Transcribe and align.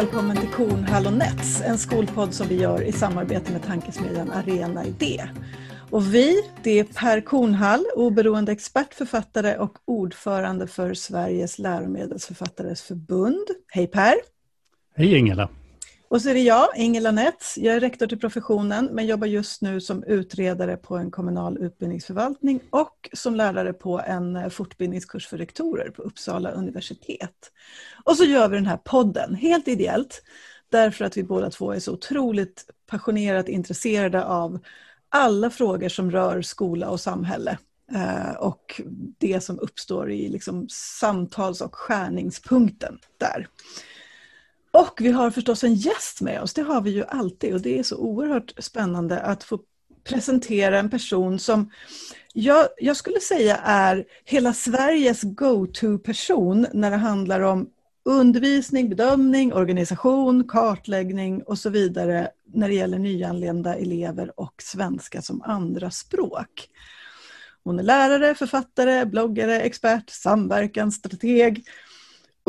välkommen 0.00 0.36
till 0.36 0.48
Kornhall 0.48 1.06
och 1.06 1.12
Nets, 1.12 1.62
en 1.62 1.78
skolpodd 1.78 2.34
som 2.34 2.48
vi 2.48 2.54
gör 2.54 2.82
i 2.82 2.92
samarbete 2.92 3.52
med 3.52 3.62
tankesmedjan 3.62 4.30
Arena 4.30 4.84
Idé. 4.84 5.28
Och 5.90 6.14
vi, 6.14 6.42
det 6.62 6.78
är 6.78 6.84
Per 6.84 7.20
Kornhall, 7.20 7.84
oberoende 7.96 8.52
expert, 8.52 8.94
författare 8.94 9.56
och 9.56 9.78
ordförande 9.84 10.66
för 10.66 10.94
Sveriges 10.94 11.58
läromedelsförfattares 11.58 12.82
förbund. 12.82 13.46
Hej 13.68 13.86
Per! 13.86 14.14
Hej 14.96 15.16
Ingela! 15.16 15.48
Och 16.10 16.22
så 16.22 16.28
är 16.30 16.34
det 16.34 16.40
jag, 16.40 16.68
Ingela 16.76 17.10
Nets. 17.10 17.58
Jag 17.58 17.76
är 17.76 17.80
rektor 17.80 18.06
till 18.06 18.18
professionen 18.18 18.88
men 18.92 19.06
jobbar 19.06 19.26
just 19.26 19.62
nu 19.62 19.80
som 19.80 20.04
utredare 20.04 20.76
på 20.76 20.96
en 20.96 21.10
kommunal 21.10 21.58
utbildningsförvaltning 21.58 22.60
och 22.70 23.10
som 23.12 23.34
lärare 23.34 23.72
på 23.72 24.00
en 24.00 24.36
eh, 24.36 24.48
fortbildningskurs 24.48 25.28
för 25.28 25.38
rektorer 25.38 25.90
på 25.90 26.02
Uppsala 26.02 26.50
universitet. 26.50 27.52
Och 28.04 28.16
så 28.16 28.24
gör 28.24 28.48
vi 28.48 28.56
den 28.56 28.66
här 28.66 28.76
podden 28.76 29.34
helt 29.34 29.68
ideellt 29.68 30.22
därför 30.68 31.04
att 31.04 31.16
vi 31.16 31.22
båda 31.22 31.50
två 31.50 31.72
är 31.72 31.80
så 31.80 31.92
otroligt 31.92 32.64
passionerat 32.86 33.48
intresserade 33.48 34.24
av 34.24 34.58
alla 35.08 35.50
frågor 35.50 35.88
som 35.88 36.10
rör 36.10 36.42
skola 36.42 36.88
och 36.88 37.00
samhälle 37.00 37.58
eh, 37.94 38.32
och 38.38 38.80
det 39.18 39.40
som 39.40 39.58
uppstår 39.58 40.10
i 40.10 40.28
liksom 40.28 40.68
samtals 40.70 41.60
och 41.60 41.74
skärningspunkten 41.74 42.98
där. 43.18 43.48
Och 44.70 44.98
vi 45.00 45.10
har 45.10 45.30
förstås 45.30 45.64
en 45.64 45.74
gäst 45.74 46.20
med 46.20 46.42
oss, 46.42 46.54
det 46.54 46.62
har 46.62 46.80
vi 46.80 46.90
ju 46.90 47.04
alltid 47.04 47.54
och 47.54 47.60
det 47.60 47.78
är 47.78 47.82
så 47.82 47.96
oerhört 47.96 48.52
spännande 48.58 49.20
att 49.20 49.44
få 49.44 49.60
presentera 50.04 50.78
en 50.78 50.90
person 50.90 51.38
som 51.38 51.70
jag, 52.32 52.68
jag 52.78 52.96
skulle 52.96 53.20
säga 53.20 53.56
är 53.56 54.04
hela 54.24 54.52
Sveriges 54.52 55.22
go-to-person 55.22 56.66
när 56.72 56.90
det 56.90 56.96
handlar 56.96 57.40
om 57.40 57.70
undervisning, 58.04 58.88
bedömning, 58.88 59.52
organisation, 59.52 60.48
kartläggning 60.48 61.42
och 61.42 61.58
så 61.58 61.70
vidare 61.70 62.30
när 62.44 62.68
det 62.68 62.74
gäller 62.74 62.98
nyanlända 62.98 63.74
elever 63.74 64.40
och 64.40 64.62
svenska 64.62 65.22
som 65.22 65.42
andra 65.42 65.90
språk. 65.90 66.68
Hon 67.64 67.78
är 67.78 67.82
lärare, 67.82 68.34
författare, 68.34 69.04
bloggare, 69.04 69.60
expert, 69.60 70.10
samverkansstrateg 70.10 71.64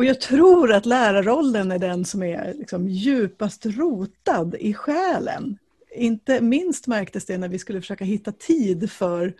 och 0.01 0.05
jag 0.05 0.21
tror 0.21 0.73
att 0.73 0.85
lärarrollen 0.85 1.71
är 1.71 1.79
den 1.79 2.05
som 2.05 2.23
är 2.23 2.53
liksom 2.53 2.87
djupast 2.87 3.65
rotad 3.65 4.55
i 4.59 4.73
själen. 4.73 5.57
Inte 5.95 6.41
minst 6.41 6.87
märktes 6.87 7.25
det 7.25 7.37
när 7.37 7.47
vi 7.47 7.59
skulle 7.59 7.81
försöka 7.81 8.05
hitta 8.05 8.31
tid 8.31 8.91
för 8.91 9.33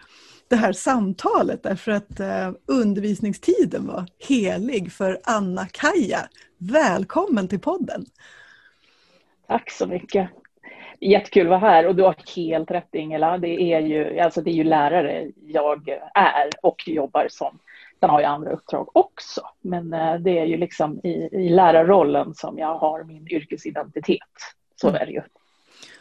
det 0.48 0.56
här 0.56 0.74
samtalet 0.74 1.64
därför 1.64 1.92
att 1.92 2.20
eh, 2.20 2.52
undervisningstiden 2.66 3.88
var 3.88 4.06
helig 4.30 4.92
för 4.92 5.20
Anna-Kaja. 5.24 6.20
Välkommen 6.58 7.48
till 7.48 7.60
podden! 7.60 8.06
Tack 9.48 9.72
så 9.72 9.88
mycket! 9.88 10.30
Jättekul 11.00 11.46
att 11.46 11.62
vara 11.62 11.72
här 11.72 11.88
och 11.88 11.96
du 11.96 12.04
har 12.04 12.16
helt 12.36 12.72
rätt 12.72 12.96
Ingela. 12.96 13.38
Det 13.38 13.74
är 13.74 13.80
ju, 13.80 14.20
alltså 14.20 14.42
det 14.42 14.52
är 14.52 14.56
ju 14.56 14.64
lärare 14.64 15.32
jag 15.48 15.90
är 16.14 16.50
och 16.62 16.88
jobbar 16.88 17.28
som. 17.30 17.60
Sen 18.02 18.10
har 18.10 18.22
jag 18.22 18.32
andra 18.32 18.52
uppdrag 18.52 18.90
också, 18.94 19.42
men 19.62 19.94
eh, 19.94 20.16
det 20.16 20.40
är 20.40 20.46
ju 20.46 20.58
liksom 20.58 21.00
i, 21.04 21.30
i 21.32 21.50
lärarrollen 21.50 22.36
som 22.36 22.58
jag 22.58 22.78
har 22.78 23.04
min 23.04 23.28
yrkesidentitet. 23.28 24.20
Så 24.76 24.90
mm. 24.90 25.02
är 25.02 25.06
det 25.06 25.12
ju. 25.12 25.22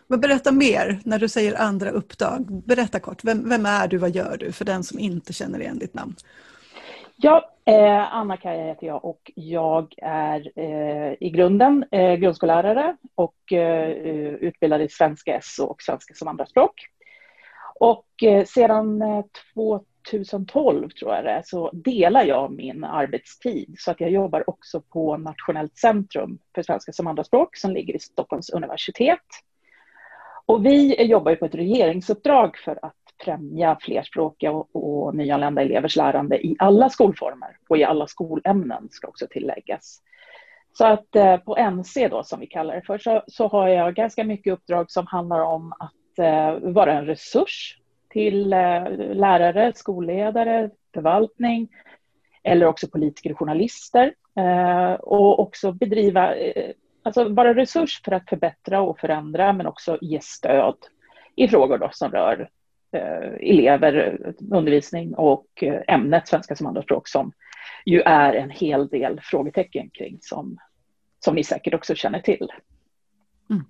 Men 0.07 0.21
berätta 0.21 0.53
mer 0.53 1.01
när 1.05 1.19
du 1.19 1.29
säger 1.29 1.61
andra 1.61 1.91
uppdrag. 1.91 2.63
Berätta 2.67 3.01
kort, 3.01 3.25
vem, 3.25 3.49
vem 3.49 3.67
är 3.67 3.89
du, 3.89 3.97
vad 3.97 4.11
gör 4.11 4.37
du 4.41 4.53
för 4.53 4.65
den 4.65 4.85
som 4.85 4.99
inte 4.99 5.33
känner 5.33 5.61
igen 5.61 5.79
ditt 5.79 5.95
namn? 5.95 6.15
Ja, 7.17 7.51
eh, 7.65 8.15
Anna-Kaja 8.15 8.65
heter 8.65 8.87
jag 8.87 9.05
och 9.05 9.31
jag 9.35 9.95
är 10.03 10.53
eh, 10.57 11.15
i 11.21 11.31
grunden 11.31 11.85
eh, 11.91 12.15
grundskollärare 12.15 12.97
och 13.15 13.53
eh, 13.53 13.89
utbildad 14.35 14.83
i 14.83 14.89
svenska 14.89 15.41
SO 15.43 15.65
och 15.65 15.83
svenska 15.83 16.15
som 16.15 16.29
andraspråk. 16.29 16.87
Och 17.75 18.23
eh, 18.23 18.45
sedan 18.45 19.03
2012 20.11 20.91
tror 20.91 21.15
jag 21.15 21.25
det 21.25 21.31
är, 21.31 21.43
så 21.43 21.71
delar 21.73 22.25
jag 22.25 22.53
min 22.53 22.85
arbetstid 22.85 23.75
så 23.79 23.91
att 23.91 24.01
jag 24.01 24.11
jobbar 24.11 24.51
också 24.51 24.81
på 24.81 25.17
Nationellt 25.17 25.77
centrum 25.77 26.39
för 26.55 26.63
svenska 26.63 26.93
som 26.93 27.07
andraspråk 27.07 27.57
som 27.57 27.71
ligger 27.71 27.97
i 27.97 27.99
Stockholms 27.99 28.51
universitet. 28.51 29.27
Och 30.47 30.67
vi 30.67 31.03
jobbar 31.03 31.35
på 31.35 31.45
ett 31.45 31.55
regeringsuppdrag 31.55 32.57
för 32.57 32.79
att 32.83 32.95
främja 33.25 33.77
flerspråkiga 33.81 34.53
och, 34.53 34.69
och 34.73 35.15
nyanlända 35.15 35.63
elevers 35.63 35.97
lärande 35.97 36.47
i 36.47 36.57
alla 36.59 36.91
skolformer 36.91 37.57
och 37.69 37.79
i 37.79 37.85
alla 37.85 38.07
skolämnen 38.07 38.89
ska 38.91 39.09
också 39.09 39.27
tilläggas. 39.31 40.03
Så 40.73 40.87
att 40.87 41.17
eh, 41.17 41.37
på 41.37 41.71
NC 41.71 42.09
då 42.09 42.23
som 42.25 42.41
vi 42.41 42.47
kallar 42.47 42.75
det 42.75 42.83
för 42.83 42.99
så, 42.99 43.23
så 43.27 43.49
har 43.49 43.69
jag 43.69 43.95
ganska 43.95 44.25
mycket 44.25 44.53
uppdrag 44.53 44.91
som 44.91 45.07
handlar 45.07 45.41
om 45.41 45.73
att 45.73 46.19
eh, 46.19 46.71
vara 46.73 46.93
en 46.93 47.07
resurs 47.07 47.77
till 48.11 48.53
eh, 48.53 48.91
lärare, 49.15 49.73
skolledare, 49.75 50.71
förvaltning 50.95 51.69
eller 52.43 52.67
också 52.67 52.89
politiker 52.89 53.33
och 53.33 53.39
journalister 53.39 54.15
eh, 54.37 54.93
och 54.93 55.41
också 55.41 55.73
bedriva 55.73 56.35
eh, 56.35 56.73
alltså 57.03 57.29
vara 57.29 57.55
resurs 57.55 58.01
för 58.05 58.13
att 58.13 58.29
förbättra 58.29 58.81
och 58.81 58.99
förändra 58.99 59.53
men 59.53 59.67
också 59.67 59.99
ge 60.01 60.21
stöd 60.21 60.77
i 61.37 61.49
frågor 61.49 61.79
då 61.79 61.89
som 61.93 62.11
rör 62.11 62.49
elever, 63.41 64.19
undervisning 64.51 65.15
och 65.15 65.65
ämnet 65.89 66.29
svenska 66.29 66.57
som 66.57 66.67
andraspråk 66.67 67.09
som 67.09 67.33
ju 67.85 68.01
är 68.01 68.33
en 68.33 68.51
hel 68.51 68.89
del 68.89 69.21
frågetecken 69.23 69.91
kring 69.91 70.19
som, 70.21 70.59
som 71.25 71.35
ni 71.35 71.45
säkert 71.45 71.75
också 71.75 71.95
känner 71.95 72.21
till. 72.21 72.49
Mm. 73.51 73.65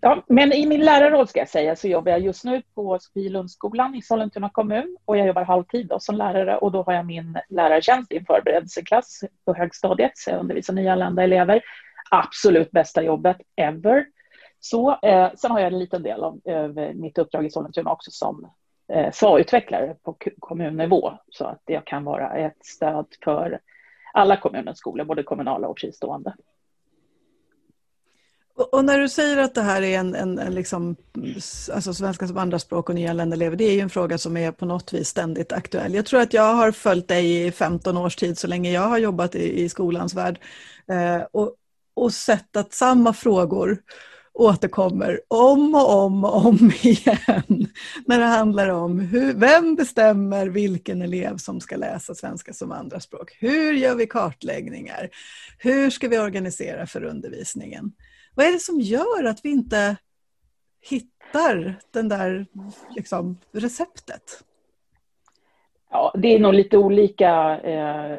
Ja, 0.00 0.24
men 0.26 0.52
i 0.52 0.66
min 0.66 0.80
lärarroll 0.80 1.28
ska 1.28 1.38
jag 1.38 1.48
säga 1.48 1.76
så 1.76 1.88
jobbar 1.88 2.12
jag 2.12 2.20
just 2.20 2.44
nu 2.44 2.62
på 2.74 2.98
Sofielundsskolan 2.98 3.94
i 3.94 4.02
Sollentuna 4.02 4.50
kommun 4.50 4.96
och 5.04 5.16
jag 5.16 5.26
jobbar 5.26 5.44
halvtid 5.44 5.86
då 5.86 6.00
som 6.00 6.14
lärare 6.14 6.56
och 6.56 6.72
då 6.72 6.82
har 6.82 6.92
jag 6.92 7.06
min 7.06 7.38
lärartjänst 7.48 8.12
i 8.12 8.16
en 8.16 8.24
förberedelseklass 8.24 9.20
på 9.44 9.54
högstadiet 9.54 10.12
så 10.14 10.30
jag 10.30 10.40
undervisar 10.40 10.74
nyanlända 10.74 11.22
elever 11.22 11.62
absolut 12.10 12.70
bästa 12.70 13.02
jobbet 13.02 13.36
ever. 13.56 14.06
Så, 14.60 14.98
eh, 15.02 15.30
sen 15.34 15.50
har 15.50 15.60
jag 15.60 15.72
en 15.72 15.78
liten 15.78 16.02
del 16.02 16.24
av, 16.24 16.40
av 16.46 16.94
mitt 16.94 17.18
uppdrag 17.18 17.46
i 17.46 17.50
Sollentuna 17.50 17.92
också 17.92 18.10
som 18.10 18.50
eh, 18.92 19.12
SVA-utvecklare 19.12 19.96
på 20.02 20.16
kommunnivå 20.38 21.12
så 21.28 21.44
att 21.44 21.62
jag 21.66 21.86
kan 21.86 22.04
vara 22.04 22.36
ett 22.36 22.64
stöd 22.64 23.06
för 23.24 23.60
alla 24.12 24.36
kommunens 24.36 24.78
skolor, 24.78 25.04
både 25.04 25.22
kommunala 25.22 25.68
och 25.68 25.78
fristående. 25.78 26.34
Och 28.60 28.84
när 28.84 28.98
du 28.98 29.08
säger 29.08 29.38
att 29.38 29.54
det 29.54 29.62
här 29.62 29.82
är 29.82 29.98
en, 29.98 30.14
en, 30.14 30.38
en 30.38 30.54
liksom, 30.54 30.96
alltså 31.72 31.94
svenska 31.94 32.26
som 32.26 32.38
andraspråk 32.38 32.88
och 32.88 32.94
nyanlända 32.94 33.36
elever, 33.36 33.56
det 33.56 33.64
är 33.64 33.72
ju 33.72 33.80
en 33.80 33.90
fråga 33.90 34.18
som 34.18 34.36
är 34.36 34.52
på 34.52 34.66
något 34.66 34.92
vis 34.92 35.08
ständigt 35.08 35.52
aktuell. 35.52 35.94
Jag 35.94 36.06
tror 36.06 36.20
att 36.20 36.34
jag 36.34 36.54
har 36.54 36.72
följt 36.72 37.08
dig 37.08 37.46
i 37.46 37.52
15 37.52 37.96
års 37.96 38.16
tid, 38.16 38.38
så 38.38 38.46
länge 38.46 38.72
jag 38.72 38.88
har 38.88 38.98
jobbat 38.98 39.34
i, 39.34 39.62
i 39.62 39.68
skolans 39.68 40.14
värld. 40.14 40.38
Eh, 40.90 41.22
och, 41.32 41.54
och 41.94 42.12
sett 42.12 42.56
att 42.56 42.72
samma 42.72 43.12
frågor 43.12 43.78
återkommer 44.32 45.20
om 45.28 45.74
och 45.74 45.92
om 45.92 46.24
och 46.24 46.46
om 46.46 46.72
igen 46.82 47.66
när 48.06 48.18
det 48.18 48.24
handlar 48.24 48.68
om 48.68 49.00
hur, 49.00 49.34
vem 49.34 49.74
bestämmer 49.74 50.46
vilken 50.46 51.02
elev 51.02 51.36
som 51.36 51.60
ska 51.60 51.76
läsa 51.76 52.14
svenska 52.14 52.52
som 52.52 52.72
andraspråk? 52.72 53.36
Hur 53.38 53.72
gör 53.72 53.94
vi 53.94 54.06
kartläggningar? 54.06 55.08
Hur 55.58 55.90
ska 55.90 56.08
vi 56.08 56.18
organisera 56.18 56.86
för 56.86 57.04
undervisningen? 57.04 57.92
Vad 58.34 58.46
är 58.46 58.52
det 58.52 58.58
som 58.58 58.80
gör 58.80 59.24
att 59.24 59.44
vi 59.44 59.50
inte 59.50 59.96
hittar 60.80 61.80
den 61.90 62.08
där 62.08 62.46
liksom, 62.96 63.38
receptet? 63.52 64.44
Ja, 65.90 66.14
det 66.18 66.28
är 66.28 66.38
nog 66.38 66.54
lite 66.54 66.76
olika 66.76 67.60
eh, 67.60 68.18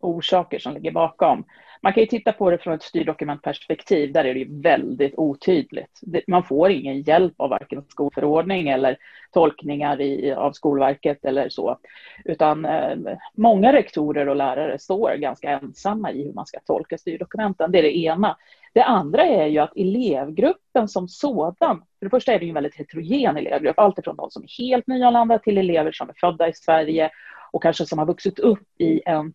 orsaker 0.00 0.58
som 0.58 0.74
ligger 0.74 0.92
bakom. 0.92 1.44
Man 1.84 1.92
kan 1.92 2.00
ju 2.00 2.06
titta 2.06 2.32
på 2.32 2.50
det 2.50 2.58
från 2.58 2.74
ett 2.74 2.82
styrdokumentperspektiv. 2.82 4.12
Där 4.12 4.24
är 4.24 4.34
det 4.34 4.40
ju 4.40 4.60
väldigt 4.60 5.14
otydligt. 5.16 6.00
Man 6.26 6.44
får 6.44 6.70
ingen 6.70 7.02
hjälp 7.02 7.34
av 7.36 7.50
varken 7.50 7.84
skolförordning 7.88 8.68
eller 8.68 8.96
tolkningar 9.32 10.00
i, 10.00 10.32
av 10.32 10.52
Skolverket 10.52 11.24
eller 11.24 11.48
så. 11.48 11.78
Utan 12.24 12.64
eh, 12.64 12.96
många 13.34 13.72
rektorer 13.72 14.28
och 14.28 14.36
lärare 14.36 14.78
står 14.78 15.16
ganska 15.16 15.50
ensamma 15.50 16.12
i 16.12 16.24
hur 16.24 16.32
man 16.32 16.46
ska 16.46 16.60
tolka 16.60 16.98
styrdokumenten. 16.98 17.72
Det 17.72 17.78
är 17.78 17.82
det 17.82 17.96
ena. 17.96 18.36
Det 18.72 18.84
andra 18.84 19.22
är 19.24 19.46
ju 19.46 19.58
att 19.58 19.76
elevgruppen 19.76 20.88
som 20.88 21.08
sådan, 21.08 21.82
för 21.98 22.06
det 22.06 22.10
första 22.10 22.32
är 22.32 22.38
det 22.38 22.44
ju 22.44 22.48
en 22.48 22.54
väldigt 22.54 22.76
heterogen 22.76 23.36
elevgrupp, 23.36 23.78
alltifrån 23.78 24.16
de 24.16 24.30
som 24.30 24.42
är 24.42 24.64
helt 24.64 24.86
nyanlända 24.86 25.38
till 25.38 25.58
elever 25.58 25.92
som 25.92 26.08
är 26.08 26.14
födda 26.20 26.48
i 26.48 26.52
Sverige 26.54 27.10
och 27.52 27.62
kanske 27.62 27.86
som 27.86 27.98
har 27.98 28.06
vuxit 28.06 28.38
upp 28.38 28.80
i 28.80 29.02
en 29.06 29.34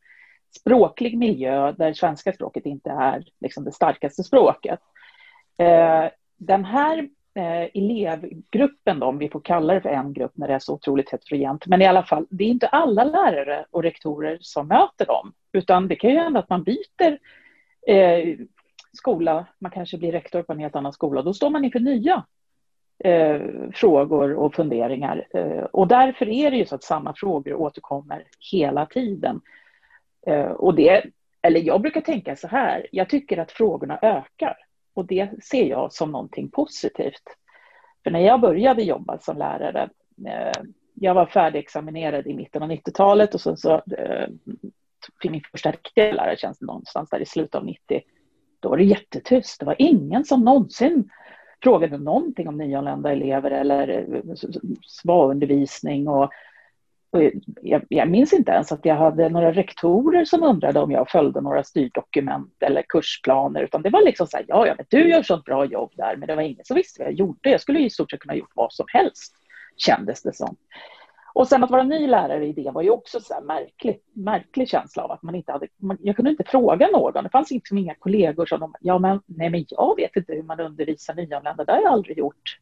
språklig 0.58 1.18
miljö 1.18 1.72
där 1.72 1.94
svenska 1.94 2.34
språket 2.34 2.66
inte 2.66 2.90
är 2.90 3.24
liksom 3.40 3.64
det 3.64 3.72
starkaste 3.72 4.24
språket. 4.24 4.80
Eh, 5.58 6.06
den 6.38 6.66
här 6.66 7.10
eh, 7.34 7.68
elevgruppen, 7.74 9.00
då, 9.00 9.08
om 9.08 9.18
vi 9.18 9.30
får 9.30 9.40
kalla 9.40 9.74
det 9.74 9.82
för 9.82 9.90
en 9.90 10.14
grupp 10.14 10.32
när 10.36 10.48
det 10.48 10.54
är 10.54 10.60
så 10.60 10.74
otroligt 10.74 11.10
heterogent, 11.10 11.68
men 11.68 11.82
i 11.82 11.88
alla 11.88 12.04
fall, 12.04 12.26
det 12.30 12.44
är 12.44 12.48
inte 12.48 12.68
alla 12.68 13.04
lärare 13.04 13.66
och 13.72 13.84
rektorer 13.84 14.38
som 14.42 14.68
möter 14.68 15.06
dem, 15.06 15.34
utan 15.52 15.88
det 15.88 15.96
kan 15.96 16.10
ju 16.10 16.18
hända 16.18 16.40
att 16.40 16.50
man 16.50 16.64
byter 16.64 17.20
eh, 17.88 18.38
skola, 18.94 19.46
man 19.60 19.72
kanske 19.72 19.98
blir 19.98 20.12
rektor 20.12 20.44
på 20.44 20.54
en 20.54 20.60
helt 20.60 20.76
annan 20.76 20.94
skola, 20.94 21.22
då 21.22 21.34
står 21.34 21.50
man 21.50 21.66
inför 21.66 21.80
nya 21.80 22.24
eh, 23.04 23.42
frågor 23.74 24.34
och 24.34 24.56
funderingar. 24.56 25.28
Eh, 25.34 25.64
och 25.64 25.88
därför 25.88 26.30
är 26.30 26.52
det 26.52 26.58
ju 26.58 26.66
så 26.66 26.76
att 26.76 26.84
samma 26.84 27.14
frågor 27.14 27.54
återkommer 27.54 28.24
hela 28.52 28.86
tiden. 28.86 29.42
Eh, 30.28 30.52
och 30.52 30.76
det, 30.76 31.06
eller 31.42 31.60
jag 31.60 31.82
brukar 31.82 32.02
tänka 32.02 32.36
så 32.36 32.48
här, 32.48 32.88
jag 32.92 33.10
tycker 33.10 33.38
att 33.38 33.52
frågorna 33.52 34.00
ökar 34.02 34.58
och 34.94 35.06
det 35.06 35.44
ser 35.44 35.66
jag 35.66 35.94
som 35.94 36.12
någonting 36.12 36.50
positivt. 36.50 37.24
För 38.04 38.12
när 38.12 38.20
jag 38.20 38.42
började 38.42 38.84
jobba 38.84 39.20
som 39.20 39.38
lärare, 39.38 39.90
eh, 40.28 40.64
jag 40.94 41.14
var 41.14 41.26
färdigexaminerad 41.26 42.28
i 42.28 42.34
mitten 42.34 42.64
av 42.64 42.72
90-talet 42.72 43.34
och 43.34 43.42
sen 43.42 43.58
så 43.58 43.74
eh, 43.74 44.28
fick 45.22 45.32
min 45.32 45.44
första 45.52 45.72
riktiga 45.72 46.12
lärartjänst 46.14 46.62
någonstans 46.62 47.10
där 47.10 47.20
i 47.20 47.26
slutet 47.26 47.56
av 47.56 47.66
90. 47.66 48.02
Då 48.60 48.70
var 48.70 48.78
det 48.78 48.84
jättetyst. 48.84 49.60
Det 49.60 49.66
var 49.66 49.76
ingen 49.80 50.26
som 50.26 50.46
någonsin 50.46 51.10
frågade 51.64 51.98
någonting 51.98 52.48
om 52.48 52.58
nyanlända 52.58 53.12
elever 53.12 53.52
eller 53.52 54.06
sva-undervisning. 54.82 56.08
Och 56.08 56.32
jag, 57.62 57.86
jag, 57.90 58.10
minns 58.10 58.34
inte 58.34 58.52
ens 58.52 58.72
att 58.72 58.86
jag 58.86 58.96
hade 58.96 59.30
några 59.30 59.52
rektorer 59.52 60.26
som 60.26 60.44
undrade 60.44 60.80
om 60.80 60.92
jag 60.92 61.10
följde 61.10 61.42
några 61.42 61.64
styrdokument 61.64 62.54
eller 62.60 62.84
kursplaner, 62.90 63.64
utan 63.64 63.82
det 63.82 63.90
var 63.90 64.06
liksom 64.06 64.28
så 64.28 64.38
här, 64.38 64.46
ja, 64.48 64.68
ja, 64.68 64.74
men 64.78 64.86
du 64.90 65.10
gör 65.10 65.24
sånt 65.24 65.46
bra 65.46 65.66
jobb 65.66 65.92
där, 65.96 66.16
men 66.16 66.28
det 66.28 66.36
var 66.36 66.44
ingen 66.44 66.66
som 66.66 66.76
visste 66.76 67.02
vad 67.02 67.08
jag 67.08 67.20
gjorde. 67.20 67.50
Jag 67.50 67.62
skulle 67.62 67.80
i 67.80 67.90
stort 67.90 68.12
sett 68.12 68.20
kunna 68.20 68.36
gjort 68.36 68.52
vad 68.56 68.74
som 68.74 68.86
helst, 68.94 69.36
kändes 69.78 70.22
det 70.22 70.36
som. 70.36 70.56
Och 71.34 71.48
sen 71.48 71.64
att 71.64 71.72
vara 71.72 71.84
ny 71.84 72.08
lärare 72.08 72.46
i 72.46 72.54
det 72.54 72.72
var 72.72 72.82
ju 72.82 72.90
också 72.90 73.20
så 73.20 73.34
här 73.34 73.42
märklig, 73.42 74.02
märklig 74.14 74.70
känsla 74.70 75.04
av 75.04 75.12
att 75.12 75.24
man 75.24 75.36
inte 75.36 75.52
hade, 75.52 75.68
man, 75.78 75.98
jag 76.02 76.16
kunde 76.16 76.32
inte 76.32 76.44
fråga 76.44 76.88
någon. 76.88 77.24
Det 77.24 77.30
fanns 77.30 77.52
liksom 77.52 77.78
inga 77.78 77.96
kollegor 77.96 78.46
som 78.46 78.60
de, 78.60 78.74
ja 78.80 79.00
men 79.00 79.22
nej 79.26 79.50
men 79.50 79.66
jag 79.70 79.96
vet 79.96 80.16
inte 80.16 80.34
hur 80.34 80.44
man 80.44 80.60
undervisar 80.60 81.14
nyanlända, 81.14 81.64
det 81.64 81.72
har 81.72 81.82
jag 81.82 81.94
aldrig 81.94 82.18
gjort. 82.18 82.58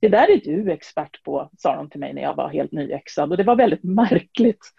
Det 0.00 0.08
där 0.08 0.30
är 0.30 0.40
du 0.44 0.72
expert 0.72 1.22
på, 1.24 1.50
sa 1.58 1.76
de 1.76 1.90
till 1.90 2.00
mig 2.00 2.14
när 2.14 2.22
jag 2.22 2.34
var 2.34 2.48
helt 2.48 2.72
nyexad 2.72 3.30
och 3.30 3.36
det 3.36 3.44
var 3.44 3.56
väldigt 3.56 3.84
märkligt. 3.84 4.72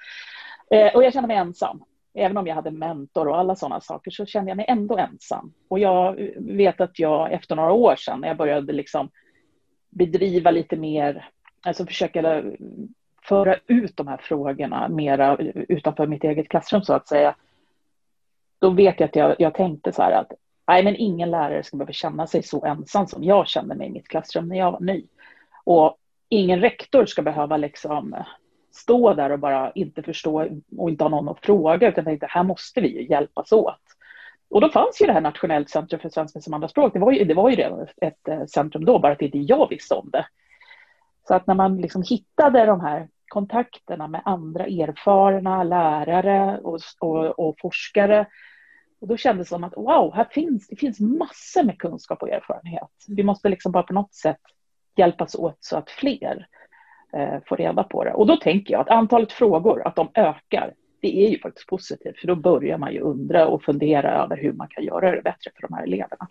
Eh, 0.72 0.96
och 0.96 1.04
jag 1.04 1.14
kände 1.14 1.28
mig 1.28 1.38
ensam. 1.38 1.84
Även 2.14 2.38
om 2.38 2.48
jag 2.48 2.56
hade 2.56 2.72
mentor 2.72 3.28
och 3.28 3.38
alla 3.38 3.56
sådana 3.56 3.82
saker 3.82 4.12
så 4.12 4.26
kände 4.26 4.52
jag 4.52 4.58
mig 4.58 4.66
ändå 4.70 4.98
ensam. 4.98 5.54
Och 5.68 5.80
jag 5.80 6.30
vet 6.38 6.82
att 6.82 7.00
jag 7.00 7.32
efter 7.32 7.56
några 7.56 7.72
år 7.72 7.96
sedan 7.96 8.22
när 8.22 8.28
jag 8.28 8.38
började 8.38 8.74
liksom 8.74 9.10
bedriva 9.90 10.52
lite 10.52 10.76
mer, 10.76 11.30
alltså 11.66 11.86
försöka 11.86 12.44
föra 13.24 13.56
ut 13.68 13.98
de 13.98 14.08
här 14.08 14.18
frågorna 14.18 14.88
mera 14.88 15.38
utanför 15.54 16.08
mitt 16.08 16.24
eget 16.24 16.50
klassrum 16.50 16.82
så 16.82 16.94
att 16.94 17.08
säga. 17.08 17.36
Då 18.60 18.70
vet 18.70 19.00
jag 19.00 19.08
att 19.08 19.16
jag, 19.16 19.36
jag 19.40 19.54
tänkte 19.54 19.92
så 19.92 20.02
här 20.02 20.12
att 20.12 20.32
nej, 20.68 20.84
men 20.84 20.96
ingen 20.96 21.32
lärare 21.32 21.64
ska 21.64 21.78
behöva 21.78 21.94
känna 21.94 22.28
sig 22.28 22.44
så 22.44 22.66
ensam 22.66 23.08
som 23.08 23.24
jag 23.24 23.48
kände 23.48 23.76
mig 23.76 23.88
i 23.88 23.92
mitt 23.92 24.08
klassrum 24.08 24.48
när 24.48 24.58
jag 24.58 24.72
var 24.72 24.80
ny. 24.80 25.06
Och 25.64 25.98
ingen 26.30 26.62
rektor 26.62 27.06
ska 27.06 27.22
behöva 27.22 27.58
liksom 27.58 28.16
stå 28.72 29.14
där 29.14 29.30
och 29.30 29.40
bara 29.40 29.72
inte 29.72 30.04
förstå 30.04 30.48
och 30.78 30.90
inte 30.90 31.04
ha 31.04 31.10
någon 31.10 31.30
att 31.30 31.46
fråga 31.46 31.88
utan 31.88 32.06
tänkte 32.06 32.28
här 32.30 32.44
måste 32.44 32.82
vi 32.82 32.88
ju 32.88 33.08
hjälpas 33.08 33.52
åt. 33.52 33.82
Och 34.50 34.62
då 34.62 34.70
fanns 34.70 35.02
ju 35.02 35.06
det 35.06 35.14
här 35.14 35.22
Nationellt 35.22 35.70
centrum 35.70 36.00
för 36.00 36.10
svenska 36.10 36.42
som 36.42 36.54
andraspråk. 36.54 36.94
Det 36.94 37.00
var 37.00 37.12
ju, 37.12 37.26
det 37.26 37.34
var 37.34 37.50
ju 37.50 37.56
redan 37.56 37.88
ett, 37.98 38.28
ett 38.28 38.52
centrum 38.52 38.86
då, 38.86 39.00
bara 39.00 39.12
att 39.12 39.22
inte 39.22 39.38
jag 39.38 39.70
visste 39.70 39.96
om 39.96 40.10
det. 40.12 40.26
Så 41.28 41.34
att 41.34 41.48
när 41.48 41.56
man 41.56 41.78
liksom 41.78 42.04
hittade 42.10 42.66
de 42.66 42.82
här 42.82 43.08
kontakterna 43.34 44.08
med 44.08 44.22
andra 44.26 44.66
erfarna 44.66 45.64
lärare 45.64 46.60
och, 46.64 46.80
och, 47.00 47.40
och 47.40 47.56
forskare. 47.62 48.26
Och 49.02 49.08
då 49.08 49.18
kändes 49.18 49.48
det 49.48 49.50
som 49.50 49.64
att 49.64 49.78
wow, 49.78 50.14
här 50.16 50.28
finns, 50.32 50.68
det 50.68 50.76
finns 50.76 51.00
massor 51.00 51.64
med 51.64 51.78
kunskap 51.80 52.22
och 52.22 52.30
erfarenhet. 52.30 52.90
Vi 53.08 53.24
måste 53.24 53.50
liksom 53.50 53.72
bara 53.72 53.84
på 53.84 53.94
något 53.94 54.14
sätt 54.14 54.42
hjälpas 54.96 55.36
åt 55.36 55.58
så 55.60 55.78
att 55.78 55.90
fler 55.90 56.48
eh, 57.14 57.40
får 57.46 57.58
reda 57.58 57.84
på 57.84 58.04
det. 58.04 58.14
Och 58.14 58.28
då 58.28 58.38
tänker 58.38 58.74
jag 58.74 58.82
att 58.82 58.90
antalet 58.90 59.32
frågor, 59.32 59.88
att 59.88 59.96
de 59.96 60.10
ökar, 60.14 60.74
det 61.02 61.26
är 61.26 61.30
ju 61.30 61.40
faktiskt 61.40 61.68
positivt, 61.68 62.20
för 62.20 62.28
då 62.28 62.36
börjar 62.36 62.78
man 62.78 62.94
ju 62.94 63.00
undra 63.00 63.48
och 63.48 63.64
fundera 63.64 64.24
över 64.24 64.38
hur 64.38 64.54
man 64.54 64.68
kan 64.68 64.84
göra 64.84 65.12
det 65.12 65.22
bättre 65.22 65.52
för 65.56 65.68
de 65.68 65.74
här 65.74 65.84
eleverna. 65.84 66.28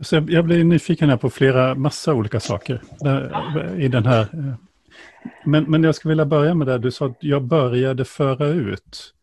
Så 0.00 0.16
jag 0.28 0.44
blir 0.44 0.64
nyfiken 0.64 1.08
här 1.08 1.16
på 1.16 1.30
flera, 1.30 1.74
massa 1.74 2.14
olika 2.14 2.40
saker 2.40 2.80
i 3.78 3.88
den 3.88 4.06
här 4.06 4.20
eh, 4.20 4.67
men, 5.44 5.64
men 5.64 5.84
jag 5.84 5.94
skulle 5.94 6.12
vilja 6.12 6.26
börja 6.26 6.54
med 6.54 6.66
det 6.66 6.78
du 6.78 6.90
sa 6.90 7.06
att 7.06 7.16
jag 7.20 7.42
började 7.42 8.04
föra 8.04 8.46
ut 8.46 9.14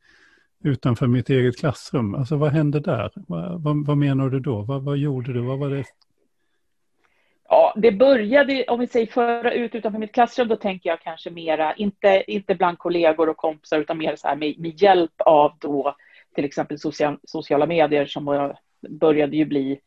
utanför 0.63 1.07
mitt 1.07 1.29
eget 1.29 1.59
klassrum. 1.59 2.15
Alltså 2.15 2.35
vad 2.35 2.51
hände 2.51 2.79
där? 2.79 3.11
Vad, 3.15 3.63
vad, 3.63 3.85
vad 3.85 3.97
menar 3.97 4.29
du 4.29 4.39
då? 4.39 4.61
Vad, 4.61 4.83
vad 4.83 4.97
gjorde 4.97 5.33
du? 5.33 5.41
Vad 5.41 5.59
var 5.59 5.69
det? 5.69 5.83
Ja, 7.49 7.73
det 7.77 7.91
började, 7.91 8.65
om 8.67 8.79
vi 8.79 8.87
säger 8.87 9.07
föra 9.07 9.53
ut 9.53 9.75
utanför 9.75 9.99
mitt 9.99 10.13
klassrum, 10.13 10.47
då 10.47 10.55
tänker 10.55 10.89
jag 10.89 11.01
kanske 11.01 11.29
mera, 11.29 11.73
inte, 11.75 12.23
inte 12.27 12.55
bland 12.55 12.77
kollegor 12.77 13.29
och 13.29 13.37
kompisar, 13.37 13.79
utan 13.79 13.97
mer 13.97 14.15
så 14.15 14.27
här 14.27 14.35
med, 14.35 14.59
med 14.59 14.81
hjälp 14.81 15.13
av 15.17 15.51
då 15.59 15.95
till 16.35 16.45
exempel 16.45 16.79
social, 16.79 17.17
sociala 17.23 17.65
medier 17.65 18.05
som 18.05 18.53
började 18.89 19.37
ju 19.37 19.45
bli 19.45 19.79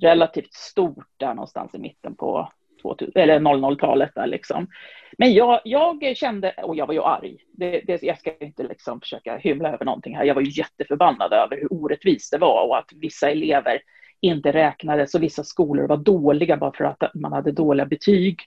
relativt 0.00 0.54
stort 0.54 1.08
där 1.16 1.34
någonstans 1.34 1.74
i 1.74 1.78
mitten 1.78 2.14
på 2.14 2.52
2000, 2.82 3.12
eller 3.14 3.40
00-talet 3.40 4.10
där 4.14 4.26
liksom. 4.26 4.66
Men 5.18 5.32
jag, 5.32 5.60
jag 5.64 6.16
kände, 6.16 6.52
och 6.62 6.76
jag 6.76 6.86
var 6.86 6.94
ju 6.94 7.02
arg, 7.02 7.36
det, 7.52 7.80
det, 7.86 8.02
jag 8.02 8.18
ska 8.18 8.38
inte 8.40 8.62
liksom 8.62 9.00
försöka 9.00 9.36
hymla 9.36 9.72
över 9.72 9.84
någonting 9.84 10.16
här, 10.16 10.24
jag 10.24 10.34
var 10.34 10.42
ju 10.42 10.50
jätteförbannad 10.50 11.32
över 11.32 11.56
hur 11.56 11.72
orättvist 11.72 12.32
det 12.32 12.38
var 12.38 12.66
och 12.66 12.78
att 12.78 12.92
vissa 12.92 13.30
elever 13.30 13.80
inte 14.20 14.52
räknades 14.52 15.14
och 15.14 15.22
vissa 15.22 15.44
skolor 15.44 15.86
var 15.86 15.96
dåliga 15.96 16.56
bara 16.56 16.72
för 16.72 16.84
att 16.84 17.14
man 17.14 17.32
hade 17.32 17.52
dåliga 17.52 17.86
betyg. 17.86 18.40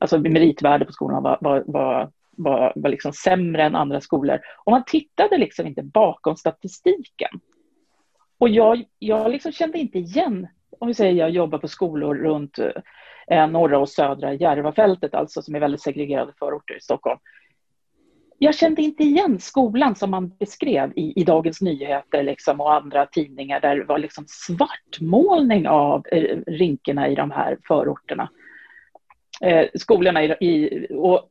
Alltså 0.00 0.18
meritvärde 0.18 0.84
på 0.84 0.92
skolorna 0.92 1.20
var, 1.20 1.38
var, 1.40 1.64
var, 1.66 2.10
var, 2.30 2.72
var 2.76 2.90
liksom 2.90 3.12
sämre 3.12 3.62
än 3.62 3.76
andra 3.76 4.00
skolor. 4.00 4.40
Och 4.64 4.72
man 4.72 4.84
tittade 4.84 5.38
liksom 5.38 5.66
inte 5.66 5.82
bakom 5.82 6.36
statistiken. 6.36 7.40
Och 8.38 8.48
jag, 8.48 8.84
jag 8.98 9.30
liksom 9.30 9.52
kände 9.52 9.78
inte 9.78 9.98
igen, 9.98 10.48
om 10.80 10.88
vi 10.88 10.94
säger 10.94 11.14
jag 11.14 11.30
jobbar 11.30 11.58
på 11.58 11.68
skolor 11.68 12.14
runt 12.14 12.58
eh, 13.28 13.46
norra 13.48 13.78
och 13.78 13.88
södra 13.88 14.34
Järvafältet, 14.34 15.14
alltså 15.14 15.42
som 15.42 15.54
är 15.54 15.60
väldigt 15.60 15.82
segregerade 15.82 16.32
förorter 16.38 16.76
i 16.76 16.80
Stockholm. 16.80 17.18
Jag 18.38 18.54
kände 18.54 18.82
inte 18.82 19.02
igen 19.02 19.38
skolan 19.38 19.94
som 19.94 20.10
man 20.10 20.36
beskrev 20.36 20.92
i, 20.96 21.20
i 21.20 21.24
Dagens 21.24 21.60
Nyheter 21.60 22.22
liksom, 22.22 22.60
och 22.60 22.74
andra 22.74 23.06
tidningar 23.06 23.60
där 23.60 23.76
det 23.76 23.84
var 23.84 23.98
liksom 23.98 24.24
svartmålning 24.28 25.68
av 25.68 26.06
eh, 26.12 26.38
rinkerna 26.46 27.08
i 27.08 27.14
de 27.14 27.30
här 27.30 27.58
förorterna. 27.68 28.30
Eh, 29.40 29.66
skolorna 29.74 30.24
i, 30.24 30.36
i, 30.40 30.86
och 30.90 31.28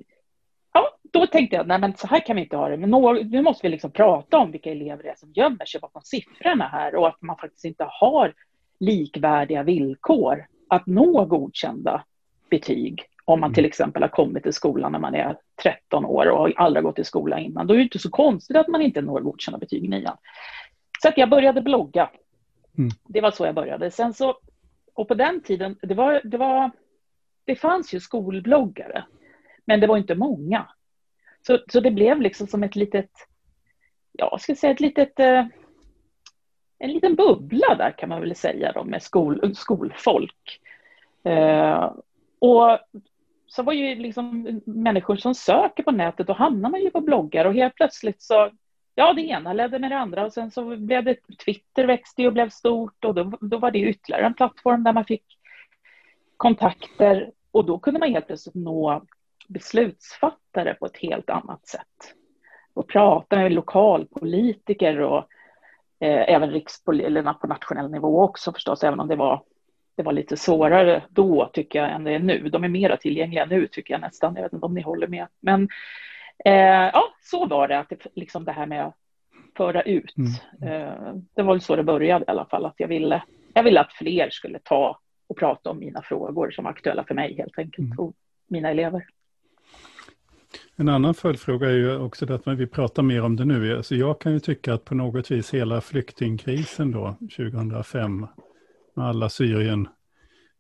ja, 0.74 0.90
då 1.14 1.28
tänkte 1.28 1.56
jag, 1.56 1.68
nej 1.68 1.80
men 1.80 1.98
så 1.98 2.08
här 2.08 2.20
kan 2.20 2.36
vi 2.36 2.42
inte 2.42 2.58
ha 2.58 2.70
det. 2.70 2.78
Men 2.78 2.90
nu 3.30 3.42
måste 3.42 3.68
vi 3.68 3.72
liksom 3.72 3.92
prata 3.92 4.38
om 4.38 4.52
vilka 4.52 4.72
elever 4.72 5.04
det 5.04 5.10
är 5.10 5.16
som 5.16 5.32
gömmer 5.32 5.66
sig 5.66 5.82
bakom 5.82 6.02
siffrorna 6.02 6.68
här 6.68 6.96
och 6.96 7.08
att 7.08 7.22
man 7.22 7.38
faktiskt 7.38 7.66
inte 7.66 7.86
har 7.90 8.34
likvärdiga 8.80 9.64
villkor 9.64 10.46
att 10.68 10.88
nå 10.88 11.26
godkända 11.26 12.04
betyg 12.50 13.06
om 13.26 13.40
man 13.40 13.54
till 13.54 13.64
mm. 13.64 13.70
exempel 13.70 14.02
har 14.02 14.10
kommit 14.10 14.44
till 14.44 14.54
skolan 14.54 14.92
när 14.92 15.00
man 15.00 15.16
är 15.16 15.38
13 15.64 16.06
år 16.06 16.30
och 16.30 16.52
aldrig 16.56 16.84
gått 16.84 17.00
i 17.00 17.04
skola 17.04 17.40
innan. 17.40 17.68
Då 17.68 17.74
är 17.74 17.78
det 17.78 17.84
inte 17.84 18.00
så 18.00 18.10
konstigt 18.10 18.58
att 18.58 18.68
man 18.68 18.82
inte 18.82 19.02
når 19.02 19.22
godkända 19.22 19.58
betyg 19.58 19.86
i 19.86 19.88
nian. 19.88 20.18
Så 21.02 21.12
jag 21.16 21.30
började 21.30 21.62
blogga. 21.62 22.10
Mm. 22.78 22.90
Det 23.08 23.22
var 23.22 23.32
så 23.32 23.46
jag 23.46 23.56
började. 23.56 23.92
Sen 23.92 24.14
så, 24.14 24.40
och 24.94 25.08
på 25.08 25.14
den 25.14 25.42
tiden, 25.42 25.76
det, 25.82 25.94
var, 25.94 26.22
det, 26.24 26.38
var, 26.38 26.72
det 27.46 27.56
fanns 27.56 27.94
ju 27.94 28.00
skolbloggare, 28.00 29.04
men 29.66 29.80
det 29.80 29.88
var 29.88 29.98
inte 29.98 30.16
många. 30.16 30.68
Så, 31.48 31.60
så 31.72 31.80
det 31.80 31.92
blev 31.92 32.22
liksom 32.22 32.48
som 32.48 32.64
ett 32.64 32.76
litet, 32.76 33.12
ja, 34.12 34.30
jag 34.32 34.42
ska 34.42 34.56
säga 34.56 34.74
ett 34.74 34.80
litet 34.80 35.20
eh, 35.20 35.46
en 36.80 36.92
liten 36.92 37.16
bubbla 37.16 37.76
där 37.76 37.92
kan 37.92 38.10
man 38.10 38.22
väl 38.22 38.36
säga 38.36 38.72
då, 38.72 38.84
med 38.84 39.04
skol, 39.04 39.56
skolfolk. 39.56 40.60
Eh, 41.24 41.94
och 42.40 42.80
så 43.48 43.64
var 43.64 43.74
ju 43.74 43.96
liksom 43.96 44.46
människor 44.66 45.16
som 45.16 45.36
söker 45.36 45.84
på 45.84 45.92
nätet, 45.92 46.28
då 46.28 46.34
hamnar 46.34 46.70
man 46.70 46.82
ju 46.82 46.92
på 46.92 47.02
bloggar 47.02 47.46
och 47.46 47.54
helt 47.54 47.76
plötsligt 47.76 48.22
så, 48.22 48.52
ja 48.96 49.14
det 49.14 49.22
ena 49.22 49.54
ledde 49.54 49.80
med 49.80 49.92
det 49.92 49.98
andra 49.98 50.26
och 50.26 50.34
sen 50.34 50.52
så 50.52 50.78
blev 50.78 51.04
det, 51.04 51.18
Twitter 51.46 51.86
växte 51.86 52.28
och 52.28 52.34
blev 52.34 52.50
stort 52.50 53.06
och 53.06 53.16
då, 53.16 53.24
då 53.42 53.58
var 53.58 53.72
det 53.72 53.80
ytterligare 53.80 54.26
en 54.26 54.34
plattform 54.34 54.84
där 54.84 54.94
man 54.94 55.06
fick 55.06 55.24
kontakter 56.38 57.32
och 57.52 57.66
då 57.66 57.80
kunde 57.80 58.00
man 58.00 58.10
helt 58.10 58.28
plötsligt 58.28 58.56
nå 58.56 59.04
beslutsfattare 59.48 60.74
på 60.74 60.86
ett 60.86 60.98
helt 60.98 61.30
annat 61.30 61.68
sätt. 61.68 62.16
Och 62.74 62.88
prata 62.88 63.36
med 63.36 63.52
lokalpolitiker 63.52 65.00
och 65.00 65.28
Eh, 66.00 66.34
även 66.34 66.52
rikspol 66.52 67.00
eller 67.00 67.34
på 67.34 67.48
nationell 67.48 67.92
nivå 67.92 68.24
också 68.24 68.54
förstås, 68.54 68.84
även 68.84 69.00
om 69.00 69.08
det 69.08 69.16
var, 69.16 69.44
det 69.98 70.04
var 70.04 70.14
lite 70.14 70.38
svårare 70.38 71.04
då 71.10 71.50
tycker 71.54 71.80
jag 71.80 71.92
än 71.92 72.04
det 72.04 72.12
är 72.12 72.20
nu. 72.20 72.50
De 72.50 72.64
är 72.64 72.70
mera 72.70 72.98
tillgängliga 72.98 73.46
nu 73.46 73.68
tycker 73.68 73.94
jag 73.94 74.02
nästan. 74.02 74.36
Jag 74.36 74.44
vet 74.44 74.54
inte 74.54 74.66
om 74.66 74.74
ni 74.74 74.82
håller 74.82 75.08
med. 75.08 75.28
Men 75.40 75.70
eh, 76.46 76.90
ja, 76.94 77.04
så 77.22 77.46
var 77.46 77.68
det, 77.68 77.80
att 77.80 77.90
det, 77.90 78.08
liksom 78.16 78.46
det 78.46 78.52
här 78.52 78.66
med 78.66 78.86
att 78.86 78.96
föra 79.58 79.82
ut. 79.82 80.14
Mm. 80.18 80.72
Eh, 80.72 81.14
det 81.36 81.42
var 81.42 81.54
väl 81.54 81.62
så 81.62 81.76
det 81.76 81.84
började 81.84 82.26
i 82.26 82.32
alla 82.32 82.46
fall, 82.46 82.66
att 82.66 82.76
jag 82.78 82.88
ville 82.88 83.22
jag 83.54 83.64
ville 83.64 83.82
att 83.82 83.94
fler 83.94 84.30
skulle 84.30 84.60
ta 84.60 85.00
och 85.28 85.38
prata 85.38 85.70
om 85.70 85.80
mina 85.80 86.02
frågor 86.02 86.52
som 86.52 86.64
var 86.64 86.72
aktuella 86.72 87.04
för 87.04 87.16
mig 87.16 87.36
helt 87.36 87.58
enkelt 87.58 87.86
mm. 87.86 88.00
och 88.00 88.14
mina 88.48 88.70
elever. 88.70 89.06
En 90.80 90.90
annan 90.90 91.14
följdfråga 91.14 91.70
är 91.70 91.74
ju 91.74 91.98
också 91.98 92.26
det 92.26 92.36
att 92.36 92.48
vi 92.48 92.68
pratar 92.68 93.04
mer 93.04 93.22
om 93.22 93.36
det 93.36 93.46
nu. 93.46 93.78
Alltså 93.78 93.96
jag 93.96 94.22
kan 94.22 94.34
ju 94.34 94.40
tycka 94.40 94.74
att 94.74 94.86
på 94.86 94.96
något 94.96 95.32
vis 95.32 95.54
hela 95.54 95.82
flyktingkrisen 95.82 96.92
då, 96.92 97.16
2005, 97.20 98.28
med 98.96 99.06
alla 99.06 99.30
Syrien, 99.30 99.88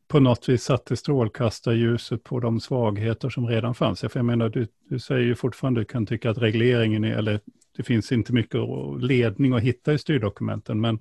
på 0.07 0.19
något 0.19 0.49
vis 0.49 0.63
satte 0.63 0.97
strålkastarljuset 0.97 2.23
på 2.23 2.39
de 2.39 2.59
svagheter 2.59 3.29
som 3.29 3.47
redan 3.47 3.75
fanns. 3.75 3.99
För 3.99 4.11
jag 4.15 4.25
menar, 4.25 4.49
du, 4.49 4.67
du 4.89 4.99
säger 4.99 5.25
ju 5.25 5.35
fortfarande, 5.35 5.81
du 5.81 5.85
kan 5.85 6.05
tycka 6.05 6.29
att 6.29 6.37
regleringen 6.37 7.03
är, 7.03 7.17
eller 7.17 7.39
det 7.77 7.83
finns 7.83 8.11
inte 8.11 8.33
mycket 8.33 8.61
ledning 8.99 9.53
att 9.53 9.61
hitta 9.61 9.93
i 9.93 9.97
styrdokumenten, 9.97 10.81
men, 10.81 10.99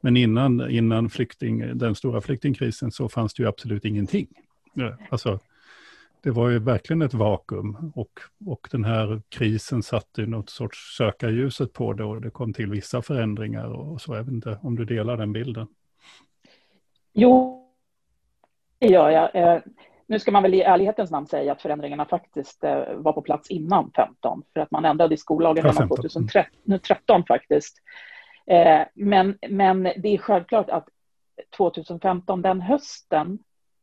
men 0.00 0.16
innan, 0.16 0.70
innan 0.70 1.10
flykting, 1.10 1.78
den 1.78 1.94
stora 1.94 2.20
flyktingkrisen 2.20 2.90
så 2.90 3.08
fanns 3.08 3.34
det 3.34 3.42
ju 3.42 3.48
absolut 3.48 3.84
ingenting. 3.84 4.26
Alltså, 5.10 5.40
det 6.22 6.30
var 6.30 6.48
ju 6.48 6.58
verkligen 6.58 7.02
ett 7.02 7.14
vakuum 7.14 7.92
och, 7.94 8.20
och 8.46 8.68
den 8.70 8.84
här 8.84 9.22
krisen 9.28 9.82
satte 9.82 10.26
något 10.26 10.50
sorts 10.50 10.96
sökarljuset 10.96 11.72
på 11.72 11.92
det 11.92 12.04
och 12.04 12.20
det 12.20 12.30
kom 12.30 12.52
till 12.52 12.70
vissa 12.70 13.02
förändringar 13.02 13.68
och 13.72 14.00
så. 14.00 14.14
Jag 14.14 14.24
vet 14.24 14.32
inte 14.32 14.58
om 14.62 14.76
du 14.76 14.84
delar 14.84 15.16
den 15.16 15.32
bilden. 15.32 15.66
Jo, 17.12 17.66
det 18.78 18.86
gör 18.86 19.10
jag. 19.10 19.34
Eh, 19.34 19.60
nu 20.06 20.18
ska 20.18 20.30
man 20.30 20.42
väl 20.42 20.54
i 20.54 20.62
ärlighetens 20.62 21.10
namn 21.10 21.26
säga 21.26 21.52
att 21.52 21.62
förändringarna 21.62 22.04
faktiskt 22.04 22.64
eh, 22.64 22.94
var 22.94 23.12
på 23.12 23.22
plats 23.22 23.50
innan 23.50 23.90
15, 23.96 24.42
för 24.52 24.60
att 24.60 24.70
man 24.70 24.84
ändrade 24.84 25.14
i 25.14 25.18
skollagen 25.18 25.64
redan 25.64 25.88
2013 25.88 27.24
faktiskt. 27.28 27.78
Eh, 28.46 28.80
men, 28.94 29.38
men 29.48 29.82
det 29.82 30.08
är 30.08 30.18
självklart 30.18 30.70
att 30.70 30.88
2015, 31.56 32.42
den 32.42 32.60
hösten, 32.60 33.38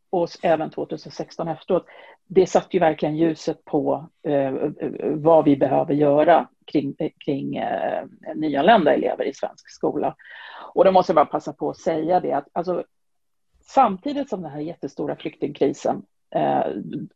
och 0.10 0.30
även 0.42 0.70
2016 0.70 1.48
efteråt, 1.48 1.86
det 2.28 2.48
satte 2.48 2.76
ju 2.78 2.80
verkligen 2.80 3.18
ljuset 3.18 3.66
på 3.66 4.10
eh, 4.24 4.54
vad 5.02 5.46
vi 5.46 5.58
behöver 5.58 5.94
göra 5.94 6.48
kring, 6.66 6.96
kring 7.26 7.56
eh, 7.56 8.06
nyanlända 8.36 8.94
elever 8.94 9.26
i 9.26 9.34
svensk 9.34 9.70
skola. 9.70 10.16
Och 10.74 10.86
då 10.86 10.92
måste 10.92 11.12
jag 11.12 11.16
bara 11.16 11.26
passa 11.26 11.54
på 11.54 11.70
att 11.70 11.78
säga 11.78 12.20
det 12.20 12.34
att 12.34 12.48
alltså, 12.52 12.84
samtidigt 13.62 14.30
som 14.30 14.42
den 14.42 14.52
här 14.52 14.60
jättestora 14.60 15.16
flyktingkrisen, 15.16 16.04
eh, 16.36 16.66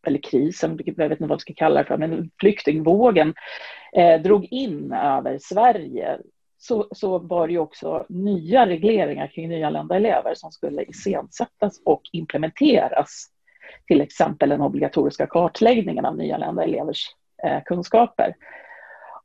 eller 0.03 0.19
krisen, 0.23 0.79
jag 0.85 1.09
vet 1.09 1.11
inte 1.11 1.29
vad 1.29 1.37
vi 1.37 1.41
ska 1.41 1.53
kalla 1.53 1.79
det 1.79 1.87
för, 1.87 1.97
men 1.97 2.31
flyktingvågen 2.39 3.33
eh, 3.93 4.21
drog 4.21 4.45
in 4.45 4.93
över 4.93 5.37
Sverige 5.41 6.19
så, 6.57 6.87
så 6.91 7.19
var 7.19 7.47
det 7.47 7.53
ju 7.53 7.59
också 7.59 8.05
nya 8.09 8.67
regleringar 8.67 9.27
kring 9.27 9.49
nyanlända 9.49 9.95
elever 9.95 10.33
som 10.35 10.51
skulle 10.51 10.83
iscensättas 10.83 11.81
och 11.85 12.01
implementeras. 12.11 13.27
Till 13.87 14.01
exempel 14.01 14.49
den 14.49 14.61
obligatoriska 14.61 15.27
kartläggningen 15.27 16.05
av 16.05 16.17
nyanlända 16.17 16.63
elevers 16.63 17.15
eh, 17.43 17.63
kunskaper. 17.65 18.35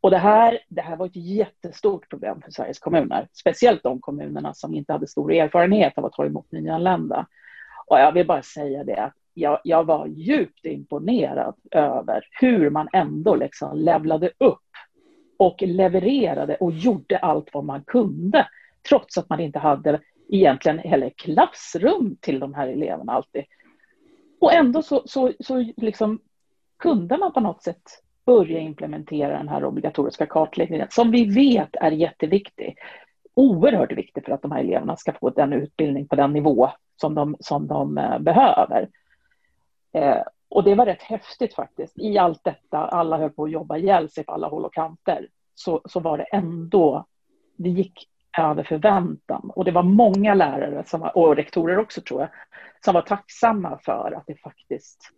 Och 0.00 0.10
det 0.10 0.18
här, 0.18 0.58
det 0.68 0.80
här 0.80 0.96
var 0.96 1.06
ett 1.06 1.16
jättestort 1.16 2.10
problem 2.10 2.42
för 2.42 2.50
Sveriges 2.50 2.78
kommuner, 2.78 3.28
speciellt 3.32 3.82
de 3.82 4.00
kommunerna 4.00 4.54
som 4.54 4.74
inte 4.74 4.92
hade 4.92 5.06
stor 5.06 5.32
erfarenhet 5.32 5.98
av 5.98 6.04
att 6.04 6.12
ta 6.12 6.26
emot 6.26 6.52
nyanlända. 6.52 7.26
Och 7.86 7.98
jag 8.00 8.12
vill 8.12 8.26
bara 8.26 8.42
säga 8.42 8.84
det 8.84 8.96
att 8.96 9.14
jag, 9.34 9.60
jag 9.64 9.84
var 9.84 10.06
djupt 10.06 10.64
imponerad 10.64 11.54
över 11.70 12.26
hur 12.40 12.70
man 12.70 12.88
ändå 12.92 13.34
liksom 13.34 13.78
levlade 13.78 14.30
upp 14.38 14.60
och 15.36 15.62
levererade 15.62 16.56
och 16.56 16.72
gjorde 16.72 17.18
allt 17.18 17.48
vad 17.52 17.64
man 17.64 17.84
kunde, 17.84 18.48
trots 18.88 19.18
att 19.18 19.28
man 19.28 19.40
inte 19.40 19.58
hade 19.58 20.00
egentligen 20.28 20.78
heller 20.78 21.10
klassrum 21.16 22.16
till 22.20 22.40
de 22.40 22.54
här 22.54 22.68
eleverna 22.68 23.12
alltid. 23.12 23.44
Och 24.40 24.52
ändå 24.52 24.82
så, 24.82 25.02
så, 25.06 25.32
så 25.40 25.72
liksom 25.76 26.20
kunde 26.78 27.18
man 27.18 27.32
på 27.32 27.40
något 27.40 27.62
sätt 27.62 27.82
börja 28.26 28.58
implementera 28.58 29.38
den 29.38 29.48
här 29.48 29.64
obligatoriska 29.64 30.26
kartläggningen 30.26 30.88
som 30.90 31.10
vi 31.10 31.24
vet 31.24 31.76
är 31.76 31.90
jätteviktig. 31.90 32.76
Oerhört 33.34 33.92
viktig 33.92 34.24
för 34.24 34.32
att 34.32 34.42
de 34.42 34.52
här 34.52 34.60
eleverna 34.60 34.96
ska 34.96 35.12
få 35.12 35.30
den 35.30 35.52
utbildning 35.52 36.08
på 36.08 36.16
den 36.16 36.32
nivå 36.32 36.70
som 37.00 37.14
de, 37.14 37.36
som 37.40 37.66
de 37.66 37.98
eh, 37.98 38.18
behöver. 38.18 38.88
Eh, 39.92 40.22
och 40.48 40.64
det 40.64 40.74
var 40.74 40.86
rätt 40.86 41.02
häftigt 41.02 41.54
faktiskt. 41.54 41.98
I 41.98 42.18
allt 42.18 42.44
detta, 42.44 42.78
alla 42.78 43.18
höll 43.18 43.30
på 43.30 43.44
att 43.44 43.50
jobba 43.50 43.76
ihjäl 43.76 44.10
sig 44.10 44.24
på 44.24 44.32
alla 44.32 44.48
håll 44.48 44.64
och 44.64 44.74
kanter, 44.74 45.28
så, 45.54 45.80
så 45.84 46.00
var 46.00 46.18
det 46.18 46.24
ändå, 46.24 47.06
det 47.56 47.70
gick 47.70 48.08
över 48.42 48.62
förväntan. 48.62 49.50
Och 49.54 49.64
det 49.64 49.70
var 49.70 49.82
många 49.82 50.34
lärare, 50.34 50.84
som 50.86 51.00
var, 51.00 51.16
och 51.16 51.36
rektorer 51.36 51.78
också 51.78 52.00
tror 52.00 52.20
jag, 52.20 52.30
som 52.84 52.94
var 52.94 53.02
tacksamma 53.02 53.78
för 53.84 54.12
att 54.16 54.24
det 54.26 54.34
faktiskt, 54.34 55.10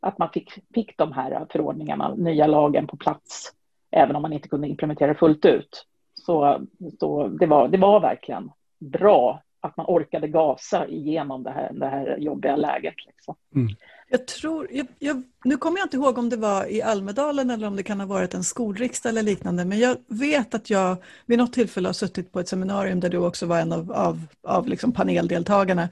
att 0.00 0.18
man 0.18 0.30
fick, 0.30 0.52
fick 0.74 0.98
de 0.98 1.12
här 1.12 1.46
förordningarna, 1.50 2.14
nya 2.14 2.46
lagen 2.46 2.86
på 2.86 2.96
plats, 2.96 3.52
även 3.90 4.16
om 4.16 4.22
man 4.22 4.32
inte 4.32 4.48
kunde 4.48 4.68
implementera 4.68 5.14
fullt 5.14 5.44
ut. 5.44 5.86
Så, 6.14 6.66
så 7.00 7.28
det, 7.28 7.46
var, 7.46 7.68
det 7.68 7.78
var 7.78 8.00
verkligen 8.00 8.50
bra 8.78 9.42
att 9.60 9.76
man 9.76 9.86
orkade 9.86 10.28
gasa 10.28 10.86
igenom 10.86 11.42
det 11.42 11.50
här, 11.50 11.72
det 11.72 11.86
här 11.86 12.16
jobbiga 12.18 12.56
läget. 12.56 12.94
Liksom. 13.06 13.34
Mm. 13.54 13.68
Jag 14.08 14.26
tror, 14.26 14.68
jag, 14.70 14.86
jag, 14.98 15.22
nu 15.44 15.56
kommer 15.56 15.78
jag 15.78 15.86
inte 15.86 15.96
ihåg 15.96 16.18
om 16.18 16.28
det 16.28 16.36
var 16.36 16.66
i 16.66 16.82
Almedalen 16.82 17.50
eller 17.50 17.66
om 17.66 17.76
det 17.76 17.82
kan 17.82 18.00
ha 18.00 18.06
varit 18.06 18.34
en 18.34 18.44
skolriksdag 18.44 19.10
eller 19.10 19.22
liknande, 19.22 19.64
men 19.64 19.78
jag 19.78 19.96
vet 20.08 20.54
att 20.54 20.70
jag 20.70 20.96
vid 21.26 21.38
något 21.38 21.52
tillfälle 21.52 21.88
har 21.88 21.92
suttit 21.92 22.32
på 22.32 22.40
ett 22.40 22.48
seminarium 22.48 23.00
där 23.00 23.08
du 23.08 23.18
också 23.18 23.46
var 23.46 23.58
en 23.58 23.72
av, 23.72 23.92
av, 23.92 24.20
av 24.42 24.68
liksom 24.68 24.92
paneldeltagarna, 24.92 25.88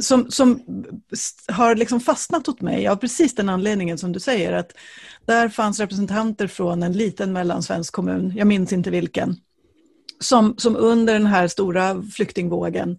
som, 0.00 0.30
som 0.30 0.62
har 1.48 1.74
liksom 1.74 2.00
fastnat 2.00 2.48
åt 2.48 2.60
mig 2.60 2.86
av 2.86 2.96
precis 2.96 3.34
den 3.34 3.48
anledningen 3.48 3.98
som 3.98 4.12
du 4.12 4.20
säger, 4.20 4.52
att 4.52 4.72
där 5.24 5.48
fanns 5.48 5.80
representanter 5.80 6.46
från 6.46 6.82
en 6.82 6.92
liten 6.92 7.32
mellansvensk 7.32 7.92
kommun, 7.92 8.32
jag 8.36 8.46
minns 8.46 8.72
inte 8.72 8.90
vilken, 8.90 9.36
som, 10.20 10.54
som 10.58 10.76
under 10.76 11.12
den 11.12 11.26
här 11.26 11.48
stora 11.48 12.02
flyktingvågen 12.02 12.98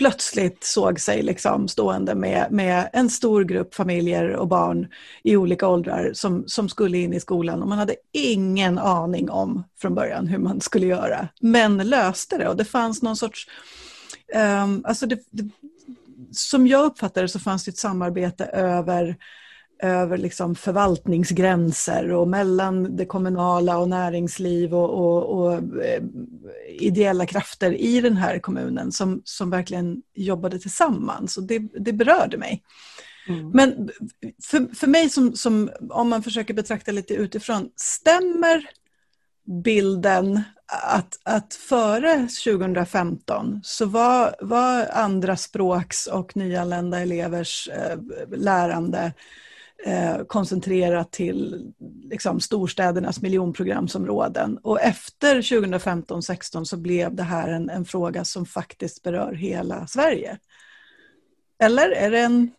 plötsligt 0.00 0.64
såg 0.64 1.00
sig 1.00 1.22
liksom 1.22 1.68
stående 1.68 2.14
med, 2.14 2.46
med 2.50 2.90
en 2.92 3.10
stor 3.10 3.44
grupp 3.44 3.74
familjer 3.74 4.36
och 4.36 4.48
barn 4.48 4.88
i 5.22 5.36
olika 5.36 5.68
åldrar 5.68 6.10
som, 6.14 6.44
som 6.46 6.68
skulle 6.68 6.98
in 6.98 7.12
i 7.12 7.20
skolan. 7.20 7.62
Och 7.62 7.68
man 7.68 7.78
hade 7.78 7.96
ingen 8.12 8.78
aning 8.78 9.30
om 9.30 9.64
från 9.80 9.94
början 9.94 10.26
hur 10.26 10.38
man 10.38 10.60
skulle 10.60 10.86
göra, 10.86 11.28
men 11.40 11.76
löste 11.76 12.38
det. 12.38 12.48
Och 12.48 12.56
det 12.56 12.64
fanns 12.64 13.02
någon 13.02 13.16
sorts 13.16 13.48
um, 14.64 14.84
alltså 14.84 15.06
det, 15.06 15.18
det, 15.30 15.50
som 16.32 16.66
jag 16.66 16.84
uppfattade 16.84 17.24
det 17.24 17.28
så 17.28 17.38
fanns 17.38 17.64
det 17.64 17.70
ett 17.70 17.78
samarbete 17.78 18.44
över 18.44 19.16
över 19.82 20.18
liksom 20.18 20.54
förvaltningsgränser 20.54 22.12
och 22.12 22.28
mellan 22.28 22.96
det 22.96 23.06
kommunala 23.06 23.78
och 23.78 23.88
näringsliv 23.88 24.74
och, 24.74 24.90
och, 24.90 25.38
och 25.38 25.52
eh, 25.84 26.02
ideella 26.80 27.26
krafter 27.26 27.72
i 27.72 28.00
den 28.00 28.16
här 28.16 28.38
kommunen 28.38 28.92
som, 28.92 29.22
som 29.24 29.50
verkligen 29.50 30.02
jobbade 30.14 30.58
tillsammans. 30.58 31.36
Och 31.36 31.42
det, 31.42 31.58
det 31.58 31.92
berörde 31.92 32.38
mig. 32.38 32.62
Mm. 33.28 33.50
Men 33.50 33.90
för, 34.44 34.74
för 34.74 34.86
mig, 34.86 35.10
som, 35.10 35.36
som, 35.36 35.70
om 35.90 36.08
man 36.08 36.22
försöker 36.22 36.54
betrakta 36.54 36.92
lite 36.92 37.14
utifrån, 37.14 37.70
stämmer 37.76 38.66
bilden 39.64 40.42
att, 40.66 41.18
att 41.22 41.54
före 41.54 42.28
2015 42.44 43.60
så 43.62 43.86
var, 43.86 44.34
var 44.40 44.86
andra 44.86 45.36
språks 45.36 46.06
och 46.06 46.36
nyanlända 46.36 46.98
elevers 46.98 47.68
eh, 47.68 47.98
lärande 48.36 49.12
eh, 49.86 50.24
koncentrerat 50.26 51.12
till 51.12 51.72
liksom, 52.10 52.40
storstädernas 52.40 53.22
miljonprogramsområden. 53.22 54.58
Och 54.62 54.80
efter 54.80 55.36
2015-16 55.36 56.64
så 56.64 56.76
blev 56.76 57.14
det 57.14 57.22
här 57.22 57.48
en, 57.48 57.70
en, 57.70 57.84
fråga 57.84 58.24
som 58.24 58.46
faktiskt 58.46 59.02
berör 59.02 59.32
hela 59.32 59.86
Sverige. 59.86 60.38
Eller 61.62 61.90
är 61.90 62.10
det 62.10 62.20
en, 62.20 62.50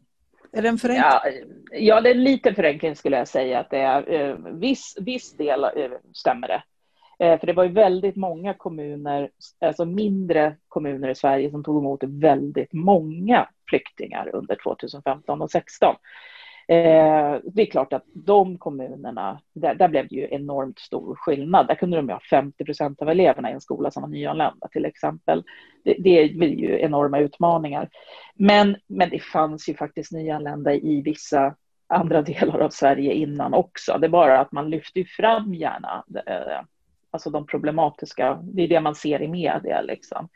är 0.52 0.62
det 0.62 0.70
en 0.70 0.78
förenkling? 0.78 1.04
Ja, 1.04 1.24
ja, 1.72 2.02
det 2.02 2.10
är 2.10 2.16
lite 2.16 2.54
förenkling 2.54 2.96
skulle 2.96 3.18
jag 3.18 3.28
säga. 3.28 3.60
Att 3.60 3.70
det 3.70 3.80
är, 3.80 4.14
eh, 4.14 4.36
viss, 4.36 4.98
viss 5.02 5.38
del 5.38 5.64
eh, 5.64 5.92
stämmer 6.14 6.48
det. 6.48 6.64
Eh, 7.22 7.40
för 7.40 7.48
det 7.48 7.54
var 7.54 7.64
ju 7.64 7.72
väldigt 7.72 8.16
många 8.16 8.54
kommuner, 8.54 9.30
alltså 9.60 9.86
mindre 9.86 10.56
kommuner 10.68 11.10
i 11.10 11.16
Sverige 11.16 11.52
som 11.52 11.64
tog 11.64 11.82
emot 11.82 12.04
väldigt 12.04 12.74
många 12.74 13.50
flyktingar 13.70 14.30
under 14.34 14.58
2015 14.64 15.42
och 15.42 15.52
2016. 15.52 15.96
Eh, 16.72 17.40
det 17.44 17.62
är 17.62 17.72
klart 17.72 17.94
att 17.94 18.04
de 18.14 18.58
kommunerna, 18.58 19.42
där, 19.54 19.76
där, 19.76 19.88
blev 19.88 20.08
det 20.08 20.16
ju 20.16 20.28
enormt 20.32 20.80
stor 20.80 21.16
skillnad. 21.16 21.68
Där 21.68 21.76
kunde 21.76 21.98
de 21.98 22.10
ha 22.10 22.20
50 22.30 22.66
procent 22.66 23.02
av 23.02 23.10
eleverna 23.10 23.50
i 23.50 23.54
en 23.54 23.62
skola 23.62 23.92
som 23.92 24.02
var 24.02 24.10
nyanlända 24.10 24.68
till 24.68 24.86
exempel. 24.86 25.44
Det, 25.84 25.94
det 25.94 26.36
blir 26.36 26.56
ju 26.56 26.80
enorma 26.80 27.20
utmaningar. 27.20 27.90
Men, 28.36 28.78
men 28.88 29.10
det 29.10 29.20
fanns 29.20 29.70
ju 29.70 29.74
faktiskt 29.74 30.12
nyanlända 30.12 30.74
i 30.74 31.02
vissa 31.02 31.56
andra 31.88 32.22
delar 32.22 32.60
av 32.60 32.70
Sverige 32.70 33.14
innan 33.14 33.54
också. 33.54 33.98
Det 33.98 34.08
är 34.08 34.10
bara 34.10 34.40
att 34.40 34.52
man 34.52 34.70
lyfter 34.70 35.04
fram 35.04 35.54
gärna 35.54 36.04
eh, 36.26 36.66
alltså 37.12 37.30
de 37.30 37.46
problematiska, 37.46 38.40
det 38.44 38.62
är 38.62 38.68
det 38.68 38.80
man 38.80 38.96
ser 38.96 39.22
i 39.22 39.28
media 39.28 39.82
liksom. 39.82 40.30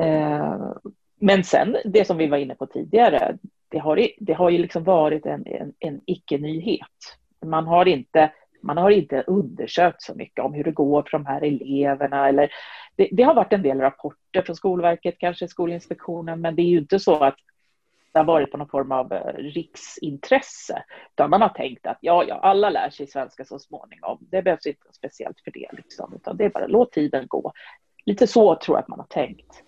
Eh, 0.00 0.72
men 1.20 1.44
sen 1.44 1.76
det 1.84 2.04
som 2.04 2.16
vi 2.16 2.26
var 2.26 2.38
inne 2.38 2.54
på 2.54 2.66
tidigare, 2.66 3.38
det 3.74 3.80
har, 3.80 4.08
det 4.18 4.32
har 4.32 4.50
ju 4.50 4.58
liksom 4.58 4.84
varit 4.84 5.26
en, 5.26 5.46
en, 5.46 5.72
en 5.78 6.00
icke-nyhet. 6.06 7.18
Man 7.46 7.66
har 7.66 7.88
inte 7.88 8.32
man 8.62 8.76
har 8.76 8.90
inte 8.90 9.24
undersökt 9.26 10.02
så 10.02 10.14
mycket 10.14 10.44
om 10.44 10.54
hur 10.54 10.64
det 10.64 10.70
går 10.70 11.02
för 11.02 11.18
de 11.18 11.26
här 11.26 11.44
eleverna. 11.44 12.28
Eller, 12.28 12.50
det, 12.96 13.08
det, 13.12 13.22
har 13.22 13.34
varit 13.34 13.52
en 13.52 13.62
del 13.62 13.80
rapporter 13.80 14.42
från 14.42 14.56
Skolverket, 14.56 15.18
kanske 15.18 15.48
Skolinspektionen, 15.48 16.40
men 16.40 16.56
det 16.56 16.62
är 16.62 16.66
ju 16.66 16.78
inte 16.78 16.98
så 16.98 17.24
att 17.24 17.36
det 18.12 18.18
har 18.18 18.24
varit 18.24 18.50
på 18.50 18.56
någon 18.56 18.68
form 18.68 18.92
av 18.92 19.12
eh, 19.12 19.34
riksintresse. 19.34 20.84
Utan 21.10 21.30
man 21.30 21.42
har 21.42 21.48
tänkt 21.48 21.86
att 21.86 21.98
ja, 22.00 22.24
ja, 22.28 22.34
alla 22.34 22.70
lär 22.70 22.90
sig 22.90 23.06
svenska 23.06 23.44
så 23.44 23.58
småningom. 23.58 24.18
Det 24.20 24.42
behövs 24.42 24.66
inte 24.66 24.92
speciellt 24.92 25.40
för 25.40 25.50
det, 25.50 25.68
liksom, 25.72 26.12
utan 26.16 26.36
det 26.36 26.44
är 26.44 26.50
bara 26.50 26.66
låt 26.66 26.92
tiden 26.92 27.26
gå. 27.28 27.52
Lite 28.06 28.26
så 28.26 28.54
tror 28.54 28.76
jag 28.76 28.82
att 28.82 28.88
man 28.88 28.98
har 28.98 29.06
tänkt. 29.06 29.62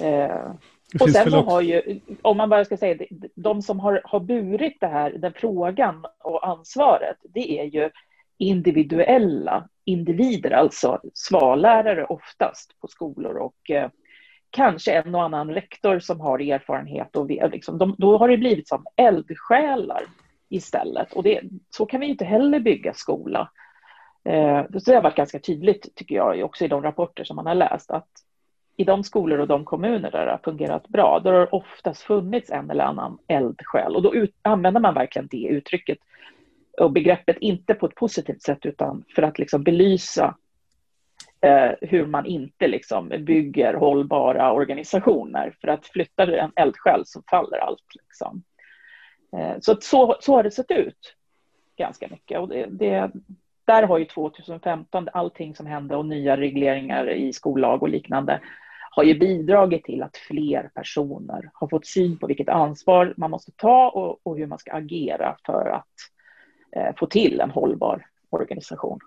Eh, 0.00 0.52
och 1.00 1.10
sen 1.10 1.32
har 1.32 1.60
ju, 1.60 2.00
om 2.22 2.36
man 2.36 2.48
bara 2.48 2.64
ska 2.64 2.76
säga 2.76 3.06
de 3.34 3.62
som 3.62 3.80
har, 3.80 4.00
har 4.04 4.20
burit 4.20 4.76
det 4.80 4.86
här, 4.86 5.10
den 5.10 5.32
frågan 5.36 6.04
och 6.24 6.48
ansvaret, 6.48 7.16
det 7.22 7.60
är 7.60 7.64
ju 7.64 7.90
individuella 8.38 9.68
individer, 9.84 10.50
alltså 10.50 11.00
svallärare 11.14 12.04
oftast 12.04 12.80
på 12.80 12.88
skolor 12.88 13.36
och 13.36 13.70
eh, 13.70 13.90
kanske 14.50 14.92
en 14.92 15.14
och 15.14 15.22
annan 15.22 15.50
rektor 15.50 15.98
som 15.98 16.20
har 16.20 16.38
erfarenhet. 16.38 17.16
Och 17.16 17.26
liksom, 17.26 17.78
de, 17.78 17.94
då 17.98 18.18
har 18.18 18.28
det 18.28 18.36
blivit 18.36 18.68
som 18.68 18.86
eldsjälar 18.96 20.02
istället. 20.48 21.12
Och 21.12 21.22
det, 21.22 21.40
så 21.70 21.86
kan 21.86 22.00
vi 22.00 22.06
inte 22.06 22.24
heller 22.24 22.60
bygga 22.60 22.94
skola. 22.94 23.50
Eh, 24.24 24.64
det 24.68 24.94
har 24.94 25.02
varit 25.02 25.16
ganska 25.16 25.38
tydligt, 25.38 25.94
tycker 25.94 26.14
jag, 26.14 26.44
också 26.44 26.64
i 26.64 26.68
de 26.68 26.82
rapporter 26.82 27.24
som 27.24 27.36
man 27.36 27.46
har 27.46 27.54
läst, 27.54 27.90
att 27.90 28.08
i 28.76 28.84
de 28.84 29.04
skolor 29.04 29.38
och 29.38 29.48
de 29.48 29.64
kommuner 29.64 30.10
där 30.10 30.26
det 30.26 30.30
har 30.30 30.40
fungerat 30.44 30.88
bra, 30.88 31.20
då 31.24 31.30
har 31.30 31.40
det 31.40 31.46
oftast 31.46 32.02
funnits 32.02 32.50
en 32.50 32.70
eller 32.70 32.84
annan 32.84 33.18
eldsjäl. 33.26 33.96
Och 33.96 34.02
då 34.02 34.14
ut, 34.14 34.34
använder 34.42 34.80
man 34.80 34.94
verkligen 34.94 35.28
det 35.30 35.46
uttrycket 35.46 35.98
och 36.80 36.92
begreppet, 36.92 37.36
inte 37.40 37.74
på 37.74 37.86
ett 37.86 37.94
positivt 37.94 38.42
sätt, 38.42 38.66
utan 38.66 39.04
för 39.14 39.22
att 39.22 39.38
liksom 39.38 39.62
belysa 39.62 40.36
eh, 41.40 41.70
hur 41.80 42.06
man 42.06 42.26
inte 42.26 42.68
liksom 42.68 43.08
bygger 43.08 43.74
hållbara 43.74 44.52
organisationer. 44.52 45.54
För 45.60 45.68
att 45.68 45.86
flyttar 45.86 46.26
du 46.26 46.38
en 46.38 46.52
eldsjäl 46.56 47.02
så 47.06 47.22
faller 47.30 47.58
allt. 47.58 47.84
Liksom. 47.94 48.42
Eh, 49.36 49.56
så, 49.60 49.76
så, 49.80 50.16
så 50.20 50.34
har 50.34 50.42
det 50.42 50.50
sett 50.50 50.70
ut 50.70 51.14
ganska 51.76 52.08
mycket. 52.08 52.38
Och 52.38 52.48
det, 52.48 52.66
det, 52.70 53.10
där 53.64 53.82
har 53.82 53.98
ju 53.98 54.04
2015, 54.04 55.08
allting 55.12 55.54
som 55.54 55.66
hände 55.66 55.96
och 55.96 56.06
nya 56.06 56.36
regleringar 56.36 57.10
i 57.10 57.32
skollag 57.32 57.82
och 57.82 57.88
liknande, 57.88 58.40
har 58.96 59.04
ju 59.04 59.18
bidragit 59.18 59.84
till 59.84 60.02
att 60.02 60.16
fler 60.16 60.70
personer 60.74 61.50
har 61.54 61.68
fått 61.68 61.86
syn 61.86 62.18
på 62.18 62.26
vilket 62.26 62.48
ansvar 62.48 63.14
man 63.16 63.30
måste 63.30 63.52
ta 63.56 63.90
och, 63.90 64.26
och 64.26 64.38
hur 64.38 64.46
man 64.46 64.58
ska 64.58 64.72
agera 64.72 65.36
för 65.46 65.68
att 65.68 65.94
eh, 66.76 66.96
få 66.96 67.06
till 67.06 67.40
en 67.40 67.50
hållbar 67.50 68.06
organisation. 68.30 68.98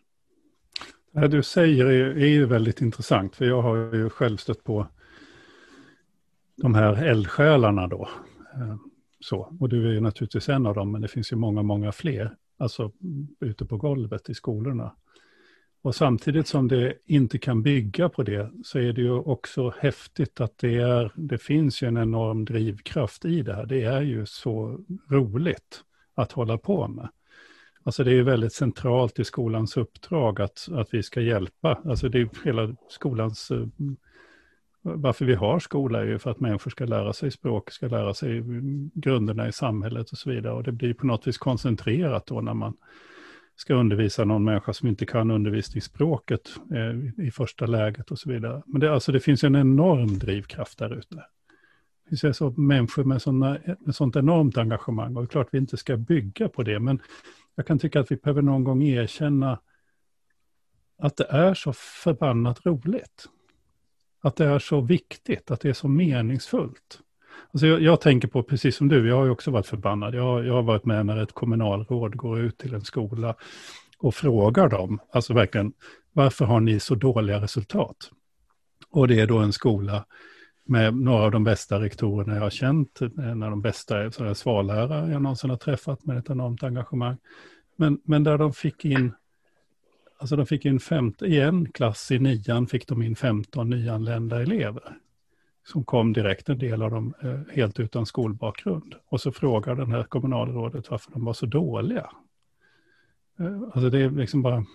Det 1.11 1.27
du 1.27 1.43
säger 1.43 1.85
är, 1.85 2.17
är 2.17 2.27
ju 2.27 2.45
väldigt 2.45 2.81
intressant, 2.81 3.35
för 3.35 3.45
jag 3.45 3.61
har 3.61 3.75
ju 3.75 4.09
själv 4.09 4.37
stött 4.37 4.63
på 4.63 4.87
de 6.55 6.75
här 6.75 7.03
eldsjälarna 7.03 7.87
då. 7.87 8.09
Eh, 8.53 8.75
så. 9.19 9.53
Och 9.59 9.69
du 9.69 9.87
är 9.87 9.93
ju 9.93 10.01
naturligtvis 10.01 10.49
en 10.49 10.65
av 10.65 10.75
dem, 10.75 10.91
men 10.91 11.01
det 11.01 11.07
finns 11.07 11.31
ju 11.31 11.35
många, 11.35 11.61
många 11.61 11.91
fler, 11.91 12.35
alltså 12.57 12.91
ute 13.39 13.65
på 13.65 13.77
golvet 13.77 14.29
i 14.29 14.33
skolorna. 14.33 14.95
Och 15.81 15.95
samtidigt 15.95 16.47
som 16.47 16.67
det 16.67 16.93
inte 17.05 17.37
kan 17.37 17.61
bygga 17.61 18.09
på 18.09 18.23
det 18.23 18.51
så 18.63 18.79
är 18.79 18.93
det 18.93 19.01
ju 19.01 19.11
också 19.11 19.73
häftigt 19.79 20.41
att 20.41 20.57
det, 20.57 20.75
är, 20.75 21.11
det 21.15 21.37
finns 21.37 21.83
ju 21.83 21.87
en 21.87 21.97
enorm 21.97 22.45
drivkraft 22.45 23.25
i 23.25 23.41
det 23.41 23.53
här. 23.55 23.65
Det 23.65 23.83
är 23.83 24.01
ju 24.01 24.25
så 24.25 24.79
roligt 25.09 25.83
att 26.15 26.31
hålla 26.31 26.57
på 26.57 26.87
med. 26.87 27.09
Alltså 27.83 28.03
det 28.03 28.11
är 28.11 28.15
ju 28.15 28.23
väldigt 28.23 28.53
centralt 28.53 29.19
i 29.19 29.23
skolans 29.23 29.77
uppdrag 29.77 30.41
att, 30.41 30.67
att 30.71 30.93
vi 30.93 31.03
ska 31.03 31.21
hjälpa. 31.21 31.79
Alltså 31.85 32.09
det 32.09 32.17
är 32.17 32.19
ju 32.19 32.29
hela 32.45 32.75
skolans... 32.89 33.51
Eh, 33.51 33.67
varför 34.81 35.25
vi 35.25 35.35
har 35.35 35.59
skola 35.59 36.01
är 36.01 36.05
ju 36.05 36.19
för 36.19 36.31
att 36.31 36.39
människor 36.39 36.71
ska 36.71 36.85
lära 36.85 37.13
sig 37.13 37.31
språk, 37.31 37.71
ska 37.71 37.87
lära 37.87 38.13
sig 38.13 38.37
mm, 38.37 38.91
grunderna 38.93 39.47
i 39.47 39.51
samhället 39.51 40.11
och 40.11 40.17
så 40.17 40.29
vidare. 40.29 40.53
Och 40.53 40.63
det 40.63 40.71
blir 40.71 40.93
på 40.93 41.05
något 41.05 41.27
vis 41.27 41.37
koncentrerat 41.37 42.25
då 42.25 42.41
när 42.41 42.53
man 42.53 42.73
ska 43.59 43.73
undervisa 43.73 44.25
någon 44.25 44.43
människa 44.43 44.73
som 44.73 44.87
inte 44.87 45.05
kan 45.05 45.31
undervisningsspråket 45.31 46.49
eh, 46.73 47.25
i 47.25 47.31
första 47.31 47.65
läget 47.65 48.11
och 48.11 48.19
så 48.19 48.29
vidare. 48.29 48.63
Men 48.65 48.81
det, 48.81 48.93
alltså, 48.93 49.11
det 49.11 49.19
finns 49.19 49.43
en 49.43 49.55
enorm 49.55 50.19
drivkraft 50.19 50.77
där 50.77 50.97
ute. 50.97 51.25
Det 52.09 52.17
finns 52.17 52.37
så 52.37 52.49
människor 52.51 53.03
med, 53.03 53.21
såna, 53.21 53.57
med 53.79 53.95
sånt 53.95 54.15
enormt 54.15 54.57
engagemang 54.57 55.15
och 55.15 55.21
det 55.21 55.25
är 55.25 55.29
klart 55.29 55.47
vi 55.51 55.57
inte 55.57 55.77
ska 55.77 55.97
bygga 55.97 56.49
på 56.49 56.63
det, 56.63 56.79
men 56.79 57.01
jag 57.55 57.67
kan 57.67 57.79
tycka 57.79 57.99
att 57.99 58.11
vi 58.11 58.15
behöver 58.15 58.41
någon 58.41 58.63
gång 58.63 58.83
erkänna 58.83 59.59
att 60.97 61.17
det 61.17 61.27
är 61.29 61.53
så 61.53 61.73
förbannat 61.73 62.65
roligt. 62.65 63.25
Att 64.21 64.35
det 64.35 64.45
är 64.45 64.59
så 64.59 64.81
viktigt, 64.81 65.51
att 65.51 65.61
det 65.61 65.69
är 65.69 65.73
så 65.73 65.87
meningsfullt. 65.87 66.99
Alltså 67.51 67.67
jag, 67.67 67.81
jag, 67.81 68.01
tänker 68.01 68.27
på, 68.27 68.43
precis 68.43 68.75
som 68.75 68.87
du, 68.87 69.07
jag 69.07 69.15
har 69.15 69.25
ju 69.25 69.31
också 69.31 69.51
varit 69.51 69.67
förbannad. 69.67 70.15
Jag, 70.15 70.45
jag 70.45 70.53
har 70.53 70.63
varit 70.63 70.85
med 70.85 71.05
när 71.05 71.23
ett 71.23 71.33
kommunalråd 71.33 72.15
går 72.15 72.39
ut 72.39 72.57
till 72.57 72.73
en 72.73 72.81
skola 72.81 73.35
och 73.99 74.15
frågar 74.15 74.69
dem, 74.69 74.99
alltså 75.11 75.33
verkligen, 75.33 75.73
varför 76.13 76.45
har 76.45 76.59
ni 76.59 76.79
så 76.79 76.95
dåliga 76.95 77.41
resultat? 77.41 78.11
Och 78.91 79.07
det 79.07 79.19
är 79.19 79.27
då 79.27 79.37
en 79.37 79.53
skola 79.53 80.05
med 80.65 80.93
några 80.93 81.23
av 81.23 81.31
de 81.31 81.43
bästa 81.43 81.79
rektorerna 81.79 82.35
jag 82.35 82.41
har 82.41 82.49
känt, 82.49 83.01
en 83.01 83.43
av 83.43 83.49
de 83.49 83.61
bästa 83.61 84.11
svallärare 84.35 85.11
jag 85.11 85.21
någonsin 85.21 85.49
har 85.49 85.57
träffat 85.57 86.05
med 86.05 86.17
ett 86.17 86.29
enormt 86.29 86.63
engagemang. 86.63 87.17
Men, 87.75 87.99
men 88.03 88.23
där 88.23 88.37
de 88.37 88.53
fick 88.53 88.85
in, 88.85 89.13
alltså 90.19 90.35
de 90.35 90.45
fick 90.45 90.65
in 90.65 90.79
50, 90.79 91.25
i 91.25 91.39
en 91.39 91.71
klass 91.71 92.11
i 92.11 92.19
nian 92.19 92.67
fick 92.67 92.87
de 92.87 93.01
in 93.01 93.15
15 93.15 93.69
nyanlända 93.69 94.41
elever. 94.41 94.97
Som 95.63 95.85
kom 95.85 96.13
direkt, 96.13 96.49
en 96.49 96.57
del 96.57 96.81
av 96.81 96.91
dem 96.91 97.13
eh, 97.23 97.55
helt 97.55 97.79
utan 97.79 98.05
skolbakgrund. 98.05 98.95
Och 99.09 99.21
så 99.21 99.31
frågar 99.31 99.75
den 99.75 99.91
här 99.91 100.03
kommunalrådet 100.03 100.91
varför 100.91 101.11
de 101.11 101.25
var 101.25 101.33
så 101.33 101.45
dåliga. 101.45 102.09
Eh, 103.39 103.61
alltså 103.61 103.89
det 103.89 103.99
är 103.99 104.09
liksom 104.09 104.41
bara 104.41 104.65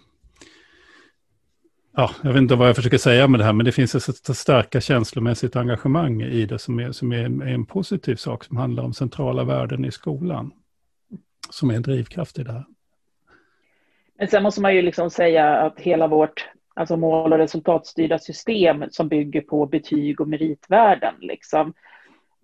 ja, 1.96 2.10
jag 2.22 2.32
vet 2.32 2.40
inte 2.40 2.54
vad 2.54 2.68
jag 2.68 2.76
försöker 2.76 2.98
säga 2.98 3.28
med 3.28 3.40
det 3.40 3.44
här, 3.44 3.52
men 3.52 3.66
det 3.66 3.72
finns 3.72 3.94
ett 3.94 4.36
starka 4.36 4.80
känslomässigt 4.80 5.56
engagemang 5.56 6.22
i 6.22 6.46
det 6.46 6.58
som, 6.58 6.78
är, 6.78 6.92
som 6.92 7.12
är, 7.12 7.46
en 7.46 7.66
positiv 7.66 8.16
sak 8.16 8.44
som 8.44 8.56
handlar 8.56 8.82
om 8.82 8.94
centrala 8.94 9.44
värden 9.44 9.84
i 9.84 9.90
skolan. 9.90 10.52
Som 11.50 11.70
är 11.70 11.74
en 11.74 11.82
drivkraft 11.82 12.38
i 12.38 12.42
det 12.42 12.52
här. 12.52 12.64
Men 14.18 14.28
sen 14.28 14.42
måste 14.42 14.60
man 14.60 14.74
ju 14.74 14.82
liksom 14.82 15.10
säga 15.10 15.56
att 15.56 15.80
hela 15.80 16.06
vårt 16.06 16.48
alltså 16.74 16.96
mål 16.96 17.32
och 17.32 17.38
resultatstyrda 17.38 18.18
system 18.18 18.84
som 18.90 19.08
bygger 19.08 19.40
på 19.40 19.66
betyg 19.66 20.20
och 20.20 20.28
meritvärden, 20.28 21.14
liksom, 21.20 21.74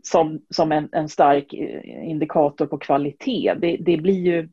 som, 0.03 0.43
som 0.51 0.73
en, 0.73 0.89
en 0.93 1.09
stark 1.09 1.55
eh, 1.55 2.11
indikator 2.11 2.67
på 2.67 2.79
kvalitet, 2.79 3.55
det, 3.59 3.77
det, 3.77 3.97
blir 3.97 4.21
ju, 4.21 4.49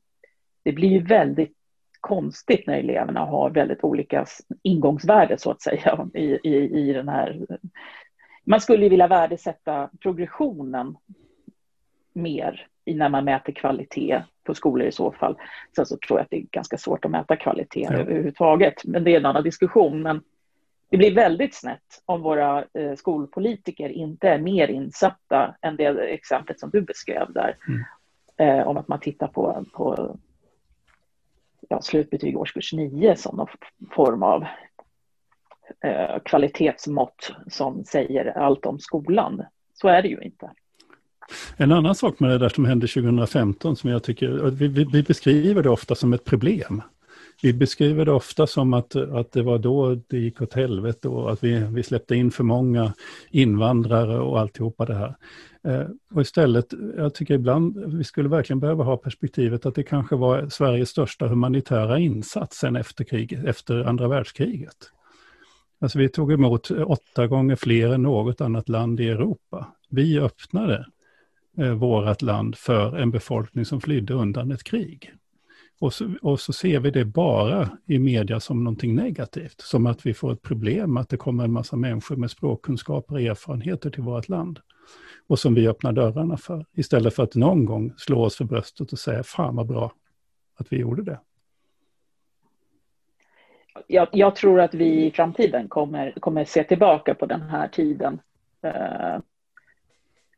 det 0.64 0.72
blir 0.72 0.90
ju 0.90 1.00
väldigt 1.00 1.54
konstigt 2.02 2.68
när 2.68 2.78
eleverna 2.78 3.20
har 3.20 3.50
väldigt 3.50 3.84
olika 3.84 4.26
ingångsvärde 4.64 5.38
så 5.38 5.52
att 5.52 5.62
säga 5.62 6.08
i, 6.14 6.40
i, 6.44 6.56
i 6.56 6.94
den 6.94 7.10
här. 7.10 7.46
Man 8.44 8.62
skulle 8.62 8.84
ju 8.84 8.90
vilja 8.90 9.08
värdesätta 9.08 9.90
progressionen 10.00 10.98
mer 12.14 12.68
när 12.94 13.10
man 13.10 13.26
mäter 13.26 13.54
kvalitet 13.54 14.24
på 14.44 14.54
skolor 14.54 14.88
i 14.88 14.92
så 14.92 15.12
fall. 15.12 15.38
Sen 15.76 15.86
så 15.86 15.98
tror 15.98 16.20
jag 16.20 16.24
att 16.24 16.30
det 16.30 16.38
är 16.38 16.46
ganska 16.52 16.78
svårt 16.78 17.06
att 17.06 17.12
mäta 17.12 17.36
kvalitet 17.36 17.88
ja. 17.90 17.94
överhuvudtaget, 17.94 18.86
men 18.86 19.04
det 19.04 19.12
är 19.12 19.18
en 19.18 19.26
annan 19.26 19.44
diskussion. 19.44 20.02
Men 20.02 20.22
det 20.90 20.98
blir 20.98 21.16
väldigt 21.16 21.56
snett 21.56 22.02
om 22.06 22.22
våra 22.22 22.66
eh, 22.74 22.96
skolpolitiker 22.96 23.90
inte 23.90 24.30
är 24.30 24.40
mer 24.40 24.68
insatta 24.68 25.56
än 25.62 25.76
det 25.76 26.00
exemplet 26.00 26.60
som 26.60 26.70
du 26.70 26.82
beskrev 26.82 27.34
där. 27.34 27.58
Mm. 27.68 27.84
Eh, 28.38 28.68
om 28.68 28.78
att 28.78 28.88
man 28.88 29.00
tittar 29.00 29.28
på, 29.28 29.66
på 29.74 30.18
ja, 31.70 31.82
slutbetyg 31.82 32.34
i 32.34 32.36
årskurs 32.36 32.74
9 32.74 33.16
som 33.16 33.38
någon 33.38 33.48
form 33.92 34.24
av 34.24 34.46
eh, 35.84 36.20
kvalitetsmått 36.26 37.34
som 37.48 37.84
säger 37.84 38.38
allt 38.38 38.66
om 38.66 38.80
skolan. 38.80 39.46
Så 39.74 39.88
är 39.88 40.02
det 40.02 40.08
ju 40.08 40.22
inte. 40.22 40.52
En 41.58 41.72
annan 41.72 41.96
sak 41.96 42.20
med 42.20 42.30
det 42.30 42.38
där 42.38 42.50
som 42.50 42.66
hände 42.66 42.88
2015 42.88 43.76
som 43.76 43.90
jag 43.90 44.04
tycker, 44.04 44.30
vi, 44.50 44.68
vi, 44.68 44.84
vi 44.84 45.04
beskriver 45.04 45.64
det 45.64 45.70
ofta 45.70 45.96
som 45.96 46.14
ett 46.14 46.26
problem. 46.26 46.82
Vi 47.42 47.54
beskriver 47.54 48.06
det 48.06 48.12
ofta 48.12 48.48
som 48.48 48.74
att, 48.74 48.96
att 48.96 49.32
det 49.32 49.44
var 49.44 49.58
då 49.58 49.96
det 50.08 50.18
gick 50.18 50.42
åt 50.42 50.54
helvete 50.54 51.08
och 51.08 51.32
att 51.32 51.44
vi, 51.44 51.60
vi 51.60 51.84
släppte 51.84 52.16
in 52.16 52.32
för 52.32 52.44
många 52.44 52.94
invandrare 53.30 54.20
och 54.20 54.40
alltihopa 54.40 54.86
det 54.86 54.96
här. 54.96 55.16
Eh, 55.64 55.88
och 56.14 56.22
istället, 56.22 56.74
jag 56.98 57.14
tycker 57.14 57.34
ibland, 57.34 57.96
vi 57.98 58.04
skulle 58.04 58.30
verkligen 58.30 58.60
behöva 58.60 58.84
ha 58.84 58.98
perspektivet 58.98 59.66
att 59.66 59.76
det 59.76 59.84
kanske 59.84 60.16
var 60.16 60.50
Sveriges 60.50 60.90
största 60.90 61.28
humanitära 61.28 62.00
insats 62.00 62.58
sen 62.58 62.76
efter, 62.76 63.04
kriget, 63.04 63.46
efter 63.46 63.84
andra 63.84 64.08
världskriget. 64.08 64.78
Alltså 65.82 66.00
vi 66.00 66.10
tog 66.10 66.32
emot 66.32 66.72
åtta 66.72 67.28
gånger 67.28 67.56
fler 67.56 67.94
än 67.94 68.02
något 68.02 68.42
annat 68.42 68.70
land 68.70 69.00
i 69.00 69.10
Europa. 69.10 69.68
Vi 69.90 70.20
öppnade 70.20 70.86
eh, 71.58 71.74
vårt 71.74 72.22
land 72.22 72.56
för 72.56 72.98
en 72.98 73.12
befolkning 73.12 73.66
som 73.66 73.82
flydde 73.82 74.14
undan 74.14 74.52
ett 74.52 74.64
krig. 74.64 75.14
Och 75.80 75.94
så, 75.94 76.10
och 76.22 76.40
så 76.40 76.54
ser 76.54 76.80
vi 76.80 76.92
det 76.92 77.06
bara 77.06 77.70
i 77.86 78.00
media 78.00 78.40
som 78.40 78.64
någonting 78.64 78.96
negativt. 78.96 79.62
Som 79.62 79.86
att 79.86 80.06
vi 80.06 80.14
får 80.14 80.34
ett 80.34 80.42
problem, 80.42 80.98
att 80.98 81.10
det 81.10 81.18
kommer 81.18 81.44
en 81.44 81.52
massa 81.52 81.76
människor 81.76 82.16
med 82.16 82.32
språkkunskaper 82.32 83.16
och 83.16 83.22
erfarenheter 83.22 83.90
till 83.90 84.04
vårt 84.04 84.30
land. 84.30 84.60
Och 85.28 85.40
som 85.40 85.54
vi 85.54 85.68
öppnar 85.68 85.92
dörrarna 85.92 86.38
för. 86.38 86.66
Istället 86.74 87.14
för 87.14 87.24
att 87.24 87.36
någon 87.36 87.66
gång 87.66 87.94
slå 87.98 88.24
oss 88.24 88.38
för 88.38 88.46
bröstet 88.46 88.92
och 88.92 89.00
säga, 89.00 89.24
fan 89.24 89.56
vad 89.56 89.68
bra 89.68 89.92
att 90.56 90.74
vi 90.74 90.78
gjorde 90.78 91.04
det. 91.04 91.20
Jag, 93.88 94.08
jag 94.12 94.36
tror 94.36 94.60
att 94.60 94.74
vi 94.74 95.06
i 95.06 95.12
framtiden 95.12 95.68
kommer, 95.68 96.12
kommer 96.20 96.46
se 96.46 96.64
tillbaka 96.64 97.16
på 97.16 97.26
den 97.26 97.42
här 97.42 97.68
tiden 97.68 98.20
eh, 98.62 99.20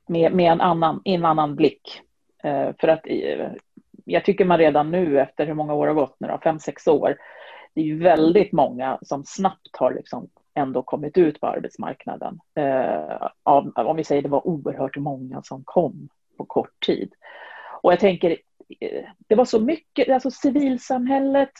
med, 0.09 0.33
med 0.33 0.51
en, 0.51 0.61
annan, 0.61 1.01
en 1.05 1.25
annan 1.25 1.55
blick. 1.55 2.01
Eh, 2.43 2.69
för 2.79 2.87
att 2.87 3.01
eh, 3.05 3.51
jag 4.05 4.25
tycker 4.25 4.45
man 4.45 4.57
redan 4.57 4.91
nu 4.91 5.19
efter 5.19 5.45
hur 5.45 5.53
många 5.53 5.73
år 5.73 5.87
har 5.87 5.93
gått 5.93 6.15
nu 6.19 6.27
då, 6.27 6.39
fem, 6.43 6.59
sex 6.59 6.87
år, 6.87 7.15
det 7.73 7.81
är 7.81 7.85
ju 7.85 7.99
väldigt 7.99 8.51
många 8.51 8.99
som 9.01 9.23
snabbt 9.25 9.77
har 9.77 9.93
liksom 9.93 10.29
ändå 10.53 10.83
kommit 10.83 11.17
ut 11.17 11.39
på 11.39 11.47
arbetsmarknaden. 11.47 12.39
Eh, 12.55 13.27
av, 13.43 13.71
om 13.75 13.95
vi 13.95 14.03
säger 14.03 14.21
det 14.21 14.29
var 14.29 14.47
oerhört 14.47 14.97
många 14.97 15.41
som 15.43 15.63
kom 15.65 16.09
på 16.37 16.45
kort 16.45 16.85
tid. 16.85 17.13
Och 17.81 17.91
jag 17.91 17.99
tänker, 17.99 18.37
eh, 18.79 19.05
det 19.27 19.35
var 19.35 19.45
så 19.45 19.59
mycket, 19.59 20.09
alltså 20.09 20.31
civilsamhället 20.31 21.51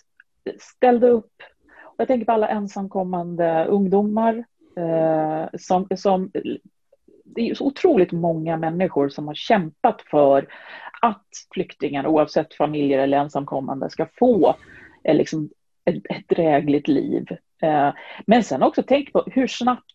ställde 0.60 1.10
upp. 1.10 1.34
Och 1.82 1.96
jag 1.98 2.08
tänker 2.08 2.26
på 2.26 2.32
alla 2.32 2.48
ensamkommande 2.48 3.66
ungdomar 3.66 4.44
eh, 4.76 5.46
som, 5.58 5.88
som 5.96 6.32
det 7.36 7.50
är 7.50 7.56
så 7.56 7.66
otroligt 7.66 8.12
många 8.12 8.58
människor 8.58 9.10
som 9.10 9.28
har 9.28 9.34
kämpat 9.34 10.02
för 10.02 10.48
att 11.02 11.28
flyktingar, 11.54 12.08
oavsett 12.08 12.54
familjer 12.54 13.00
eller 13.00 13.18
ensamkommande, 13.18 13.90
ska 13.90 14.08
få 14.20 14.56
eh, 15.04 15.16
liksom, 15.16 15.50
ett, 15.86 16.04
ett 16.10 16.30
drägligt 16.30 16.88
liv. 16.88 17.26
Eh, 17.62 17.94
men 18.26 18.44
sen 18.44 18.64
också 18.64 18.84
tänk 18.88 19.14
på 19.14 19.24
hur 19.32 19.48
snabbt 19.48 19.86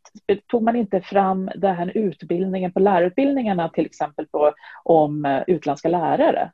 tog 0.46 0.62
man 0.62 0.76
inte 0.76 1.00
fram 1.00 1.50
den 1.56 1.76
här 1.76 1.96
utbildningen 1.96 2.72
på 2.72 2.80
lärarutbildningarna 2.80 3.68
till 3.68 3.86
exempel 3.86 4.26
på, 4.26 4.52
om 4.84 5.24
eh, 5.24 5.42
utländska 5.46 5.88
lärare. 5.88 6.50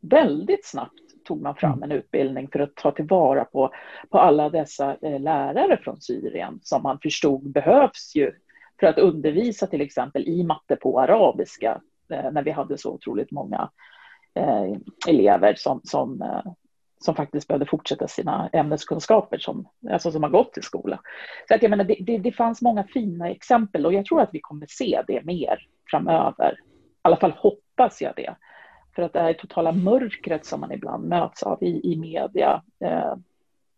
Väldigt 0.00 0.66
snabbt 0.66 1.24
tog 1.24 1.42
man 1.42 1.56
fram 1.56 1.72
mm. 1.72 1.82
en 1.82 1.96
utbildning 1.96 2.48
för 2.52 2.58
att 2.58 2.74
ta 2.74 2.90
tillvara 2.90 3.44
på, 3.44 3.72
på 4.10 4.18
alla 4.18 4.48
dessa 4.48 4.96
lärare 5.00 5.76
från 5.82 6.00
Syrien 6.00 6.60
som 6.62 6.82
man 6.82 6.98
förstod 7.02 7.52
behövs 7.52 8.12
ju 8.16 8.32
för 8.80 8.86
att 8.86 8.98
undervisa 8.98 9.66
till 9.66 9.80
exempel 9.80 10.28
i 10.28 10.44
matte 10.44 10.76
på 10.76 11.00
arabiska 11.00 11.80
eh, 12.12 12.32
när 12.32 12.42
vi 12.42 12.50
hade 12.50 12.78
så 12.78 12.90
otroligt 12.90 13.30
många 13.30 13.70
eh, 14.34 14.76
elever 15.08 15.54
som, 15.54 15.80
som, 15.84 16.22
eh, 16.22 16.52
som 16.98 17.14
faktiskt 17.14 17.48
behövde 17.48 17.66
fortsätta 17.66 18.08
sina 18.08 18.48
ämneskunskaper 18.52 19.38
som, 19.38 19.68
alltså 19.90 20.12
som 20.12 20.22
har 20.22 20.30
gått 20.30 20.58
i 20.58 20.62
skola. 20.62 21.00
Så 21.48 21.54
att 21.54 21.62
jag 21.62 21.70
menar, 21.70 21.84
det, 21.84 21.96
det, 22.00 22.18
det 22.18 22.32
fanns 22.32 22.62
många 22.62 22.84
fina 22.84 23.30
exempel 23.30 23.86
och 23.86 23.94
jag 23.94 24.04
tror 24.04 24.20
att 24.20 24.30
vi 24.32 24.40
kommer 24.40 24.66
se 24.68 25.02
det 25.06 25.24
mer 25.24 25.66
framöver. 25.90 26.52
I 26.52 26.56
alla 27.02 27.16
fall 27.16 27.32
hoppas 27.36 28.02
jag 28.02 28.12
det. 28.16 28.34
För 28.94 29.02
att 29.02 29.12
det 29.12 29.20
här 29.20 29.32
totala 29.32 29.72
mörkret 29.72 30.44
som 30.46 30.60
man 30.60 30.72
ibland 30.72 31.08
möts 31.08 31.42
av 31.42 31.62
i, 31.62 31.92
i 31.92 31.96
media, 31.96 32.62
eh, 32.84 33.14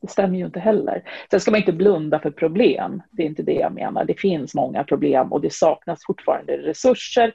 det 0.03 0.09
stämmer 0.09 0.39
ju 0.39 0.45
inte 0.45 0.61
heller. 0.61 1.03
Sen 1.31 1.41
ska 1.41 1.51
man 1.51 1.61
inte 1.61 1.73
blunda 1.73 2.19
för 2.19 2.31
problem. 2.31 3.03
Det 3.11 3.23
är 3.23 3.27
inte 3.27 3.43
det 3.43 3.53
jag 3.53 3.73
menar. 3.73 4.05
Det 4.05 4.21
finns 4.21 4.55
många 4.55 4.85
problem 4.85 5.33
och 5.33 5.41
det 5.41 5.53
saknas 5.53 6.05
fortfarande 6.07 6.57
resurser 6.57 7.33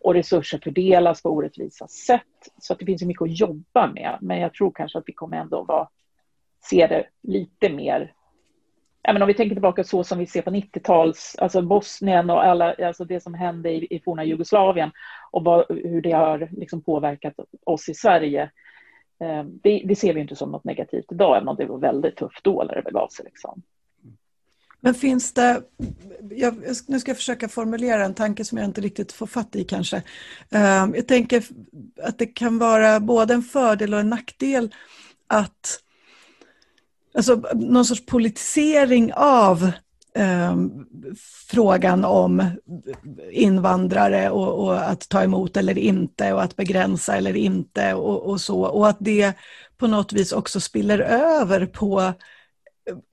och 0.00 0.14
resurser 0.14 0.60
fördelas 0.64 1.22
på 1.22 1.30
orättvisa 1.30 1.88
sätt. 1.88 2.22
Så 2.58 2.72
att 2.72 2.78
det 2.78 2.84
finns 2.86 3.02
mycket 3.02 3.22
att 3.22 3.40
jobba 3.40 3.86
med. 3.86 4.18
Men 4.20 4.40
jag 4.40 4.54
tror 4.54 4.72
kanske 4.74 4.98
att 4.98 5.04
vi 5.06 5.12
kommer 5.12 5.36
ändå 5.36 5.62
vara, 5.62 5.88
se 6.60 6.86
det 6.86 7.06
lite 7.22 7.68
mer 7.68 8.12
Även 9.02 9.22
om 9.22 9.28
vi 9.28 9.34
tänker 9.34 9.54
tillbaka 9.54 9.84
så 9.84 10.04
som 10.04 10.18
vi 10.18 10.26
ser 10.26 10.42
på 10.42 10.50
90-tals, 10.50 11.36
alltså 11.38 11.62
Bosnien 11.62 12.30
och 12.30 12.44
alla, 12.44 12.74
alltså 12.74 13.04
det 13.04 13.20
som 13.20 13.34
hände 13.34 13.70
i, 13.70 13.86
i 13.90 14.00
forna 14.00 14.24
Jugoslavien 14.24 14.90
och 15.30 15.44
vad, 15.44 15.64
hur 15.68 16.00
det 16.00 16.12
har 16.12 16.48
liksom 16.52 16.82
påverkat 16.82 17.34
oss 17.66 17.88
i 17.88 17.94
Sverige 17.94 18.50
Eh, 19.20 19.44
det, 19.44 19.82
det, 19.84 19.96
ser 19.96 20.14
vi 20.14 20.20
inte 20.20 20.36
som 20.36 20.50
något 20.50 20.64
negativt 20.64 21.12
idag, 21.12 21.36
även 21.36 21.48
om 21.48 21.56
det 21.56 21.66
var 21.66 21.78
väldigt 21.78 22.16
tufft 22.16 22.44
då 22.44 22.64
när 22.68 22.74
det 22.74 22.82
begav 22.82 23.08
sig. 23.08 23.24
Liksom. 23.24 23.62
Men 24.80 24.94
finns 24.94 25.32
det, 25.32 25.62
jag, 26.30 26.54
nu 26.86 27.00
ska 27.00 27.10
jag 27.10 27.16
försöka 27.16 27.48
formulera 27.48 28.04
en 28.04 28.14
tanke 28.14 28.44
som 28.44 28.58
jag 28.58 28.64
inte 28.64 28.80
riktigt 28.80 29.12
får 29.12 29.26
fatt 29.26 29.56
i 29.56 29.64
kanske. 29.64 29.96
Eh, 30.50 30.88
jag 30.94 31.08
tänker 31.08 31.44
att 32.02 32.18
det 32.18 32.26
kan 32.26 32.58
vara 32.58 33.00
både 33.00 33.34
en 33.34 33.42
fördel 33.42 33.94
och 33.94 34.00
en 34.00 34.08
nackdel 34.08 34.74
att 35.26 35.82
alltså 37.14 37.42
någon 37.54 37.84
sorts 37.84 38.06
politisering 38.06 39.12
av 39.14 39.70
eh, 40.18 40.56
frågan 41.46 42.04
om 42.04 42.50
invandrare 43.32 44.30
och, 44.30 44.64
och, 44.64 44.90
att 44.90 45.08
ta 45.08 45.22
emot 45.22 45.56
eller 45.56 45.78
inte 45.78 46.32
och 46.32 46.42
att 46.42 46.56
begränsa 46.56 47.16
eller 47.16 47.36
inte 47.36 47.94
och, 47.94 48.30
och, 48.30 48.40
så. 48.40 48.60
Och 48.62 48.88
att 48.88 48.96
det 49.00 49.32
på 49.76 49.86
något 49.86 50.12
vis 50.12 50.32
också 50.32 50.60
spiller 50.60 50.98
över 50.98 51.66
på 51.66 52.12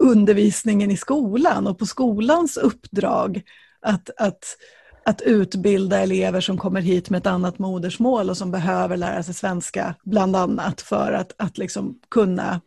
undervisningen 0.03 0.91
i 0.91 0.97
skolan 0.97 1.67
och 1.67 1.79
på 1.79 1.85
skolans 1.85 2.57
uppdrag 2.57 3.41
att, 3.81 4.09
att, 4.17 4.57
att 5.05 5.21
utbilda 5.21 5.99
elever 5.99 6.41
som 6.41 6.57
kommer 6.57 6.81
hit 6.81 7.09
med 7.09 7.17
ett 7.17 7.27
annat 7.27 7.59
modersmål 7.59 8.29
och 8.29 8.37
som 8.37 8.51
behöver 8.51 8.97
lära 8.97 9.23
sig 9.23 9.33
svenska 9.33 9.95
bland 10.03 10.35
annat 10.35 10.81
för 10.81 11.11
att, 11.11 11.35
att 11.37 11.57
liksom 11.57 11.99
kunna 12.09 12.61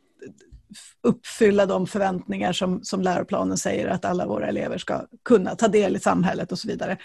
uppfylla 1.02 1.66
de 1.66 1.86
förväntningar 1.86 2.52
som, 2.52 2.80
som 2.82 3.02
läroplanen 3.02 3.56
säger 3.56 3.88
att 3.88 4.04
alla 4.04 4.26
våra 4.26 4.48
elever 4.48 4.78
ska 4.78 5.06
kunna 5.24 5.54
ta 5.54 5.68
del 5.68 5.96
i 5.96 6.00
samhället 6.00 6.52
och 6.52 6.58
så 6.58 6.68
vidare. 6.68 6.98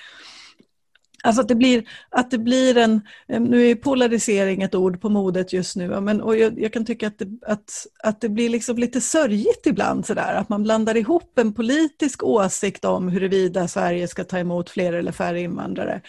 Alltså 1.25 1.41
att 1.41 1.47
det 1.47 1.55
blir, 1.55 1.83
att 2.09 2.31
det 2.31 2.37
blir 2.37 2.77
en, 2.77 3.01
eh, 3.27 3.41
nu 3.41 3.69
är 3.69 3.75
polarisering 3.75 4.61
ett 4.61 4.75
ord 4.75 5.01
på 5.01 5.09
modet 5.09 5.53
just 5.53 5.75
nu, 5.75 6.01
men, 6.01 6.21
och 6.21 6.37
jag, 6.37 6.59
jag 6.59 6.73
kan 6.73 6.85
tycka 6.85 7.07
att 7.07 7.19
det, 7.19 7.27
att, 7.47 7.87
att 8.03 8.21
det 8.21 8.29
blir 8.29 8.49
liksom 8.49 8.77
lite 8.77 9.01
sörjigt 9.01 9.65
ibland 9.65 10.05
sådär, 10.05 10.35
att 10.35 10.49
man 10.49 10.63
blandar 10.63 10.97
ihop 10.97 11.39
en 11.39 11.53
politisk 11.53 12.23
åsikt 12.23 12.85
om 12.85 13.09
huruvida 13.09 13.67
Sverige 13.67 14.07
ska 14.07 14.23
ta 14.23 14.39
emot 14.39 14.69
fler 14.69 14.93
eller 14.93 15.11
färre 15.11 15.41
invandrare 15.41 16.01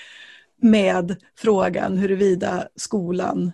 med 0.62 1.16
frågan 1.38 1.98
huruvida 1.98 2.68
skolan 2.76 3.52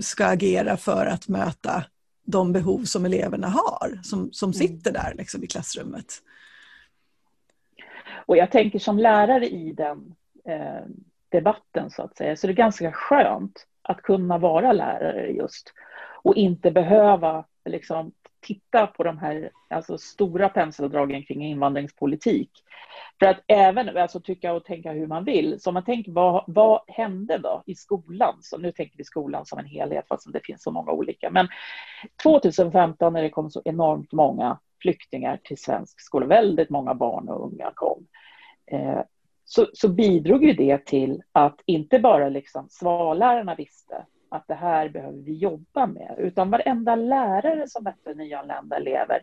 ska 0.00 0.26
agera 0.26 0.76
för 0.76 1.06
att 1.06 1.28
möta 1.28 1.84
de 2.30 2.52
behov 2.52 2.84
som 2.84 3.04
eleverna 3.04 3.48
har, 3.48 4.00
som, 4.02 4.32
som 4.32 4.46
mm. 4.46 4.52
sitter 4.52 4.92
där 4.92 5.14
liksom, 5.14 5.44
i 5.44 5.46
klassrummet. 5.46 6.06
Och 8.26 8.36
jag 8.36 8.50
tänker 8.50 8.78
som 8.78 8.98
lärare 8.98 9.48
i 9.48 9.72
den 9.72 10.14
eh, 10.44 10.84
debatten 11.28 11.90
så 11.90 12.02
att 12.02 12.16
säga, 12.16 12.36
så 12.36 12.46
det 12.46 12.52
är 12.52 12.54
ganska 12.54 12.92
skönt 12.92 13.66
att 13.82 14.02
kunna 14.02 14.38
vara 14.38 14.72
lärare 14.72 15.30
just 15.30 15.72
och 16.22 16.36
inte 16.36 16.70
behöva 16.70 17.44
liksom, 17.64 18.12
titta 18.40 18.86
på 18.86 19.02
de 19.02 19.18
här 19.18 19.50
alltså, 19.70 19.98
stora 19.98 20.48
penseldragen 20.48 21.22
kring 21.22 21.44
invandringspolitik 21.44 22.50
för 23.18 23.26
att 23.26 23.40
även 23.46 23.96
alltså, 23.96 24.20
tycka 24.20 24.52
och 24.52 24.64
tänka 24.64 24.92
hur 24.92 25.06
man 25.06 25.24
vill, 25.24 25.60
så 25.60 25.70
om 25.70 25.74
man 25.74 25.84
tänker 25.84 26.12
vad, 26.12 26.44
vad 26.46 26.80
hände 26.86 27.38
då 27.38 27.62
i 27.66 27.74
skolan? 27.74 28.38
Så 28.40 28.58
nu 28.58 28.72
tänker 28.72 28.98
vi 28.98 29.04
skolan 29.04 29.46
som 29.46 29.58
en 29.58 29.66
helhet, 29.66 30.04
fast 30.08 30.32
det 30.32 30.40
finns 30.44 30.62
så 30.62 30.70
många 30.70 30.92
olika. 30.92 31.30
Men 31.30 31.48
2015 32.22 33.12
när 33.12 33.22
det 33.22 33.30
kom 33.30 33.50
så 33.50 33.62
enormt 33.64 34.12
många 34.12 34.58
flyktingar 34.82 35.40
till 35.44 35.58
svensk 35.58 36.00
skola, 36.00 36.26
väldigt 36.26 36.70
många 36.70 36.94
barn 36.94 37.28
och 37.28 37.46
unga 37.46 37.72
kom, 37.74 38.06
eh, 38.66 39.00
så, 39.44 39.66
så, 39.72 39.88
bidrog 39.88 40.44
ju 40.44 40.52
det 40.52 40.86
till 40.86 41.22
att 41.32 41.60
inte 41.66 41.98
bara 41.98 42.28
liksom 42.28 42.68
svallärarna 42.70 43.54
visste 43.54 44.06
att 44.30 44.44
det 44.48 44.54
här 44.54 44.88
behöver 44.88 45.18
vi 45.18 45.36
jobba 45.36 45.86
med, 45.86 46.14
utan 46.18 46.50
varenda 46.50 46.94
lärare 46.94 47.68
som 47.68 47.84
mötte 47.84 48.14
nyanlända 48.14 48.76
elever 48.76 49.20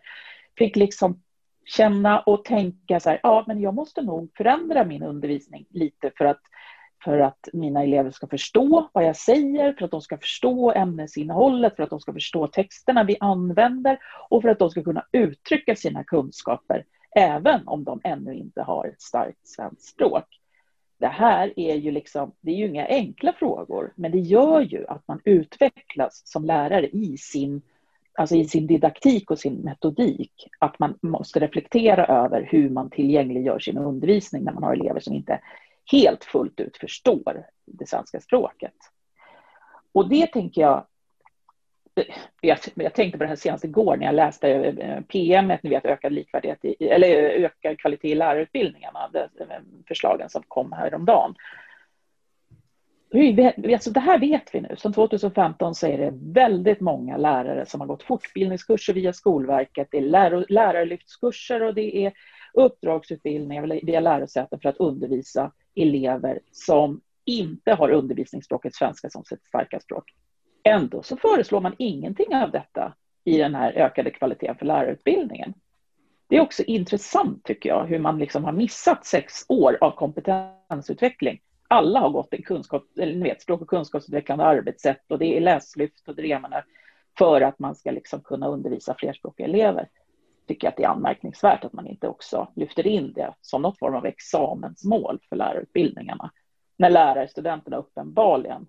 fick 0.58 0.76
liksom 0.76 1.22
känna 1.64 2.20
och 2.20 2.44
tänka 2.44 3.00
så 3.00 3.10
här, 3.10 3.20
ja 3.22 3.44
men 3.46 3.60
jag 3.60 3.74
måste 3.74 4.02
nog 4.02 4.30
förändra 4.36 4.84
min 4.84 5.02
undervisning 5.02 5.66
lite 5.70 6.10
för 6.18 6.24
att, 6.24 6.40
för 7.04 7.18
att 7.18 7.48
mina 7.52 7.82
elever 7.82 8.10
ska 8.10 8.26
förstå 8.26 8.88
vad 8.92 9.04
jag 9.04 9.16
säger, 9.16 9.72
för 9.72 9.84
att 9.84 9.90
de 9.90 10.00
ska 10.00 10.18
förstå 10.18 10.72
ämnesinnehållet, 10.72 11.76
för 11.76 11.82
att 11.82 11.90
de 11.90 12.00
ska 12.00 12.12
förstå 12.12 12.46
texterna 12.46 13.04
vi 13.04 13.16
använder 13.20 13.98
och 14.28 14.42
för 14.42 14.48
att 14.48 14.58
de 14.58 14.70
ska 14.70 14.82
kunna 14.82 15.04
uttrycka 15.12 15.74
sina 15.74 16.04
kunskaper 16.04 16.84
även 17.16 17.68
om 17.68 17.84
de 17.84 18.00
ännu 18.04 18.34
inte 18.34 18.62
har 18.62 18.86
ett 18.86 19.00
starkt 19.00 19.48
svenskt 19.48 19.88
språk. 19.88 20.35
Det 20.98 21.06
här 21.06 21.52
är 21.56 21.74
ju 21.74 21.90
liksom, 21.90 22.32
det 22.40 22.50
är 22.50 22.56
ju 22.56 22.66
inga 22.66 22.86
enkla 22.86 23.32
frågor, 23.32 23.92
men 23.96 24.12
det 24.12 24.18
gör 24.18 24.60
ju 24.60 24.86
att 24.86 25.08
man 25.08 25.20
utvecklas 25.24 26.22
som 26.24 26.44
lärare 26.44 26.88
i 26.88 27.16
sin 27.18 27.62
alltså 28.18 28.34
i 28.36 28.44
sin 28.44 28.66
didaktik 28.66 29.30
och 29.30 29.38
sin 29.38 29.54
metodik, 29.54 30.48
att 30.58 30.78
man 30.78 30.98
måste 31.02 31.40
reflektera 31.40 32.06
över 32.06 32.48
hur 32.50 32.70
man 32.70 32.90
tillgängliggör 32.90 33.58
sin 33.58 33.78
undervisning 33.78 34.44
när 34.44 34.52
man 34.52 34.62
har 34.62 34.72
elever 34.72 35.00
som 35.00 35.14
inte 35.14 35.40
helt 35.92 36.24
fullt 36.24 36.60
ut 36.60 36.76
förstår 36.76 37.46
det 37.64 37.88
svenska 37.88 38.20
språket. 38.20 38.74
Och 39.92 40.08
det 40.08 40.26
tänker 40.26 40.60
jag 40.60 40.86
jag, 42.40 42.58
jag 42.74 42.94
tänkte 42.94 43.18
på 43.18 43.24
det 43.24 43.28
här 43.28 43.36
senast 43.36 43.64
igår 43.64 43.96
när 43.96 44.06
jag 44.06 44.14
läste 44.14 44.50
eh, 44.50 45.00
PM, 45.00 45.52
ni 45.62 45.70
vet 45.70 45.84
ökad 45.84 46.12
likvärdighet, 46.12 46.64
i, 46.64 46.88
eller 46.88 47.08
eh, 47.08 47.44
ökad 47.44 47.78
kvalitet 47.78 48.08
i 48.08 48.14
lärarutbildningarna, 48.14 49.10
eh, 49.14 49.46
förslagen 49.88 50.28
som 50.28 50.42
kom 50.48 50.72
häromdagen. 50.72 51.34
Alltså 53.72 53.90
det 53.90 54.00
här 54.00 54.18
vet 54.18 54.54
vi 54.54 54.60
nu. 54.60 54.76
Sedan 54.78 54.92
2015 54.92 55.74
så 55.74 55.86
är 55.86 55.98
det 55.98 56.12
väldigt 56.14 56.80
många 56.80 57.16
lärare 57.16 57.66
som 57.66 57.80
har 57.80 57.88
gått 57.88 58.02
fortbildningskurser 58.02 58.92
via 58.92 59.12
Skolverket. 59.12 59.88
Det 59.90 59.98
är 59.98 60.02
lär, 60.02 60.46
lärarlyftskurser 60.48 61.62
och 61.62 61.74
det 61.74 61.96
är 62.06 62.12
uppdragsutbildningar 62.54 63.80
via 63.86 64.00
lärosäten 64.00 64.60
för 64.60 64.68
att 64.68 64.76
undervisa 64.76 65.52
elever 65.74 66.40
som 66.52 67.00
inte 67.24 67.72
har 67.72 67.90
undervisningsspråket 67.90 68.74
svenska 68.74 69.10
som 69.10 69.24
sitt 69.24 69.46
starka 69.46 69.80
språk. 69.80 70.14
Ändå 70.66 71.02
så 71.02 71.16
föreslår 71.16 71.60
man 71.60 71.74
ingenting 71.78 72.36
av 72.36 72.50
detta 72.50 72.94
i 73.24 73.38
den 73.38 73.54
här 73.54 73.72
ökade 73.72 74.10
kvaliteten 74.10 74.56
för 74.56 74.66
lärarutbildningen. 74.66 75.54
Det 76.28 76.36
är 76.36 76.40
också 76.40 76.62
intressant 76.62 77.44
tycker 77.44 77.68
jag 77.68 77.86
hur 77.86 77.98
man 77.98 78.18
liksom 78.18 78.44
har 78.44 78.52
missat 78.52 79.06
sex 79.06 79.32
år 79.48 79.78
av 79.80 79.90
kompetensutveckling. 79.90 81.40
Alla 81.68 82.00
har 82.00 82.10
gått 82.10 82.34
en 82.34 82.42
kunskap, 82.42 82.84
eller 82.98 83.14
ni 83.14 83.22
vet, 83.22 83.42
språk 83.42 83.60
och 83.60 83.68
kunskapsutvecklande 83.68 84.44
arbetssätt 84.44 85.10
och 85.10 85.18
det 85.18 85.36
är 85.36 85.40
läslyft 85.40 86.08
och 86.08 86.16
drevna 86.16 86.64
för 87.18 87.40
att 87.40 87.58
man 87.58 87.74
ska 87.74 87.90
liksom 87.90 88.20
kunna 88.20 88.48
undervisa 88.48 88.94
flerspråkiga 88.98 89.46
elever. 89.46 89.88
Tycker 90.48 90.68
att 90.68 90.76
det 90.76 90.84
är 90.84 90.88
anmärkningsvärt 90.88 91.64
att 91.64 91.72
man 91.72 91.86
inte 91.86 92.08
också 92.08 92.48
lyfter 92.56 92.86
in 92.86 93.12
det 93.12 93.34
som 93.40 93.62
något 93.62 93.78
form 93.78 93.94
av 93.94 94.06
examensmål 94.06 95.18
för 95.28 95.36
lärarutbildningarna. 95.36 96.30
När 96.76 96.90
lärarstudenterna 96.90 97.76
uppenbarligen 97.76 98.66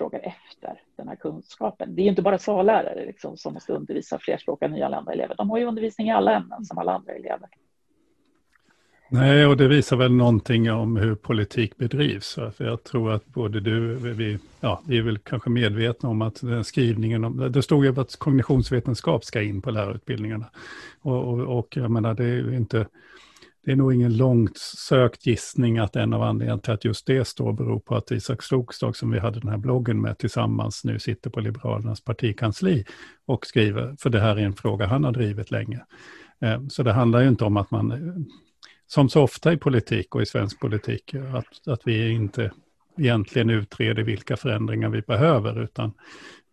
frågar 0.00 0.20
efter 0.20 0.82
den 0.96 1.08
här 1.08 1.16
kunskapen. 1.16 1.94
Det 1.94 2.02
är 2.02 2.04
ju 2.04 2.10
inte 2.10 2.22
bara 2.22 2.38
SA-lärare 2.38 3.06
liksom, 3.06 3.36
som 3.36 3.54
måste 3.54 3.72
undervisa 3.72 4.18
flerspråkiga 4.18 4.68
nyanlända 4.68 5.12
elever. 5.12 5.34
De 5.34 5.50
har 5.50 5.58
ju 5.58 5.64
undervisning 5.64 6.08
i 6.08 6.12
alla 6.12 6.36
ämnen 6.36 6.64
som 6.64 6.78
alla 6.78 6.92
andra 6.92 7.12
elever. 7.12 7.48
Nej, 9.12 9.46
och 9.46 9.56
det 9.56 9.68
visar 9.68 9.96
väl 9.96 10.12
någonting 10.12 10.72
om 10.72 10.96
hur 10.96 11.14
politik 11.14 11.76
bedrivs. 11.76 12.34
För 12.34 12.64
jag 12.64 12.84
tror 12.84 13.12
att 13.12 13.26
både 13.26 13.60
du, 13.60 13.94
vi, 13.94 14.38
ja, 14.60 14.82
vi 14.86 14.98
är 14.98 15.02
väl 15.02 15.18
kanske 15.18 15.50
medvetna 15.50 16.08
om 16.08 16.22
att 16.22 16.40
den 16.40 16.64
skrivningen, 16.64 17.24
om, 17.24 17.52
det 17.52 17.62
stod 17.62 17.84
ju 17.84 18.00
att 18.00 18.16
kognitionsvetenskap 18.16 19.24
ska 19.24 19.42
in 19.42 19.62
på 19.62 19.70
lärarutbildningarna. 19.70 20.46
Och, 21.00 21.28
och, 21.28 21.58
och 21.58 21.76
jag 21.76 21.90
menar, 21.90 22.14
det 22.14 22.24
är 22.24 22.36
ju 22.36 22.56
inte, 22.56 22.86
det 23.64 23.72
är 23.72 23.76
nog 23.76 23.94
ingen 23.94 24.16
långt 24.16 24.58
sökt 24.58 25.26
gissning 25.26 25.78
att 25.78 25.96
en 25.96 26.12
av 26.12 26.22
anledningarna 26.22 26.60
till 26.60 26.72
att 26.72 26.84
just 26.84 27.06
det 27.06 27.24
står 27.24 27.52
beror 27.52 27.80
på 27.80 27.96
att 27.96 28.10
Isak 28.10 28.42
Slogstad, 28.42 28.92
som 28.92 29.10
vi 29.10 29.18
hade 29.18 29.40
den 29.40 29.50
här 29.50 29.58
bloggen 29.58 30.00
med 30.00 30.18
tillsammans, 30.18 30.84
nu 30.84 30.98
sitter 30.98 31.30
på 31.30 31.40
Liberalernas 31.40 32.00
partikansli 32.00 32.84
och 33.26 33.46
skriver, 33.46 33.96
för 33.98 34.10
det 34.10 34.20
här 34.20 34.36
är 34.36 34.42
en 34.42 34.56
fråga 34.56 34.86
han 34.86 35.04
har 35.04 35.12
drivit 35.12 35.50
länge. 35.50 35.84
Eh, 36.40 36.60
så 36.68 36.82
det 36.82 36.92
handlar 36.92 37.20
ju 37.20 37.28
inte 37.28 37.44
om 37.44 37.56
att 37.56 37.70
man, 37.70 37.92
eh, 37.92 37.98
som 38.86 39.08
så 39.08 39.22
ofta 39.22 39.52
i 39.52 39.56
politik 39.56 40.14
och 40.14 40.22
i 40.22 40.26
svensk 40.26 40.60
politik, 40.60 41.14
att, 41.14 41.68
att 41.68 41.80
vi 41.84 42.10
inte 42.10 42.50
egentligen 43.00 43.50
utreder 43.50 44.02
vilka 44.02 44.36
förändringar 44.36 44.88
vi 44.88 45.00
behöver, 45.00 45.62
utan 45.62 45.92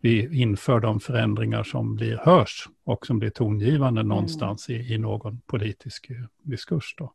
vi 0.00 0.40
inför 0.40 0.80
de 0.80 1.00
förändringar 1.00 1.62
som 1.62 1.96
blir 1.96 2.16
hörs 2.16 2.68
och 2.84 3.06
som 3.06 3.18
blir 3.18 3.30
tongivande 3.30 4.00
mm. 4.00 4.08
någonstans 4.08 4.70
i, 4.70 4.94
i 4.94 4.98
någon 4.98 5.40
politisk 5.46 6.10
diskurs. 6.42 6.94
Då. 6.98 7.12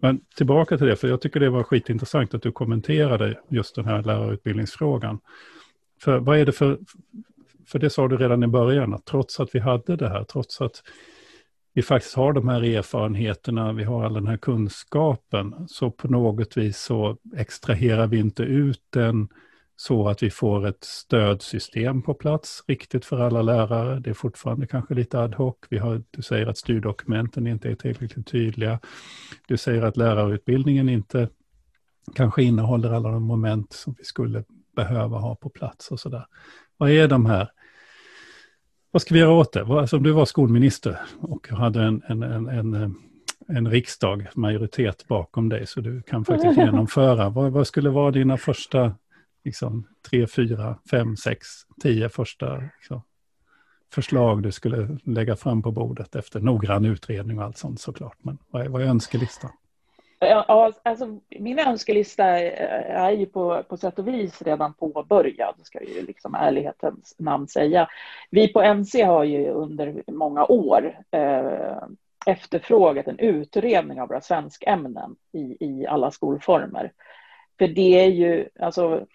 Men 0.00 0.20
tillbaka 0.36 0.78
till 0.78 0.86
det, 0.86 0.96
för 0.96 1.08
jag 1.08 1.20
tycker 1.20 1.40
det 1.40 1.50
var 1.50 1.62
skitintressant 1.62 2.34
att 2.34 2.42
du 2.42 2.52
kommenterade 2.52 3.40
just 3.48 3.74
den 3.74 3.84
här 3.84 4.02
lärarutbildningsfrågan. 4.02 5.20
För 6.00 6.18
vad 6.18 6.38
är 6.38 6.46
det 6.46 6.52
för, 6.52 6.78
för 7.66 7.78
det 7.78 7.90
sa 7.90 8.08
du 8.08 8.16
redan 8.16 8.42
i 8.42 8.46
början, 8.46 8.94
att 8.94 9.04
trots 9.04 9.40
att 9.40 9.54
vi 9.54 9.58
hade 9.58 9.96
det 9.96 10.08
här, 10.08 10.24
trots 10.24 10.60
att 10.60 10.82
vi 11.76 11.82
faktiskt 11.82 12.14
har 12.14 12.32
de 12.32 12.48
här 12.48 12.62
erfarenheterna, 12.62 13.72
vi 13.72 13.84
har 13.84 14.04
all 14.04 14.14
den 14.14 14.26
här 14.26 14.36
kunskapen, 14.36 15.54
så 15.68 15.90
på 15.90 16.08
något 16.08 16.56
vis 16.56 16.78
så 16.78 17.16
extraherar 17.36 18.06
vi 18.06 18.18
inte 18.18 18.42
ut 18.42 18.82
den 18.90 19.28
så 19.76 20.08
att 20.08 20.22
vi 20.22 20.30
får 20.30 20.66
ett 20.66 20.84
stödsystem 20.84 22.02
på 22.02 22.14
plats 22.14 22.64
riktigt 22.68 23.04
för 23.04 23.20
alla 23.20 23.42
lärare. 23.42 24.00
Det 24.00 24.10
är 24.10 24.14
fortfarande 24.14 24.66
kanske 24.66 24.94
lite 24.94 25.20
ad 25.20 25.34
hoc. 25.36 25.54
Vi 25.70 25.78
har, 25.78 26.02
du 26.10 26.22
säger 26.22 26.46
att 26.46 26.58
styrdokumenten 26.58 27.46
inte 27.46 27.68
är 27.68 27.74
tillräckligt 27.74 28.26
tydliga. 28.26 28.80
Du 29.48 29.56
säger 29.56 29.82
att 29.82 29.96
lärarutbildningen 29.96 30.88
inte 30.88 31.28
kanske 32.14 32.42
innehåller 32.42 32.92
alla 32.92 33.10
de 33.10 33.22
moment 33.22 33.72
som 33.72 33.94
vi 33.98 34.04
skulle 34.04 34.44
behöva 34.76 35.18
ha 35.18 35.34
på 35.34 35.50
plats 35.50 35.90
och 35.90 36.00
sådär. 36.00 36.26
Vad 36.76 36.90
är 36.90 37.08
de 37.08 37.26
här 37.26 37.50
vad 38.96 39.02
ska 39.02 39.14
vi 39.14 39.20
göra 39.20 39.32
åt 39.32 39.52
det? 39.52 39.62
Alltså, 39.62 39.96
om 39.96 40.02
du 40.02 40.12
var 40.12 40.24
skolminister 40.24 40.98
och 41.20 41.48
hade 41.48 41.82
en, 41.82 42.02
en, 42.06 42.22
en, 42.22 42.48
en, 42.48 42.74
eh, 42.74 42.90
en 43.48 43.70
riksdag, 43.70 44.26
majoritet 44.34 45.08
bakom 45.08 45.48
dig, 45.48 45.66
så 45.66 45.80
du 45.80 46.02
kan 46.02 46.24
faktiskt 46.24 46.58
genomföra. 46.58 47.28
Vad, 47.28 47.52
vad 47.52 47.66
skulle 47.66 47.90
vara 47.90 48.10
dina 48.10 48.36
första 48.36 48.94
liksom, 49.44 49.88
tre, 50.10 50.26
fyra, 50.26 50.78
fem, 50.90 51.16
sex, 51.16 51.46
tio 51.82 52.08
första 52.08 52.56
liksom, 52.56 53.02
förslag 53.92 54.42
du 54.42 54.52
skulle 54.52 54.98
lägga 55.04 55.36
fram 55.36 55.62
på 55.62 55.72
bordet 55.72 56.16
efter 56.16 56.40
noggrann 56.40 56.84
utredning 56.84 57.38
och 57.38 57.44
allt 57.44 57.58
sånt 57.58 57.80
såklart. 57.80 58.16
Men 58.22 58.38
vad 58.50 58.62
är, 58.62 58.68
vad 58.68 58.82
är 58.82 58.86
önskelistan? 58.86 59.50
Ja, 60.18 60.42
alltså, 60.42 60.80
alltså, 60.84 61.20
min 61.28 61.58
önskelista 61.58 62.40
eh, 62.40 63.00
är 63.00 63.10
ju 63.10 63.26
på, 63.26 63.62
på 63.68 63.76
sätt 63.76 63.98
och 63.98 64.08
vis 64.08 64.42
redan 64.42 64.74
påbörjad, 64.74 65.54
ska 65.62 65.78
jag 65.78 65.90
ju 65.90 66.06
liksom 66.06 66.34
ärlighetens 66.34 67.14
namn 67.18 67.48
säga. 67.48 67.88
Vi 68.30 68.48
på 68.48 68.74
NC 68.74 69.02
har 69.02 69.24
ju 69.24 69.48
under 69.50 70.02
många 70.06 70.44
år 70.44 70.98
eh, 71.10 71.82
efterfrågat 72.26 73.08
en 73.08 73.18
utredning 73.18 74.00
av 74.00 74.08
våra 74.08 74.20
svenskämnen 74.20 75.16
i, 75.32 75.56
i 75.60 75.86
alla 75.86 76.10
skolformer. 76.10 76.92
För 77.58 77.68
det 77.68 78.04
är 78.04 78.10
ju, 78.10 78.48
alltså, 78.60 79.06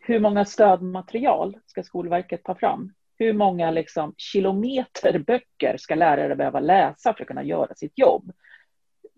hur 0.00 0.20
många 0.20 0.44
stödmaterial 0.44 1.56
ska 1.66 1.82
Skolverket 1.82 2.44
ta 2.44 2.54
fram? 2.54 2.92
Hur 3.18 3.32
många 3.32 3.70
liksom, 3.70 4.14
kilometer 4.16 5.18
böcker 5.18 5.76
ska 5.76 5.94
lärare 5.94 6.36
behöva 6.36 6.60
läsa 6.60 7.14
för 7.14 7.22
att 7.22 7.28
kunna 7.28 7.42
göra 7.42 7.74
sitt 7.74 7.98
jobb? 7.98 8.32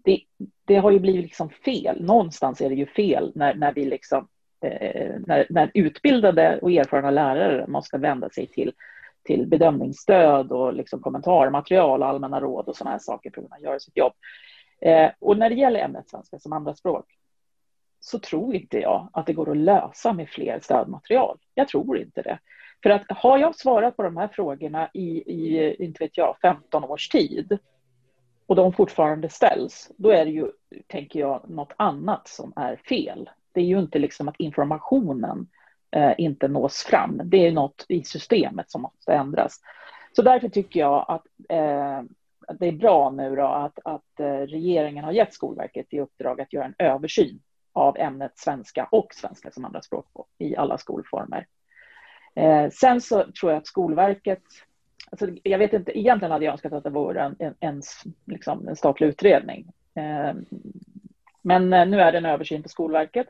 Det, 0.05 0.21
det 0.65 0.77
har 0.77 0.91
ju 0.91 0.99
blivit 0.99 1.23
liksom 1.23 1.51
fel. 1.51 2.05
Någonstans 2.05 2.61
är 2.61 2.69
det 2.69 2.75
ju 2.75 2.87
fel 2.87 3.33
när, 3.35 3.55
när 3.55 3.75
vi 3.75 3.85
liksom, 3.85 4.29
eh, 4.65 5.15
när, 5.27 5.47
när, 5.51 5.71
utbildade 5.75 6.59
och 6.63 6.71
erfarna 6.71 7.11
lärare 7.11 7.67
måste 7.67 7.99
vända 7.99 8.31
sig 8.31 8.47
till, 8.47 8.73
till 9.25 9.47
bedömningsstöd 9.47 10.53
och 10.53 10.75
liksom 10.75 11.01
kommentarmaterial, 11.01 12.03
allmänna 12.03 12.41
råd 12.41 12.69
och 12.69 12.77
sådana 12.77 12.91
här 12.91 12.99
saker 12.99 13.31
för 13.31 13.43
att 13.43 13.49
kunna 13.49 13.61
göra 13.61 13.81
sitt 13.81 13.97
jobb. 13.97 14.13
Eh, 14.81 15.11
och 15.19 15.39
när 15.39 15.51
det 15.51 15.57
gäller 15.57 15.81
ämnet 15.81 16.09
svenska 16.09 16.39
som 16.39 16.53
andraspråk 16.53 17.07
så 18.01 18.19
tror 18.19 18.55
inte 18.55 18.79
jag 18.79 19.09
att 19.13 19.27
det 19.27 19.33
går 19.33 19.51
att 19.51 19.57
lösa 19.57 20.13
med 20.13 20.29
fler 20.29 20.61
stödmaterial. 20.61 21.39
Jag 21.55 21.69
tror 21.69 21.99
inte 21.99 22.23
det. 22.23 22.39
För 22.83 22.91
att 22.91 23.05
har 23.09 23.39
jag 23.39 23.57
svarat 23.57 23.97
på 23.97 24.03
de 24.03 24.17
här 24.17 24.29
frågorna 24.29 24.91
i, 24.95 25.07
i 25.07 25.75
inte 25.85 26.05
vet 26.05 26.17
jag, 26.17 26.37
15 26.43 26.85
års 26.85 27.09
tid 27.09 27.59
och 28.51 28.57
de 28.57 28.73
fortfarande 28.73 29.29
ställs, 29.29 29.91
då 29.97 30.11
är 30.11 30.25
det 30.25 30.31
ju, 30.31 30.51
tänker 30.87 31.21
jag, 31.21 31.51
något 31.51 31.73
annat 31.77 32.29
som 32.29 32.53
är 32.57 32.77
fel. 32.77 33.31
Det 33.53 33.61
är 33.61 33.65
ju 33.65 33.79
inte 33.79 33.99
liksom 33.99 34.29
att 34.29 34.35
informationen 34.39 35.49
eh, 35.91 36.13
inte 36.19 36.49
nås 36.49 36.83
fram. 36.83 37.21
Det 37.25 37.47
är 37.47 37.53
något 37.53 37.87
i 37.89 38.05
systemet 38.05 38.71
som 38.71 38.83
måste 38.83 39.13
ändras. 39.13 39.61
Så 40.13 40.23
därför 40.23 40.49
tycker 40.49 40.81
jag 40.81 41.05
att 41.09 41.27
eh, 41.49 42.03
det 42.59 42.67
är 42.67 42.73
bra 42.73 43.11
nu 43.11 43.37
då 43.37 43.47
att, 43.47 43.79
att 43.85 44.21
eh, 44.21 44.27
regeringen 44.27 45.05
har 45.05 45.13
gett 45.13 45.35
Skolverket 45.35 45.87
i 45.91 46.01
uppdrag 46.01 46.41
att 46.41 46.53
göra 46.53 46.65
en 46.65 46.75
översyn 46.79 47.41
av 47.73 47.97
ämnet 47.99 48.39
svenska 48.39 48.89
och 48.91 49.15
svenska 49.15 49.51
som 49.51 49.65
andraspråk 49.65 50.07
i 50.39 50.57
alla 50.57 50.79
skolformer. 50.79 51.47
Eh, 52.35 52.71
sen 52.71 53.01
så 53.01 53.25
tror 53.41 53.53
jag 53.53 53.59
att 53.59 53.67
Skolverket, 53.67 54.43
alltså 55.11 55.29
jag 55.43 55.59
vet 55.59 55.73
inte, 55.73 55.99
egentligen 55.99 56.33
hade 56.33 56.45
jag 56.45 56.53
önskat 56.53 56.73
att 56.73 56.85
det 56.85 56.91
vore 56.91 57.23
en, 57.23 57.37
en, 57.39 57.55
en, 57.61 57.83
liksom 58.27 58.69
en 58.69 58.77
statlig 58.77 59.07
utredning. 59.07 59.73
Eh, 59.95 60.35
men 61.43 61.73
eh, 61.73 61.87
nu 61.87 62.01
är 62.01 62.13
det 62.13 62.19
en 62.19 62.27
översyn 62.27 62.63
på 62.63 62.69
Skolverket. 62.69 63.27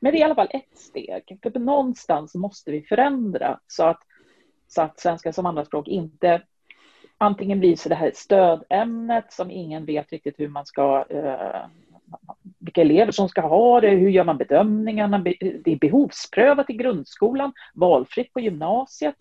Men 0.00 0.12
det 0.12 0.18
är 0.18 0.20
i 0.20 0.24
alla 0.24 0.34
fall 0.34 0.50
ett 0.50 0.78
steg, 0.78 1.38
för 1.42 1.58
någonstans 1.58 2.34
måste 2.34 2.70
vi 2.70 2.82
förändra 2.82 3.60
så 3.66 3.84
att, 3.84 4.00
så 4.68 4.82
att 4.82 5.00
svenska 5.00 5.32
som 5.32 5.46
andraspråk 5.46 5.88
inte 5.88 6.42
antingen 7.18 7.60
blir 7.60 7.76
så 7.76 7.88
det 7.88 7.94
här 7.94 8.12
stödämnet 8.14 9.32
som 9.32 9.50
ingen 9.50 9.84
vet 9.84 10.12
riktigt 10.12 10.40
hur 10.40 10.48
man 10.48 10.66
ska 10.66 11.04
eh, 11.10 11.66
vilka 12.58 12.80
elever 12.80 13.12
som 13.12 13.28
ska 13.28 13.40
ha 13.40 13.80
det, 13.80 13.90
hur 13.90 14.08
gör 14.08 14.24
man 14.24 14.38
bedömningarna? 14.38 15.18
Det 15.18 15.72
är 15.72 15.78
behovsprövat 15.78 16.70
i 16.70 16.72
grundskolan, 16.72 17.52
valfritt 17.74 18.32
på 18.32 18.40
gymnasiet. 18.40 19.16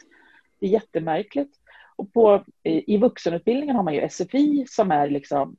Det 0.60 0.66
är 0.66 0.70
jättemärkligt. 0.70 1.59
Och 2.00 2.14
på, 2.14 2.44
i 2.64 2.98
vuxenutbildningen 2.98 3.76
har 3.76 3.84
man 3.84 3.94
ju 3.94 4.10
SFI 4.10 4.66
som 4.68 4.92
är 4.92 5.10
liksom 5.10 5.58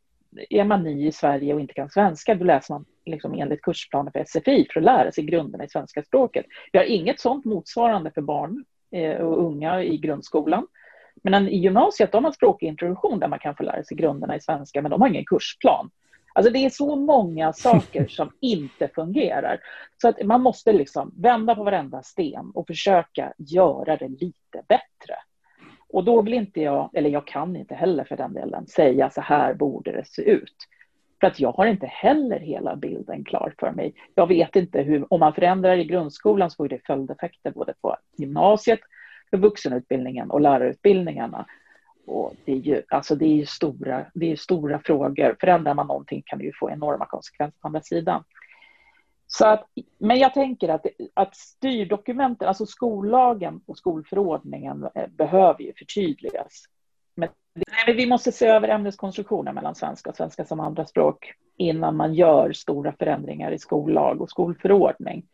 är 0.50 0.64
man 0.64 0.82
ny 0.82 1.06
i 1.06 1.12
Sverige 1.12 1.54
och 1.54 1.60
inte 1.60 1.74
kan 1.74 1.90
svenska, 1.90 2.34
då 2.34 2.44
läser 2.44 2.74
man 2.74 2.84
liksom 3.06 3.34
enligt 3.34 3.62
kursplanen 3.62 4.12
för 4.12 4.24
SFI 4.24 4.66
för 4.72 4.80
att 4.80 4.84
lära 4.84 5.12
sig 5.12 5.24
grunderna 5.24 5.64
i 5.64 5.68
svenska 5.68 6.02
språket. 6.02 6.46
Vi 6.72 6.78
har 6.78 6.86
inget 6.86 7.20
sånt 7.20 7.44
motsvarande 7.44 8.10
för 8.10 8.20
barn 8.20 8.64
eh, 8.92 9.16
och 9.16 9.44
unga 9.44 9.82
i 9.82 9.96
grundskolan. 9.96 10.66
Men 11.22 11.48
i 11.48 11.58
gymnasiet 11.58 12.12
har 12.14 12.20
man 12.20 12.32
språkintroduktion 12.32 13.18
där 13.18 13.28
man 13.28 13.38
kan 13.38 13.56
få 13.56 13.62
lära 13.62 13.84
sig 13.84 13.96
grunderna 13.96 14.36
i 14.36 14.40
svenska, 14.40 14.82
men 14.82 14.90
de 14.90 15.00
har 15.00 15.08
ingen 15.08 15.24
kursplan. 15.24 15.90
Alltså 16.32 16.52
det 16.52 16.58
är 16.58 16.70
så 16.70 16.96
många 16.96 17.52
saker 17.66 18.06
som 18.06 18.32
inte 18.40 18.88
fungerar. 18.88 19.60
Så 20.02 20.08
att 20.08 20.22
man 20.24 20.40
måste 20.40 20.72
liksom 20.72 21.14
vända 21.16 21.54
på 21.54 21.64
varenda 21.64 22.02
sten 22.02 22.50
och 22.54 22.66
försöka 22.66 23.32
göra 23.38 23.96
det 23.96 24.08
lite 24.08 24.62
bättre. 24.68 25.14
Och 25.92 26.04
då 26.04 26.22
vill 26.22 26.34
inte 26.34 26.60
jag, 26.60 26.90
eller 26.92 27.10
jag 27.10 27.26
kan 27.26 27.56
inte 27.56 27.74
heller 27.74 28.04
för 28.04 28.16
den 28.16 28.34
delen, 28.34 28.66
säga 28.66 29.10
så 29.10 29.20
här 29.20 29.54
borde 29.54 29.92
det 29.92 30.04
se 30.06 30.22
ut. 30.22 30.56
För 31.20 31.26
att 31.26 31.40
jag 31.40 31.52
har 31.52 31.66
inte 31.66 31.86
heller 31.86 32.38
hela 32.38 32.76
bilden 32.76 33.24
klar 33.24 33.54
för 33.58 33.70
mig. 33.70 33.94
Jag 34.14 34.26
vet 34.26 34.56
inte 34.56 34.82
hur, 34.82 35.12
om 35.12 35.20
man 35.20 35.34
förändrar 35.34 35.76
i 35.76 35.84
grundskolan 35.84 36.50
så 36.50 36.56
får 36.56 36.68
det 36.68 36.86
följdeffekter 36.86 37.50
både 37.50 37.74
på 37.80 37.96
gymnasiet, 38.16 38.80
för 39.30 39.36
vuxenutbildningen 39.36 40.30
och 40.30 40.40
lärarutbildningarna. 40.40 41.46
Och 42.06 42.34
det 42.44 42.52
är 42.52 42.56
ju, 42.56 42.82
alltså 42.88 43.14
det 43.14 43.24
är 43.24 43.34
ju 43.34 43.46
stora, 43.46 44.06
det 44.14 44.32
är 44.32 44.36
stora 44.36 44.78
frågor. 44.78 45.36
Förändrar 45.40 45.74
man 45.74 45.86
någonting 45.86 46.22
kan 46.26 46.38
det 46.38 46.44
ju 46.44 46.52
få 46.52 46.70
enorma 46.70 47.06
konsekvenser 47.06 47.58
på 47.60 47.68
andra 47.68 47.80
sidan. 47.80 48.24
Så 49.32 49.46
att, 49.46 49.66
men 49.98 50.18
jag 50.18 50.34
tänker 50.34 50.68
att, 50.68 50.86
att 51.14 51.36
styrdokumenten, 51.36 52.48
alltså 52.48 52.66
skollagen 52.66 53.60
och 53.66 53.78
skolförordningen 53.78 54.88
eh, 54.94 55.06
behöver 55.08 55.62
ju 55.62 55.72
förtydligas. 55.74 56.64
Men 57.14 57.28
vi 57.86 58.06
måste 58.06 58.32
se 58.32 58.46
över 58.46 58.68
ämneskonstruktionen 58.68 59.54
mellan 59.54 59.74
svenska 59.74 60.10
och 60.10 60.16
svenska 60.16 60.44
som 60.44 60.60
andraspråk 60.60 61.32
innan 61.56 61.96
man 61.96 62.14
gör 62.14 62.52
stora 62.52 62.92
förändringar 62.92 63.52
i 63.52 63.58
skollag 63.58 64.20
och 64.20 64.30
skolförordning. 64.30 65.26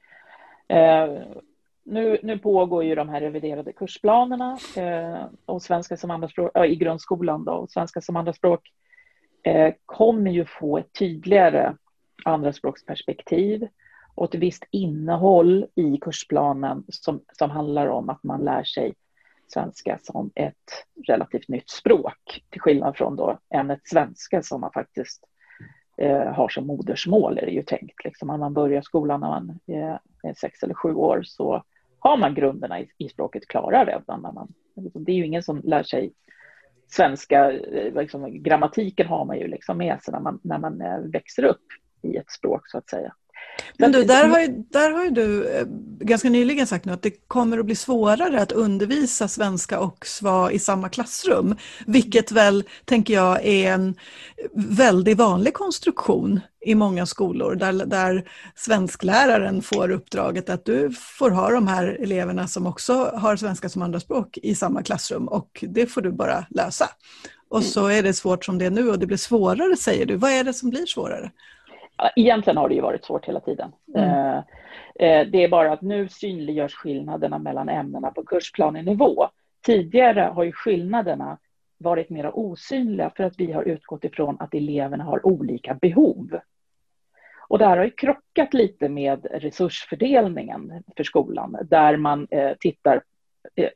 Eh, 0.69 1.09
nu, 1.85 2.19
nu 2.23 2.39
pågår 2.39 2.85
ju 2.85 2.95
de 2.95 3.09
här 3.09 3.21
reviderade 3.21 3.73
kursplanerna 3.73 4.59
eh, 4.77 5.25
och 5.47 5.63
svenska 5.63 5.97
som 5.97 6.11
andraspråk, 6.11 6.57
äh, 6.57 6.65
i 6.65 6.77
grundskolan 6.77 7.45
då, 7.45 7.53
och 7.53 7.71
svenska 7.71 8.01
som 8.01 8.17
andraspråk 8.17 8.73
eh, 9.43 9.75
kommer 9.87 10.31
ju 10.31 10.45
få 10.45 10.79
ett 10.79 10.93
tydligare 10.93 11.75
andraspråksperspektiv 12.25 13.69
och 14.17 14.35
ett 14.35 14.41
visst 14.41 14.65
innehåll 14.71 15.67
i 15.75 15.99
kursplanen 16.01 16.85
som, 16.89 17.21
som 17.33 17.51
handlar 17.51 17.87
om 17.87 18.11
att 18.11 18.25
man 18.25 18.41
lär 18.41 18.65
sig 18.65 18.95
svenska 19.49 19.99
som 20.03 20.31
ett 20.35 20.85
relativt 21.07 21.49
nytt 21.49 21.71
språk 21.71 22.45
till 22.51 22.61
skillnad 22.61 22.97
från 22.97 23.17
då 23.17 23.39
ämnet 23.55 23.81
svenska 23.85 24.43
som 24.43 24.61
man 24.61 24.73
faktiskt 24.73 25.25
eh, 25.97 26.33
har 26.33 26.49
som 26.49 26.67
modersmål 26.67 27.39
är 27.39 27.47
det 27.47 27.53
ju 27.53 27.63
tänkt. 27.63 28.05
Liksom, 28.05 28.29
när 28.29 28.37
man 28.37 28.55
börjar 28.55 28.83
skolan 28.83 29.21
när 29.21 29.29
man 29.29 29.59
eh, 29.67 29.99
är 30.23 30.35
sex 30.35 30.63
eller 30.63 30.75
sju 30.75 30.95
år 30.95 31.23
så 31.25 31.63
har 31.99 32.17
man 32.17 32.35
grunderna 32.35 32.81
i, 32.81 32.89
i 32.99 33.09
språket 33.09 33.49
klara 33.49 33.85
redan. 33.85 34.23
När 34.23 34.33
man, 34.33 34.53
liksom, 34.77 35.05
det 35.05 35.13
är 35.13 35.17
ju 35.17 35.27
ingen 35.27 35.43
som 35.43 35.61
lär 35.65 35.83
sig 35.83 36.13
svenska, 36.89 37.53
eh, 37.53 37.95
liksom, 37.95 38.43
grammatiken 38.43 39.07
har 39.07 39.25
man 39.25 39.39
ju 39.39 39.49
liksom 39.49 39.79
med 39.79 40.03
sig 40.03 40.13
när 40.13 40.21
man, 40.21 40.41
när 40.43 40.59
man 40.59 40.81
eh, 40.81 40.99
växer 40.99 41.45
upp 41.45 41.65
i 42.03 42.17
ett 42.17 42.31
språk 42.31 42.69
så 42.69 42.79
att 42.79 42.91
säga. 42.91 43.15
Men 43.79 43.93
du, 43.93 44.05
där 44.05 44.29
har, 44.29 44.41
ju, 44.41 44.65
där 44.71 44.91
har 44.91 45.05
ju 45.05 45.11
du 45.11 45.49
eh, 45.49 45.67
ganska 46.01 46.31
nyligen 46.31 46.67
sagt 46.67 46.85
nu 46.85 46.93
att 46.93 47.03
det 47.03 47.29
kommer 47.29 47.59
att 47.59 47.67
bli 47.67 47.75
svårare 47.75 48.43
att 48.43 48.53
undervisa 48.53 49.29
svenska 49.29 49.81
och 49.81 50.07
SVA 50.07 50.53
i 50.53 50.59
samma 50.59 50.89
klassrum. 50.89 51.57
Vilket 51.87 52.33
väl, 52.33 52.65
tänker 52.85 53.15
jag, 53.15 53.45
är 53.45 53.73
en 53.73 53.95
väldigt 54.55 55.19
vanlig 55.19 55.55
konstruktion 55.55 56.41
i 56.67 56.75
många 56.75 57.07
skolor 57.07 57.55
där, 57.55 57.73
där 57.73 58.29
svenskläraren 58.55 59.63
får 59.63 59.91
uppdraget 59.91 60.51
att 60.51 60.65
du 60.65 60.91
får 61.19 61.31
ha 61.31 61.51
de 61.51 61.69
här 61.69 61.99
eleverna 62.01 62.49
som 62.49 62.67
också 62.67 63.11
har 63.15 63.37
svenska 63.37 63.69
som 63.69 63.83
andraspråk 63.83 64.39
i 64.43 64.55
samma 64.55 64.83
klassrum 64.83 65.29
och 65.29 65.65
det 65.69 65.87
får 65.87 66.01
du 66.01 66.13
bara 66.13 66.47
lösa. 66.51 66.89
Och 67.49 67.63
så 67.63 67.87
är 67.87 68.03
det 68.03 68.15
svårt 68.15 68.45
som 68.45 68.59
det 68.59 68.65
är 68.65 68.71
nu 68.71 68.91
och 68.91 68.99
det 68.99 69.07
blir 69.07 69.17
svårare 69.17 69.77
säger 69.77 70.07
du. 70.07 70.17
Vad 70.17 70.31
är 70.31 70.45
det 70.45 70.55
som 70.55 70.71
blir 70.71 70.87
svårare? 70.87 71.31
Egentligen 72.17 72.57
har 72.57 72.69
det 72.69 72.75
ju 72.75 72.81
varit 72.81 73.05
svårt 73.05 73.29
hela 73.29 73.41
tiden. 73.41 73.73
Mm. 73.95 74.11
Eh, 74.11 74.37
eh, 74.95 75.27
det 75.27 75.45
är 75.45 75.49
bara 75.49 75.73
att 75.73 75.83
nu 75.83 76.09
synliggörs 76.09 76.75
skillnaderna 76.75 77.39
mellan 77.39 77.69
ämnena 77.69 78.11
på 78.11 78.25
kursplanenivå. 78.25 79.29
Tidigare 79.67 80.21
har 80.21 80.45
ju 80.45 80.53
skillnaderna 80.53 81.39
varit 81.79 82.11
mer 82.11 82.39
osynliga 82.39 83.11
för 83.17 83.25
att 83.25 83.35
vi 83.39 83.53
har 83.53 83.63
utgått 83.63 84.05
ifrån 84.05 84.37
att 84.41 84.55
eleverna 84.55 85.05
har 85.05 85.27
olika 85.27 85.75
behov. 85.75 86.41
Och 87.49 87.59
det 87.59 87.67
här 87.67 87.77
har 87.77 87.85
ju 87.85 87.91
krockat 87.91 88.55
lite 88.55 88.89
med 88.89 89.27
resursfördelningen 89.31 90.83
för 90.97 91.05
skolan 91.05 91.57
där 91.63 91.97
man 91.97 92.27
eh, 92.31 92.53
tittar 92.61 93.03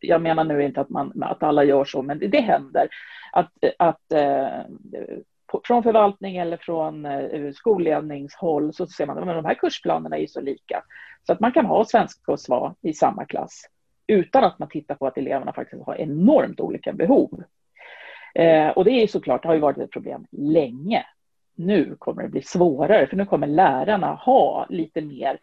jag 0.01 0.23
menar 0.23 0.45
nu 0.45 0.63
inte 0.63 0.81
att, 0.81 0.89
man, 0.89 1.23
att 1.23 1.43
alla 1.43 1.65
gör 1.65 1.85
så, 1.85 2.03
men 2.03 2.19
det, 2.19 2.29
det 2.29 2.41
händer 2.41 2.89
att, 3.33 3.53
att 3.79 4.13
från 5.65 5.83
förvaltning 5.83 6.37
eller 6.37 6.57
från 6.57 7.07
eh, 7.07 7.53
skolledningshåll 7.53 8.73
så 8.73 8.87
ser 8.87 9.07
man 9.07 9.19
att 9.19 9.27
de 9.27 9.45
här 9.45 9.55
kursplanerna 9.55 10.19
är 10.19 10.27
så 10.27 10.41
lika. 10.41 10.83
Så 11.27 11.33
att 11.33 11.41
man 11.41 11.53
kan 11.53 11.67
ha 11.67 11.85
svenska 11.85 12.33
och 12.33 12.41
SVA 12.41 12.75
i 12.83 12.93
samma 12.93 13.25
klass 13.25 13.65
utan 14.07 14.45
att 14.45 14.59
man 14.59 14.69
tittar 14.69 14.95
på 14.95 15.07
att 15.07 15.19
eleverna 15.19 15.53
faktiskt 15.53 15.87
har 15.87 15.95
enormt 15.95 16.61
olika 16.61 16.93
behov. 16.93 17.43
Eh, 18.35 18.69
och 18.69 18.85
det 18.85 18.91
är 18.91 19.07
såklart, 19.07 19.43
det 19.43 19.49
har 19.49 19.55
ju 19.55 19.61
varit 19.61 19.79
ett 19.79 19.91
problem 19.91 20.27
länge. 20.31 21.07
Nu 21.55 21.97
kommer 21.99 22.23
det 22.23 22.29
bli 22.29 22.43
svårare, 22.43 23.07
för 23.07 23.17
nu 23.17 23.27
kommer 23.27 23.47
lärarna 23.47 24.15
ha 24.15 24.67
lite 24.69 25.01
mer 25.01 25.39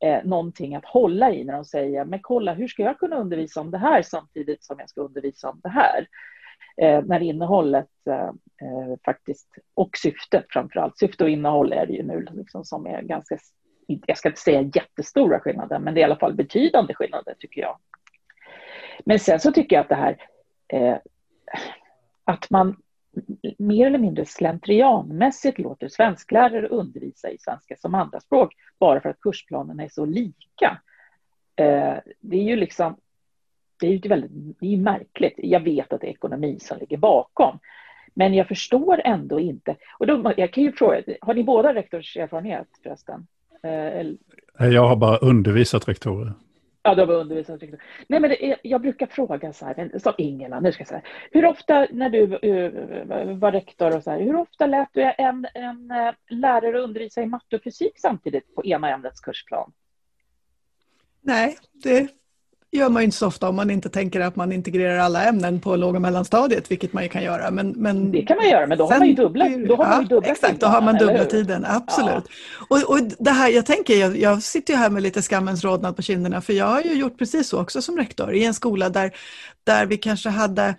eh, 0.00 0.24
någonting 0.24 0.74
att 0.74 0.84
hålla 0.84 1.32
i 1.32 1.44
när 1.44 1.52
de 1.52 1.64
säger, 1.64 2.04
men 2.04 2.18
kolla, 2.22 2.54
hur 2.54 2.68
ska 2.68 2.82
jag 2.82 2.98
kunna 2.98 3.16
undervisa 3.16 3.60
om 3.60 3.70
det 3.70 3.78
här 3.78 4.02
samtidigt 4.02 4.64
som 4.64 4.78
jag 4.78 4.90
ska 4.90 5.00
undervisa 5.00 5.50
om 5.50 5.60
det 5.62 5.68
här? 5.68 6.06
Eh, 6.76 7.02
när 7.04 7.20
innehållet 7.20 7.90
eh, 8.06 8.26
eh 8.26 8.96
faktiskt, 9.04 9.48
och 9.74 9.96
syftet 9.96 10.44
framför 10.48 10.80
allt, 10.80 10.98
syfte 10.98 11.24
och 11.24 11.30
innehåll 11.30 11.72
är 11.72 11.86
det 11.86 11.92
ju 11.92 12.02
nu 12.02 12.26
liksom 12.32 12.64
som 12.64 12.86
är 12.86 13.02
ganska, 13.02 13.38
jag 13.86 14.18
ska 14.18 14.28
inte 14.28 14.40
säga 14.40 14.70
jättestora 14.74 15.40
skillnader, 15.40 15.78
men 15.78 15.94
det 15.94 16.00
är 16.00 16.02
i 16.02 16.04
alla 16.04 16.18
fall 16.18 16.34
betydande 16.34 16.94
skillnader 16.94 17.34
tycker 17.38 17.60
jag. 17.60 17.78
Men 19.04 19.18
sen 19.18 19.40
så 19.40 19.52
tycker 19.52 19.76
jag 19.76 19.82
att 19.82 19.88
det 19.88 19.94
här 19.94 20.16
eh, 20.68 20.96
att 22.24 22.50
man 22.50 22.76
mer 23.58 23.86
eller 23.86 23.98
mindre 23.98 24.26
slentrianmässigt 24.26 25.58
låter 25.58 25.88
svensklärare 25.88 26.68
undervisa 26.68 27.30
i 27.30 27.38
svenska 27.38 27.76
som 27.76 27.94
andraspråk 27.94 28.54
bara 28.80 29.00
för 29.00 29.08
att 29.08 29.20
kursplanerna 29.20 29.82
är 29.82 29.88
så 29.88 30.04
lika. 30.04 30.80
Eh, 31.56 31.96
det 32.20 32.36
är 32.36 32.42
ju 32.42 32.56
liksom 32.56 32.96
det 33.82 33.88
är 33.88 33.90
ju 33.90 34.08
väldigt 34.08 34.30
det 34.60 34.74
är 34.74 34.76
märkligt. 34.76 35.34
Jag 35.36 35.60
vet 35.60 35.92
att 35.92 36.00
det 36.00 36.06
är 36.06 36.10
ekonomi 36.10 36.58
som 36.60 36.78
ligger 36.78 36.96
bakom. 36.96 37.58
Men 38.14 38.34
jag 38.34 38.48
förstår 38.48 39.00
ändå 39.04 39.40
inte. 39.40 39.76
Och 39.98 40.06
då, 40.06 40.32
jag 40.36 40.52
kan 40.52 40.64
ju 40.64 40.72
fråga, 40.72 41.02
har 41.20 41.34
ni 41.34 41.44
båda 41.44 41.74
rektorserfarenhet 41.74 42.68
förresten? 42.82 43.26
Eh, 43.62 44.68
jag 44.68 44.88
har 44.88 44.96
bara 44.96 45.16
undervisat 45.16 45.88
rektorer. 45.88 46.32
Ja, 46.82 46.94
du 46.94 47.00
har 47.00 47.06
bara 47.06 47.16
undervisat 47.16 47.62
rektorer. 47.62 47.82
Nej, 48.08 48.20
men 48.20 48.30
är, 48.30 48.56
jag 48.62 48.80
brukar 48.80 49.06
fråga 49.06 49.52
så 49.52 49.66
här, 49.66 49.98
som 49.98 50.12
Ingela, 50.18 50.60
nu 50.60 50.72
ska 50.72 50.80
jag 50.80 50.88
säga. 50.88 51.02
Hur 51.30 51.46
ofta 51.46 51.86
när 51.90 52.10
du 52.10 52.22
uh, 52.22 53.38
var 53.38 53.52
rektor 53.52 53.96
och 53.96 54.02
så 54.02 54.10
här, 54.10 54.20
hur 54.20 54.36
ofta 54.36 54.66
lät 54.66 54.88
du 54.92 55.02
en, 55.02 55.46
en 55.54 55.90
uh, 55.90 56.12
lärare 56.28 56.80
undervisa 56.80 57.22
i 57.22 57.26
matte 57.26 57.56
och 57.56 57.62
fysik 57.62 57.98
samtidigt 57.98 58.54
på 58.54 58.64
ena 58.64 58.90
ämnets 58.90 59.20
kursplan? 59.20 59.72
Nej, 61.20 61.56
det 61.72 62.08
gör 62.72 62.88
man 62.88 63.02
ju 63.02 63.04
inte 63.04 63.16
så 63.16 63.26
ofta 63.26 63.48
om 63.48 63.56
man 63.56 63.70
inte 63.70 63.88
tänker 63.88 64.20
att 64.20 64.36
man 64.36 64.52
integrerar 64.52 64.98
alla 64.98 65.24
ämnen 65.24 65.60
på 65.60 65.76
låg 65.76 65.94
och 65.94 66.02
mellanstadiet, 66.02 66.70
vilket 66.70 66.92
man 66.92 67.02
ju 67.02 67.08
kan 67.08 67.22
göra. 67.22 67.50
Men, 67.50 67.68
men 67.68 68.12
det 68.12 68.22
kan 68.22 68.36
man 68.36 68.48
göra, 68.48 68.66
men 68.66 68.78
då 68.78 68.86
har 68.86 68.98
man 68.98 69.08
ju 69.08 69.14
dubbla, 69.14 69.48
då 69.68 69.76
har 69.76 69.84
ja, 69.84 69.90
man 69.90 70.02
ju 70.02 70.08
dubbla 70.08 70.30
Exakt, 70.30 70.60
då 70.60 70.66
har 70.66 70.82
man 70.82 70.98
dubbla 70.98 71.24
tiden, 71.24 71.64
absolut. 71.68 72.24
Ja. 72.24 72.66
Och, 72.68 72.90
och 72.90 73.00
det 73.18 73.30
här, 73.30 73.48
jag 73.48 73.66
tänker, 73.66 73.96
jag, 73.96 74.16
jag 74.16 74.42
sitter 74.42 74.72
ju 74.72 74.78
här 74.78 74.90
med 74.90 75.02
lite 75.02 75.22
skammens 75.22 75.64
rodnad 75.64 75.96
på 75.96 76.02
kinderna, 76.02 76.40
för 76.40 76.52
jag 76.52 76.66
har 76.66 76.80
ju 76.80 76.92
gjort 76.92 77.18
precis 77.18 77.48
så 77.48 77.60
också 77.60 77.82
som 77.82 77.96
rektor 77.96 78.34
i 78.34 78.44
en 78.44 78.54
skola 78.54 78.88
där, 78.88 79.12
där 79.64 79.86
vi 79.86 79.96
kanske 79.96 80.28
hade 80.28 80.74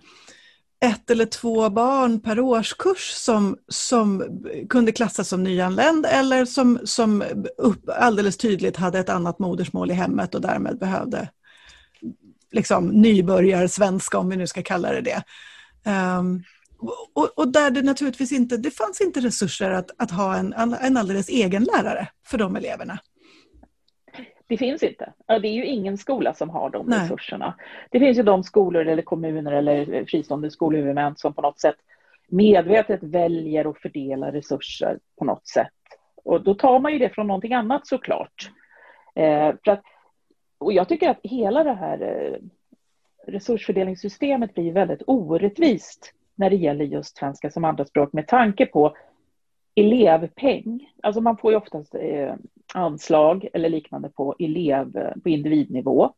ett 0.86 1.10
eller 1.10 1.26
två 1.26 1.70
barn 1.70 2.22
per 2.22 2.40
årskurs 2.40 3.12
som, 3.12 3.58
som 3.68 4.24
kunde 4.70 4.92
klassas 4.92 5.30
som 5.30 5.44
nyanländ 5.44 6.06
eller 6.06 6.46
som, 6.46 6.80
som 6.84 7.24
upp, 7.58 7.90
alldeles 7.90 8.38
tydligt 8.38 8.78
hade 8.78 9.00
ett 9.00 9.10
annat 9.10 9.40
modersmål 9.40 9.92
i 9.92 9.94
hemmet 9.94 10.36
och 10.36 10.42
därmed 10.42 10.80
behövde 10.80 11.30
liksom, 12.54 12.88
nybörjarsvenska, 12.88 14.18
om 14.18 14.30
vi 14.30 14.38
nu 14.38 14.48
ska 14.48 14.62
kalla 14.62 14.92
det 14.92 15.02
det. 15.02 15.24
Um, 16.20 16.44
och, 17.14 17.40
och, 17.40 17.48
där 17.48 17.72
det 17.72 17.82
naturligtvis 17.82 18.32
inte 18.32 18.58
det 18.58 18.72
fanns 18.72 19.02
inte 19.02 19.20
resurser 19.20 19.72
att, 19.72 19.92
att 19.98 20.12
ha 20.12 20.36
en, 20.36 20.54
en 20.54 20.98
alldeles 20.98 21.30
egen 21.30 21.64
lärare 21.64 22.08
för 22.26 22.38
de 22.38 22.56
eleverna. 22.56 23.00
Det 24.48 24.58
finns 24.58 24.84
inte. 24.84 25.14
Det 25.28 25.48
är 25.48 25.54
ju 25.54 25.66
ingen 25.66 25.98
skola 25.98 26.34
som 26.34 26.50
har 26.50 26.70
de 26.70 26.86
Nej. 26.86 27.00
resurserna. 27.00 27.56
Det 27.92 28.00
finns 28.00 28.18
ju 28.18 28.24
de 28.24 28.44
skolor 28.44 28.88
eller 28.88 29.02
kommuner 29.02 29.52
eller 29.52 30.06
fristående 30.06 30.52
skolhuvudmän 30.52 31.16
som 31.16 31.34
på 31.34 31.42
något 31.42 31.60
sätt 31.60 31.76
medvetet 32.28 33.04
väljer 33.04 33.70
att 33.70 33.82
fördela 33.82 34.32
resurser 34.32 35.00
på 35.20 35.26
något 35.26 35.48
sätt. 35.48 35.68
Och 36.24 36.44
då 36.44 36.54
tar 36.54 36.80
man 36.80 36.94
ju 36.94 37.00
det 37.00 37.10
från 37.10 37.28
någonting 37.28 37.54
annat 37.54 37.88
såklart. 37.88 38.52
Eh, 39.16 39.56
för 39.66 39.72
att, 39.72 39.84
och 40.64 40.74
jag 40.74 40.90
tycker 40.90 41.10
att 41.10 41.20
hela 41.24 41.64
det 41.64 41.74
här 41.74 42.02
eh, 42.02 42.38
resursfördelningssystemet 43.28 44.54
blir 44.54 44.74
väldigt 44.74 45.02
orättvist 45.08 46.14
när 46.36 46.50
det 46.50 46.56
gäller 46.56 46.86
just 46.86 47.18
svenska 47.18 47.52
som 47.52 47.66
andraspråk 47.66 48.14
med 48.14 48.28
tanke 48.28 48.66
på 48.66 48.96
elevpeng. 49.76 50.90
Alltså 51.04 51.22
man 51.22 51.38
får 51.38 51.52
ju 51.52 51.58
oftast 51.58 51.96
eh, 51.96 52.34
anslag 52.74 53.48
eller 53.54 53.70
liknande 53.70 54.10
på 54.10 54.36
elev, 54.40 54.98
eh, 54.98 55.22
på 55.24 55.30
individnivå. 55.30 56.14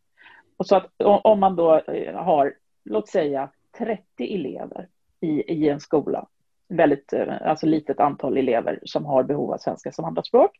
Och 0.57 0.67
så 0.67 0.75
att 0.75 0.91
om 0.99 1.39
man 1.39 1.55
då 1.55 1.81
har, 2.13 2.53
låt 2.85 3.07
säga 3.07 3.49
30 3.77 4.35
elever 4.35 4.87
i, 5.21 5.27
i 5.27 5.69
en 5.69 5.79
skola, 5.79 6.27
väldigt, 6.69 7.13
alltså 7.41 7.65
litet 7.65 7.99
antal 7.99 8.37
elever 8.37 8.79
som 8.83 9.05
har 9.05 9.23
behov 9.23 9.53
av 9.53 9.57
svenska 9.57 9.91
som 9.91 10.05
andraspråk, 10.05 10.51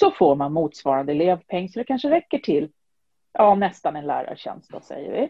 så 0.00 0.10
får 0.10 0.34
man 0.34 0.52
motsvarande 0.52 1.12
elevpeng, 1.12 1.68
så 1.68 1.78
det 1.78 1.84
kanske 1.84 2.10
räcker 2.10 2.38
till 2.38 2.68
ja, 3.38 3.54
nästan 3.54 3.96
en 3.96 4.06
lärartjänst, 4.06 4.70
då 4.70 4.80
säger 4.80 5.12
vi. 5.12 5.28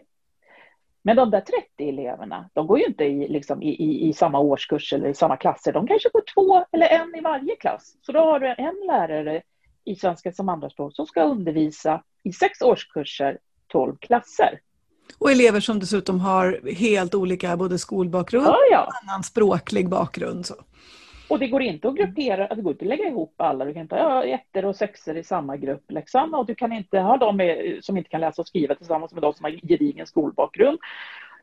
Men 1.01 1.15
de 1.15 1.31
där 1.31 1.41
30 1.41 1.89
eleverna, 1.89 2.49
de 2.53 2.67
går 2.67 2.79
ju 2.79 2.85
inte 2.85 3.03
i, 3.03 3.27
liksom, 3.27 3.61
i, 3.61 3.69
i, 3.69 4.09
i, 4.09 4.13
samma 4.13 4.39
årskurs 4.39 4.93
eller 4.93 5.09
i 5.09 5.13
samma 5.13 5.37
klasser. 5.37 5.73
De 5.73 5.87
kanske 5.87 6.09
går 6.09 6.23
två 6.33 6.65
eller 6.71 6.87
en 6.87 7.15
i 7.15 7.21
varje 7.21 7.55
klass. 7.55 7.95
Så 8.01 8.11
då 8.11 8.19
har 8.19 8.39
du 8.39 8.47
en 8.47 8.87
lärare 8.87 9.41
i 9.85 9.95
svenska 9.95 10.31
som 10.31 10.49
andraspråk 10.49 10.95
som 10.95 11.05
ska 11.05 11.23
undervisa 11.23 12.03
i 12.23 12.33
sex 12.33 12.61
årskurser, 12.61 13.37
12 13.67 13.97
klasser. 13.97 14.59
Och 15.17 15.31
elever 15.31 15.59
som 15.59 15.79
dessutom 15.79 16.19
har 16.19 16.73
helt 16.75 17.15
olika 17.15 17.57
både 17.57 17.79
skolbakgrund 17.79 18.47
ja, 18.47 18.57
ja. 18.71 18.83
och 18.85 19.09
annan 19.09 19.23
språklig 19.23 19.89
bakgrund. 19.89 20.45
Så. 20.45 20.55
Och 21.29 21.39
det 21.39 21.47
går 21.47 21.61
inte 21.61 21.87
att 21.87 21.95
gruppera, 21.95 22.55
det 22.55 22.61
går 22.61 22.71
inte 22.71 22.85
att 22.85 22.89
lägga 22.89 23.07
ihop 23.07 23.33
alla. 23.37 23.65
Du 23.65 23.73
kan 23.73 23.81
inte 23.81 23.95
ha 23.95 24.23
ettor 24.23 24.65
och 24.65 24.75
sexor 24.75 25.17
i 25.17 25.23
samma 25.23 25.57
grupp. 25.57 25.91
Liksom. 25.91 26.33
Och 26.33 26.45
du 26.45 26.55
kan 26.55 26.71
inte 26.71 26.99
ha 26.99 27.17
de 27.17 27.77
som 27.81 27.97
inte 27.97 28.09
kan 28.09 28.21
läsa 28.21 28.41
och 28.41 28.47
skriva 28.47 28.75
tillsammans 28.75 29.13
med 29.13 29.21
de 29.21 29.33
som 29.33 29.43
har 29.43 29.51
gedigen 29.51 30.07
skolbakgrund. 30.07 30.79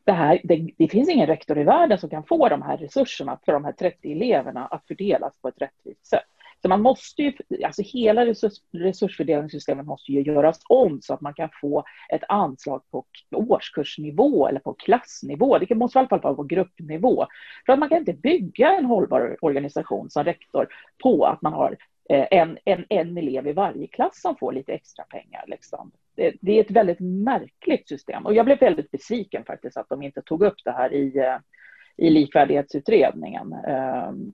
Det, 0.04 0.12
här, 0.12 0.40
det, 0.44 0.70
det, 0.78 0.88
finns 0.88 1.08
ingen 1.08 1.26
rektor 1.26 1.58
i 1.58 1.64
världen 1.64 1.98
som 1.98 2.10
kan 2.10 2.24
få 2.24 2.48
de 2.48 2.62
här 2.62 2.76
resurserna 2.76 3.38
för 3.44 3.52
de 3.52 3.64
här 3.64 3.72
30 3.72 4.12
eleverna 4.12 4.66
att 4.66 4.86
fördelas 4.86 5.38
på 5.40 5.48
ett 5.48 5.60
rättvist 5.60 6.06
sätt. 6.06 6.33
Så 6.64 6.68
man 6.68 6.82
måste 6.82 7.22
ju, 7.22 7.32
alltså 7.64 7.82
hela 7.82 8.26
resurs, 8.26 8.52
resursfördelningssystemet 8.72 9.86
måste 9.86 10.12
ju 10.12 10.22
göras 10.22 10.60
om 10.68 11.02
så 11.02 11.14
att 11.14 11.20
man 11.20 11.34
kan 11.34 11.48
få 11.60 11.84
ett 12.12 12.22
anslag 12.28 12.82
på 12.90 13.04
årskursnivå 13.34 14.48
eller 14.48 14.60
på 14.60 14.74
klassnivå. 14.74 15.58
Det 15.58 15.74
måste 15.74 15.98
i 15.98 16.00
alla 16.00 16.08
fall 16.08 16.20
vara 16.20 16.34
på 16.34 16.42
gruppnivå. 16.42 17.26
För 17.66 17.72
att 17.72 17.78
man 17.78 17.88
kan 17.88 17.98
inte 17.98 18.12
bygga 18.12 18.72
en 18.72 18.84
hållbar 18.84 19.36
organisation 19.40 20.10
som 20.10 20.24
rektor 20.24 20.68
på 21.02 21.24
att 21.24 21.42
man 21.42 21.52
har 21.52 21.76
eh, 22.10 22.26
en, 22.30 22.58
en, 22.64 22.84
en 22.88 23.18
elev 23.18 23.46
i 23.46 23.52
varje 23.52 23.86
klass 23.86 24.20
som 24.20 24.36
får 24.36 24.52
lite 24.52 24.72
extra 24.72 25.04
pengar. 25.04 25.44
Liksom. 25.46 25.90
Det, 26.16 26.34
det, 26.40 26.52
är 26.52 26.60
ett 26.60 26.70
väldigt 26.70 27.00
märkligt 27.00 27.88
system 27.88 28.26
och 28.26 28.34
jag 28.34 28.46
blev 28.46 28.58
väldigt 28.58 28.90
besviken 28.90 29.44
faktiskt 29.44 29.76
att 29.76 29.88
de 29.88 30.02
inte 30.02 30.22
tog 30.22 30.42
upp 30.42 30.64
det 30.64 30.72
här 30.72 30.92
i, 30.92 31.18
eh, 31.18 31.36
i 31.96 32.10
likvärdighetsutredningen. 32.10 33.52
Ehm, 33.52 34.32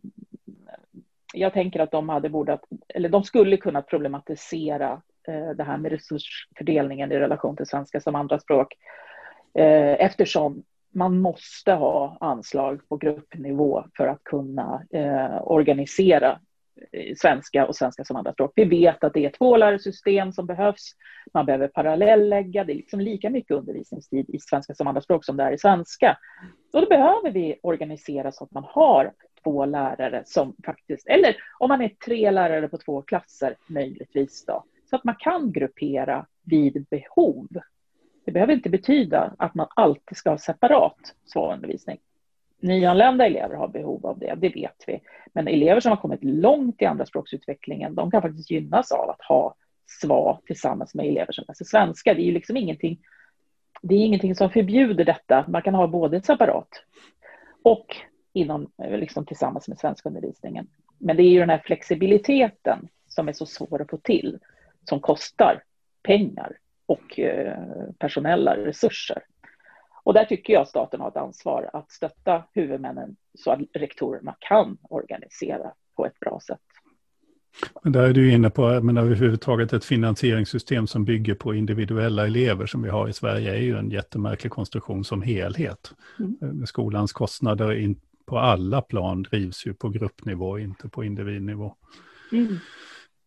jag 1.35 1.53
tänker 1.53 1.81
att 1.81 1.91
de 1.91 2.09
hade 2.09 2.29
borde, 2.29 2.59
eller 2.89 3.09
de 3.09 3.25
skulle 3.25 3.57
kunna 3.57 3.83
problematisera 3.83 5.03
eh, 5.29 5.51
det 5.51 5.65
här 5.65 5.79
med 5.79 5.93
resursfördelningen 5.93 7.13
i 7.13 7.19
relation 7.19 7.57
till 7.57 7.67
svenska 7.67 8.01
som 8.01 8.15
andraspråk 8.15 8.75
eh, 9.55 10.05
eftersom 10.05 10.63
man 10.95 11.21
måste 11.21 11.73
ha 11.73 12.17
anslag 12.21 12.89
på 12.89 12.97
gruppnivå 12.97 13.85
för 13.97 14.07
att 14.07 14.25
kunna 14.25 14.83
eh, 14.91 15.43
organisera 15.43 16.41
eh, 16.93 17.15
svenska 17.17 17.67
och 17.67 17.77
svenska 17.77 18.05
som 18.05 18.17
andraspråk. 18.17 18.53
Vi 18.57 18.65
vet 18.65 19.05
att 19.05 19.15
det 19.15 19.25
är 19.25 19.31
två 19.31 19.57
lärarsystem 19.57 20.33
som 20.33 20.47
behövs. 20.47 20.95
Man 21.35 21.47
behöver 21.47 21.69
parallellägga. 21.69 22.65
Det 22.65 22.73
är 22.73 22.77
liksom 22.77 23.01
lika 23.01 23.31
mycket 23.31 23.57
undervisningstid 23.57 24.31
i 24.31 24.39
svenska 24.39 24.75
som 24.75 24.87
andraspråk 24.87 25.25
som 25.25 25.37
det 25.37 25.45
är 25.45 25.53
i 25.53 25.59
svenska. 25.59 26.19
Och 26.73 26.81
då 26.81 26.87
behöver 26.87 27.31
vi 27.31 27.61
organisera 27.63 28.33
så 28.33 28.45
att 28.45 28.53
man 28.53 28.65
har 28.67 29.13
två 29.45 29.65
lärare 29.65 30.23
som 30.27 30.55
faktiskt, 30.65 31.07
eller 31.07 31.37
om 31.59 31.69
man 31.69 31.83
är 31.83 31.89
tre 31.89 32.31
lärare 32.31 32.69
på 32.69 32.79
två 32.79 33.03
klasser 33.03 33.57
möjligtvis 33.67 34.45
då, 34.47 34.65
så 34.91 34.97
att 34.97 35.05
man 35.05 35.15
kan 35.19 35.53
gruppera 35.53 36.27
vid 36.45 36.87
behov. 36.91 37.49
Det 38.25 38.33
behöver 38.33 38.53
inte 38.53 38.71
betyda 38.71 39.35
att 39.39 39.55
man 39.55 39.67
alltid 39.77 40.19
ska 40.19 40.31
ha 40.31 40.39
separat 40.39 41.15
svarundervisning. 41.25 41.99
Nyanlända 42.61 43.27
elever 43.27 43.55
har 43.55 43.69
behov 43.69 44.07
av 44.07 44.19
det, 44.19 44.35
det 44.35 44.49
vet 44.49 44.85
vi. 44.87 45.01
Men 45.33 45.49
elever 45.49 45.81
som 45.81 45.91
har 45.91 45.97
kommit 45.97 46.25
långt 46.25 46.83
i 46.83 46.85
andraspråksutvecklingen, 46.85 47.95
de 47.95 48.11
kan 48.11 48.23
faktiskt 48.23 48.51
gynnas 48.51 48.93
av 48.93 49.11
att 49.11 49.23
ha 49.23 49.55
SVA 49.87 50.41
tillsammans 50.47 50.95
med 50.95 51.07
elever 51.07 51.33
som 51.33 51.45
läser 51.49 51.65
svenska. 51.65 52.15
Det 52.15 52.23
är 52.23 52.25
ju 52.25 52.33
liksom 52.33 52.57
ingenting, 52.57 53.01
det 53.83 53.95
är 53.95 53.99
ingenting 53.99 54.35
som 54.35 54.51
förbjuder 54.51 55.05
detta. 55.05 55.45
Man 55.49 55.63
kan 55.63 55.75
ha 55.75 55.87
både 55.87 56.23
separat 56.23 56.69
och 57.63 57.97
inom, 58.33 58.71
liksom 58.79 59.27
tillsammans 59.27 59.69
med 59.69 59.79
svenskundervisningen. 59.79 60.67
Men 60.99 61.17
det 61.17 61.23
är 61.23 61.31
ju 61.31 61.41
den 61.41 61.51
här 61.51 61.63
flexibiliteten 61.65 62.89
som 63.09 63.29
är 63.29 63.33
så 63.33 63.47
svår 63.47 63.83
att 63.83 63.91
få 63.91 63.97
till, 63.97 64.39
som 64.85 65.01
kostar 65.01 65.63
pengar 66.03 66.59
och 66.87 67.19
eh, 67.19 67.59
personella 67.99 68.57
resurser. 68.57 69.23
Och 70.03 70.15
där 70.15 70.25
tycker 70.25 70.53
jag 70.53 70.69
staten 70.69 71.01
har 71.01 71.09
ett 71.09 71.17
ansvar 71.17 71.71
att 71.73 71.91
stötta 71.91 72.45
huvudmännen 72.53 73.17
så 73.39 73.51
att 73.51 73.61
rektorerna 73.75 74.37
kan 74.39 74.79
organisera 74.83 75.73
på 75.97 76.07
ett 76.07 76.21
bra 76.21 76.41
sätt. 76.47 76.59
Men 77.83 77.93
där 77.93 78.03
är 78.03 78.13
du 78.13 78.33
inne 78.33 78.51
på, 78.51 78.81
men 78.81 78.97
överhuvudtaget 78.97 79.73
ett 79.73 79.85
finansieringssystem 79.85 80.87
som 80.87 81.05
bygger 81.05 81.35
på 81.35 81.55
individuella 81.55 82.27
elever 82.27 82.67
som 82.67 82.83
vi 82.83 82.89
har 82.89 83.09
i 83.09 83.13
Sverige 83.13 83.51
är 83.51 83.61
ju 83.61 83.77
en 83.77 83.91
jättemärklig 83.91 84.53
konstruktion 84.53 85.05
som 85.05 85.23
helhet. 85.23 85.93
Mm. 86.19 86.67
Skolans 86.67 87.13
kostnader 87.13 87.73
på 88.31 88.39
alla 88.39 88.83
plan 88.83 89.23
drivs 89.23 89.67
ju 89.67 89.75
på 89.75 89.89
gruppnivå, 89.89 90.59
inte 90.59 90.89
på 90.89 91.05
individnivå. 91.05 91.75
Mm. 92.33 92.59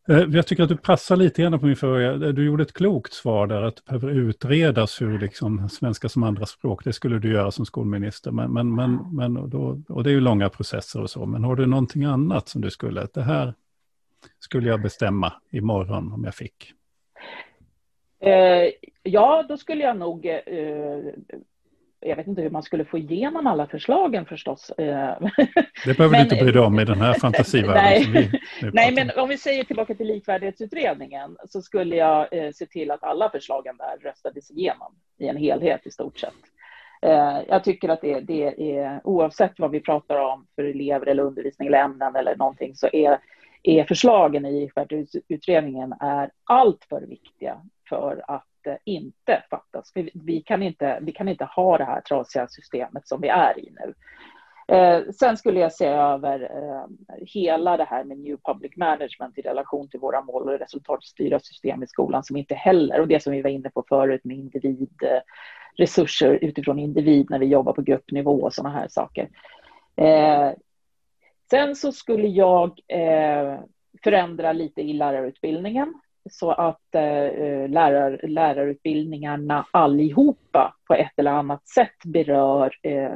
Eh, 0.10 0.36
jag 0.36 0.48
tycker 0.48 0.64
att 0.64 0.70
du 0.70 0.78
passar 0.78 1.16
lite 1.16 1.42
grann 1.42 1.60
på 1.60 1.66
min 1.66 1.76
fråga. 1.76 2.14
Du 2.14 2.46
gjorde 2.46 2.64
ett 2.64 2.74
klokt 2.74 3.14
svar 3.14 3.48
där, 3.48 3.62
att 3.62 3.76
det 3.76 3.84
behöver 3.86 4.10
utredas 4.10 5.02
hur 5.02 5.20
liksom 5.20 5.70
svenska 5.70 6.10
som 6.10 6.24
andra 6.24 6.46
språk, 6.46 6.84
det 6.84 6.94
skulle 6.94 7.20
du 7.20 7.32
göra 7.32 7.52
som 7.52 7.66
skolminister. 7.66 8.32
Men, 8.32 8.54
men, 8.54 8.76
men, 8.76 9.00
men 9.16 9.50
då, 9.50 9.82
och 9.90 10.04
det 10.04 10.10
är 10.10 10.14
ju 10.14 10.20
långa 10.20 10.50
processer 10.50 11.02
och 11.02 11.10
så, 11.10 11.26
men 11.26 11.44
har 11.44 11.56
du 11.56 11.66
någonting 11.66 12.04
annat 12.04 12.50
som 12.50 12.62
du 12.62 12.70
skulle, 12.70 13.08
det 13.14 13.22
här 13.22 13.54
skulle 14.40 14.70
jag 14.70 14.82
bestämma 14.82 15.34
imorgon 15.52 16.14
om 16.14 16.24
jag 16.24 16.36
fick? 16.36 16.74
Eh, 18.20 18.72
ja, 19.04 19.46
då 19.50 19.58
skulle 19.58 19.84
jag 19.84 19.98
nog 19.98 20.26
eh, 20.26 20.34
jag 22.06 22.16
vet 22.16 22.28
inte 22.28 22.42
hur 22.42 22.50
man 22.50 22.64
skulle 22.64 22.86
få 22.86 22.98
igenom 22.98 23.48
alla 23.48 23.68
förslagen 23.68 24.26
förstås. 24.26 24.70
Eh, 24.70 25.18
det 25.86 25.98
behöver 25.98 26.10
men, 26.10 26.28
du 26.28 26.36
inte 26.36 26.44
bry 26.44 26.52
dig 26.52 26.62
om 26.62 26.80
i 26.80 26.86
den 26.86 27.02
här 27.02 27.14
fantasivärlden. 27.14 28.14
nej, 28.14 28.30
vi, 28.62 28.72
nej 28.74 28.94
men 28.94 29.12
om 29.18 29.30
vi 29.30 29.38
säger 29.38 29.64
tillbaka 29.64 29.96
till 29.96 30.08
likvärdighetsutredningen 30.08 31.38
så 31.48 31.62
skulle 31.62 31.96
jag 31.96 32.28
eh, 32.34 32.52
se 32.52 32.66
till 32.66 32.92
att 32.92 33.04
alla 33.04 33.30
förslagen 33.30 33.78
där 33.78 34.10
röstades 34.10 34.52
igenom 34.52 34.96
i 35.20 35.28
en 35.28 35.38
helhet 35.38 35.88
i 35.88 35.92
stort 35.92 36.20
sett. 36.20 36.34
Eh, 37.02 37.40
jag 37.48 37.64
tycker 37.64 37.90
att 37.90 38.02
det, 38.02 38.20
det, 38.20 38.78
är, 38.78 39.02
oavsett 39.04 39.60
vad 39.60 39.72
vi 39.72 39.80
pratar 39.80 40.18
om 40.18 40.48
för 40.56 40.64
elever 40.64 41.08
eller 41.08 41.24
undervisning 41.24 41.68
eller 41.68 41.78
ämnen 41.78 42.16
eller 42.16 42.36
någonting, 42.36 42.76
så 42.76 42.88
är, 42.94 43.20
är 43.64 43.84
förslagen 43.84 44.46
i 44.46 44.52
likvärdighetsutredningen 44.52 45.94
är 46.00 46.32
alltför 46.44 47.02
viktiga 47.02 47.62
för 47.90 48.24
att 48.28 48.46
inte 48.86 49.44
fattas. 49.50 49.92
Vi, 49.96 50.12
vi, 50.14 50.42
kan 50.42 50.64
inte, 50.64 51.00
vi 51.02 51.12
kan 51.12 51.28
inte 51.28 51.46
ha 51.46 51.78
det 51.78 51.84
här 51.84 52.02
trasiga 52.02 52.48
systemet 52.48 53.08
som 53.08 53.22
vi 53.22 53.28
är 53.28 53.60
i 53.60 53.72
nu. 53.72 53.94
Eh, 54.68 55.02
sen 55.12 55.38
skulle 55.38 55.60
jag 55.60 55.74
se 55.74 55.86
över 55.86 56.40
eh, 56.40 56.86
hela 57.26 57.78
det 57.78 57.84
här 57.84 58.04
med 58.04 58.18
New 58.18 58.38
Public 58.44 58.78
Management 58.78 59.38
i 59.38 59.42
relation 59.42 59.90
till 59.90 60.00
våra 60.00 60.22
mål 60.22 60.50
och 60.50 60.60
resultatstyra 60.60 61.40
system 61.40 61.84
i 61.84 61.88
skolan 61.88 62.24
som 62.24 62.38
inte 62.38 62.56
heller, 62.56 63.00
och 63.00 63.08
det 63.08 63.24
som 63.24 63.34
vi 63.34 63.42
var 63.42 63.50
inne 63.50 63.70
på 63.70 63.84
förut 63.90 64.24
med 64.24 64.38
individ, 64.38 65.04
eh, 65.04 65.22
resurser 65.76 66.40
utifrån 66.42 66.80
individ 66.80 67.30
när 67.30 67.40
vi 67.40 67.46
jobbar 67.46 67.74
på 67.74 67.82
gruppnivå 67.82 68.42
och 68.42 68.54
sådana 68.54 68.80
här 68.80 68.88
saker. 68.88 69.30
Eh, 69.96 70.52
sen 71.50 71.76
så 71.76 71.92
skulle 71.92 72.28
jag 72.28 72.80
eh, 72.88 73.60
förändra 74.04 74.54
lite 74.54 74.82
i 74.82 74.94
lärarutbildningen 74.94 75.94
så 76.30 76.52
att 76.52 76.96
eh, 76.96 77.04
eh, 77.04 77.70
lärar, 77.70 78.28
lärarutbildningarna 78.28 79.66
allihopa 79.72 80.76
på 80.88 80.94
ett 80.94 81.12
eller 81.18 81.32
annat 81.32 81.68
sätt 81.68 82.06
berör 82.06 82.74
eh, 82.82 83.10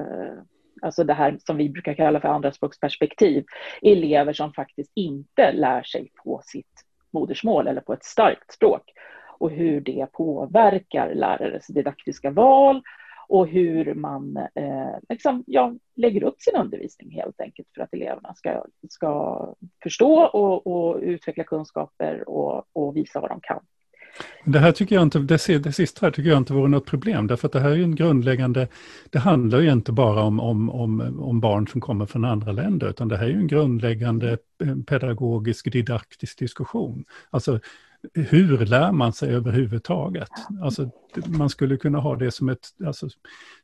alltså 0.81 1.03
det 1.03 1.13
här 1.13 1.37
som 1.39 1.57
vi 1.57 1.69
brukar 1.69 1.93
kalla 1.93 2.19
för 2.19 2.27
andraspråksperspektiv, 2.27 3.45
elever 3.81 4.33
som 4.33 4.53
faktiskt 4.53 4.91
inte 4.95 5.51
lär 5.51 5.83
sig 5.83 6.11
på 6.23 6.41
sitt 6.43 6.83
modersmål 7.11 7.67
eller 7.67 7.81
på 7.81 7.93
ett 7.93 8.05
starkt 8.05 8.51
språk. 8.51 8.81
Och 9.39 9.51
hur 9.51 9.81
det 9.81 10.07
påverkar 10.11 11.13
lärares 11.13 11.67
didaktiska 11.67 12.31
val 12.31 12.81
och 13.29 13.47
hur 13.47 13.93
man 13.93 14.37
eh, 14.37 14.95
liksom, 15.09 15.43
ja, 15.47 15.75
lägger 15.95 16.23
upp 16.23 16.41
sin 16.41 16.55
undervisning 16.55 17.11
helt 17.11 17.41
enkelt 17.41 17.67
för 17.75 17.81
att 17.81 17.93
eleverna 17.93 18.33
ska, 18.33 18.63
ska 18.89 19.53
förstå 19.83 20.21
och, 20.21 20.67
och 20.67 20.99
utveckla 21.01 21.43
kunskaper 21.43 22.29
och, 22.29 22.63
och 22.73 22.95
visa 22.95 23.19
vad 23.19 23.29
de 23.29 23.39
kan. 23.41 23.59
Det 24.45 24.59
här 24.59 24.71
tycker 24.71 24.95
jag 24.95 25.03
inte, 25.03 25.19
det, 25.19 25.63
det 25.63 25.71
sista 25.71 26.05
här 26.05 26.11
tycker 26.11 26.29
jag 26.29 26.37
inte 26.37 26.53
vore 26.53 26.67
något 26.67 26.85
problem, 26.85 27.27
därför 27.27 27.47
att 27.47 27.51
det 27.51 27.59
här 27.59 27.69
är 27.69 27.75
ju 27.75 27.83
en 27.83 27.95
grundläggande, 27.95 28.67
det 29.09 29.19
handlar 29.19 29.59
ju 29.59 29.71
inte 29.71 29.91
bara 29.91 30.23
om, 30.23 30.39
om, 30.39 30.69
om, 30.69 31.19
om 31.19 31.39
barn 31.39 31.67
som 31.67 31.81
kommer 31.81 32.05
från 32.05 32.25
andra 32.25 32.51
länder, 32.51 32.89
utan 32.89 33.07
det 33.07 33.17
här 33.17 33.25
är 33.25 33.29
ju 33.29 33.39
en 33.39 33.47
grundläggande 33.47 34.37
eh, 34.63 34.75
pedagogisk, 34.87 35.71
didaktisk 35.71 36.39
diskussion. 36.39 37.05
Alltså 37.29 37.59
hur 38.13 38.65
lär 38.65 38.91
man 38.91 39.13
sig 39.13 39.35
överhuvudtaget? 39.35 40.29
Alltså, 40.63 40.89
man 41.25 41.49
skulle 41.49 41.77
kunna 41.77 41.99
ha 41.99 42.15
det 42.15 42.31
som, 42.31 42.49
ett, 42.49 42.67
alltså, 42.85 43.07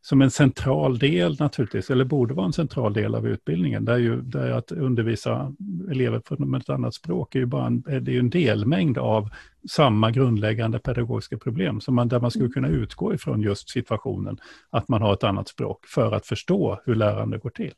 som 0.01 0.21
en 0.21 0.31
central 0.31 0.97
del 0.99 1.39
naturligtvis, 1.39 1.89
eller 1.89 2.05
borde 2.05 2.33
vara 2.33 2.45
en 2.45 2.53
central 2.53 2.93
del 2.93 3.15
av 3.15 3.27
utbildningen. 3.27 3.85
Där, 3.85 3.97
ju, 3.97 4.21
där 4.21 4.51
att 4.51 4.71
undervisa 4.71 5.53
elever 5.91 6.21
från 6.25 6.55
ett 6.55 6.69
annat 6.69 6.93
språk 6.93 7.35
är 7.35 7.39
ju 7.39 7.45
bara 7.45 7.67
en, 7.67 7.81
det 7.81 8.15
är 8.15 8.19
en 8.19 8.29
delmängd 8.29 8.97
av 8.97 9.29
samma 9.69 10.11
grundläggande 10.11 10.79
pedagogiska 10.79 11.37
problem, 11.37 11.81
som 11.81 11.95
man, 11.95 12.07
där 12.07 12.19
man 12.19 12.31
skulle 12.31 12.49
kunna 12.49 12.67
utgå 12.67 13.13
ifrån 13.13 13.41
just 13.41 13.69
situationen 13.69 14.37
att 14.69 14.87
man 14.87 15.01
har 15.01 15.13
ett 15.13 15.23
annat 15.23 15.47
språk 15.47 15.85
för 15.85 16.11
att 16.11 16.25
förstå 16.25 16.81
hur 16.85 16.95
lärande 16.95 17.37
går 17.37 17.49
till. 17.49 17.73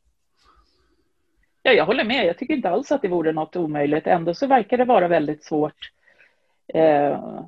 Ja, 1.67 1.71
jag 1.71 1.85
håller 1.85 2.03
med. 2.03 2.25
Jag 2.25 2.37
tycker 2.37 2.53
inte 2.53 2.69
alls 2.69 2.91
att 2.91 3.01
det 3.01 3.07
vore 3.07 3.31
något 3.31 3.55
omöjligt. 3.55 4.07
Ändå 4.07 4.33
så 4.33 4.47
verkar 4.47 4.77
det 4.77 4.85
vara 4.85 5.07
väldigt 5.07 5.43
svårt 5.43 5.91
Eh, 6.67 7.41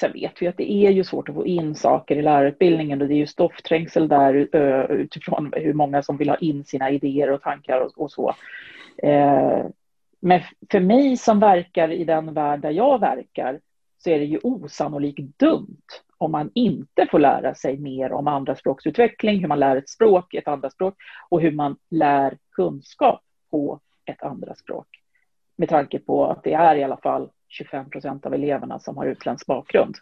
sen 0.00 0.12
vet 0.12 0.42
vi 0.42 0.46
att 0.46 0.56
det 0.56 0.72
är 0.72 0.90
ju 0.90 1.04
svårt 1.04 1.28
att 1.28 1.34
få 1.34 1.46
in 1.46 1.74
saker 1.74 2.16
i 2.16 2.22
lärarutbildningen 2.22 3.02
och 3.02 3.08
det 3.08 3.14
är 3.14 3.18
ju 3.18 3.26
stoffträngsel 3.26 4.08
där 4.08 4.48
eh, 4.52 4.96
utifrån 4.96 5.52
hur 5.56 5.74
många 5.74 6.02
som 6.02 6.16
vill 6.16 6.28
ha 6.28 6.36
in 6.36 6.64
sina 6.64 6.90
idéer 6.90 7.30
och 7.30 7.42
tankar 7.42 7.80
och, 7.80 8.00
och 8.00 8.10
så. 8.10 8.34
Eh, 9.02 9.66
men 10.20 10.40
för 10.70 10.80
mig 10.80 11.16
som 11.16 11.40
verkar 11.40 11.92
i 11.92 12.04
den 12.04 12.34
värld 12.34 12.60
där 12.60 12.70
jag 12.70 13.00
verkar 13.00 13.60
så 13.98 14.10
är 14.10 14.18
det 14.18 14.24
ju 14.24 14.38
osannolikt 14.42 15.38
dumt 15.38 15.82
om 16.18 16.32
man 16.32 16.50
inte 16.54 17.06
får 17.10 17.18
lära 17.18 17.54
sig 17.54 17.78
mer 17.78 18.12
om 18.12 18.28
andraspråksutveckling, 18.28 19.40
hur 19.40 19.48
man 19.48 19.58
lär 19.58 19.76
ett 19.76 19.88
språk, 19.88 20.34
ett 20.34 20.48
andra 20.48 20.70
språk 20.70 20.94
och 21.28 21.40
hur 21.40 21.52
man 21.52 21.76
lär 21.90 22.38
kunskap 22.52 23.20
på 23.50 23.80
ett 24.04 24.22
andra 24.22 24.54
språk. 24.54 24.86
Med 25.56 25.68
tanke 25.68 25.98
på 25.98 26.26
att 26.26 26.44
det 26.44 26.52
är 26.52 26.76
i 26.76 26.84
alla 26.84 26.96
fall 26.96 27.30
25 27.48 27.90
procent 27.90 28.26
av 28.26 28.34
eleverna 28.34 28.78
som 28.78 28.96
har 28.96 29.06
utländsk 29.06 29.46
bakgrund. 29.46 29.94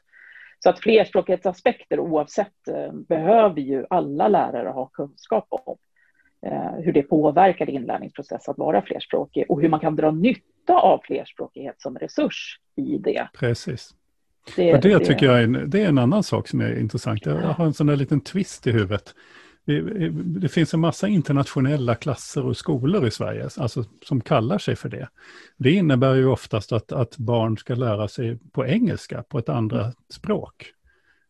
Så 0.59 0.71
att 0.71 0.81
flerspråkighetsaspekter 0.81 2.01
oavsett 2.01 2.69
eh, 2.69 2.93
behöver 2.93 3.61
ju 3.61 3.87
alla 3.91 4.29
lärare 4.29 4.69
ha 4.69 4.87
kunskap 4.87 5.47
om. 5.51 5.77
Eh, 6.47 6.75
hur 6.85 6.93
det 6.93 7.03
påverkar 7.03 7.71
inlärningsprocess 7.71 8.49
att 8.49 8.59
vara 8.59 8.83
flerspråkig 8.83 9.45
och 9.49 9.61
hur 9.61 9.69
man 9.69 9.81
kan 9.81 9.97
dra 9.97 10.11
nytta 10.11 10.75
av 10.75 11.01
flerspråkighet 11.05 11.81
som 11.81 11.99
resurs 11.99 12.61
i 12.77 12.99
det. 12.99 13.29
Precis. 13.35 13.95
Det, 14.57 14.73
det, 14.73 14.79
det 14.79 14.99
tycker 14.99 15.27
jag 15.27 15.39
är 15.39 15.45
en, 15.45 15.71
det 15.71 15.83
är 15.83 15.89
en 15.89 15.99
annan 15.99 16.23
sak 16.23 16.49
som 16.49 16.61
är 16.61 16.79
intressant. 16.79 17.27
Jag 17.27 17.35
har 17.35 17.65
en 17.65 17.75
sån 17.75 17.87
där 17.87 17.97
liten 17.97 18.21
twist 18.21 18.67
i 18.67 18.73
huvudet 18.73 19.15
det 20.25 20.49
finns 20.49 20.75
en 20.75 20.81
massa 20.81 21.09
internationella 21.09 21.95
klasser 21.95 22.47
och 22.47 22.57
skolor 22.57 23.07
i 23.07 23.11
Sverige, 23.11 23.49
alltså 23.59 23.85
som 24.05 24.21
kallar 24.21 24.59
sig 24.59 24.77
för 24.77 24.89
det. 24.89 25.09
Det 25.57 25.71
innebär 25.71 26.15
ju 26.15 26.27
oftast 26.27 26.73
att, 26.73 26.93
att 26.93 27.19
barn 27.19 27.59
ska 27.59 27.75
lära 27.75 28.09
sig 28.09 28.39
på 28.53 28.67
engelska, 28.67 29.23
på 29.23 29.39
ett 29.39 29.49
andra 29.49 29.93
språk. 30.09 30.73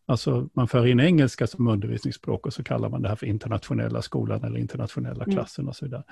Alltså 0.07 0.49
man 0.53 0.69
för 0.69 0.87
in 0.87 1.01
engelska 1.01 1.47
som 1.47 1.69
undervisningsspråk 1.69 2.47
och 2.47 2.53
så 2.53 2.65
kallar 2.65 2.89
man 2.89 3.03
det 3.03 3.09
här 3.09 3.17
för 3.17 3.27
internationella 3.27 4.03
skolan 4.03 4.45
eller 4.45 4.59
internationella 4.59 5.25
mm. 5.25 5.37
klassen 5.37 5.69
och 5.69 5.77
så 5.77 5.85
vidare. 5.85 6.03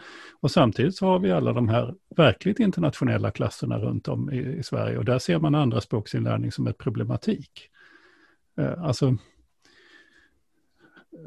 Och 0.41 0.51
samtidigt 0.51 0.97
så 0.97 1.07
har 1.07 1.18
vi 1.18 1.33
alla 1.33 1.53
de 1.53 1.68
här 1.68 1.95
verkligt 2.16 2.61
internationella 2.61 3.31
klasserna 3.31 3.79
runt 3.79 4.09
om 4.09 4.31
i, 4.33 4.39
i 4.39 4.62
Sverige 4.62 4.99
och 4.99 5.05
där 5.05 5.18
ser 5.18 5.39
man 5.39 5.55
andra 5.55 5.81
språksinlärning 5.81 6.53
som 6.53 6.66
ett 6.66 6.79
problematik. 6.79 7.68
Eh, 8.59 8.83
alltså 8.83 9.16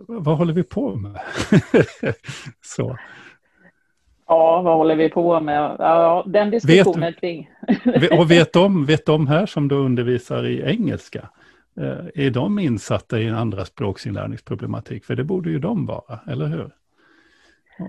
vad 0.07 0.37
håller 0.37 0.53
vi 0.53 0.63
på 0.63 0.95
med? 0.95 1.19
så. 2.61 2.97
Ja, 4.27 4.61
vad 4.61 4.77
håller 4.77 4.95
vi 4.95 5.09
på 5.09 5.39
med? 5.39 5.75
Ja, 5.79 6.23
den 6.27 6.51
diskussionen 6.51 7.01
vet, 7.01 7.19
kring. 7.19 7.49
och 8.19 8.31
vet 8.31 8.53
de, 8.53 8.85
vet 8.85 9.05
de 9.05 9.27
här 9.27 9.45
som 9.45 9.67
då 9.67 9.75
undervisar 9.75 10.45
i 10.45 10.61
engelska, 10.61 11.29
eh, 11.79 12.25
är 12.25 12.29
de 12.29 12.59
insatta 12.59 13.19
i 13.19 13.27
en 13.27 13.35
andra 13.35 13.65
språksinlärningsproblematik? 13.65 15.05
För 15.05 15.15
det 15.15 15.23
borde 15.23 15.49
ju 15.49 15.59
de 15.59 15.85
vara, 15.85 16.19
eller 16.27 16.47
hur? 16.47 16.71
Ja. 17.77 17.87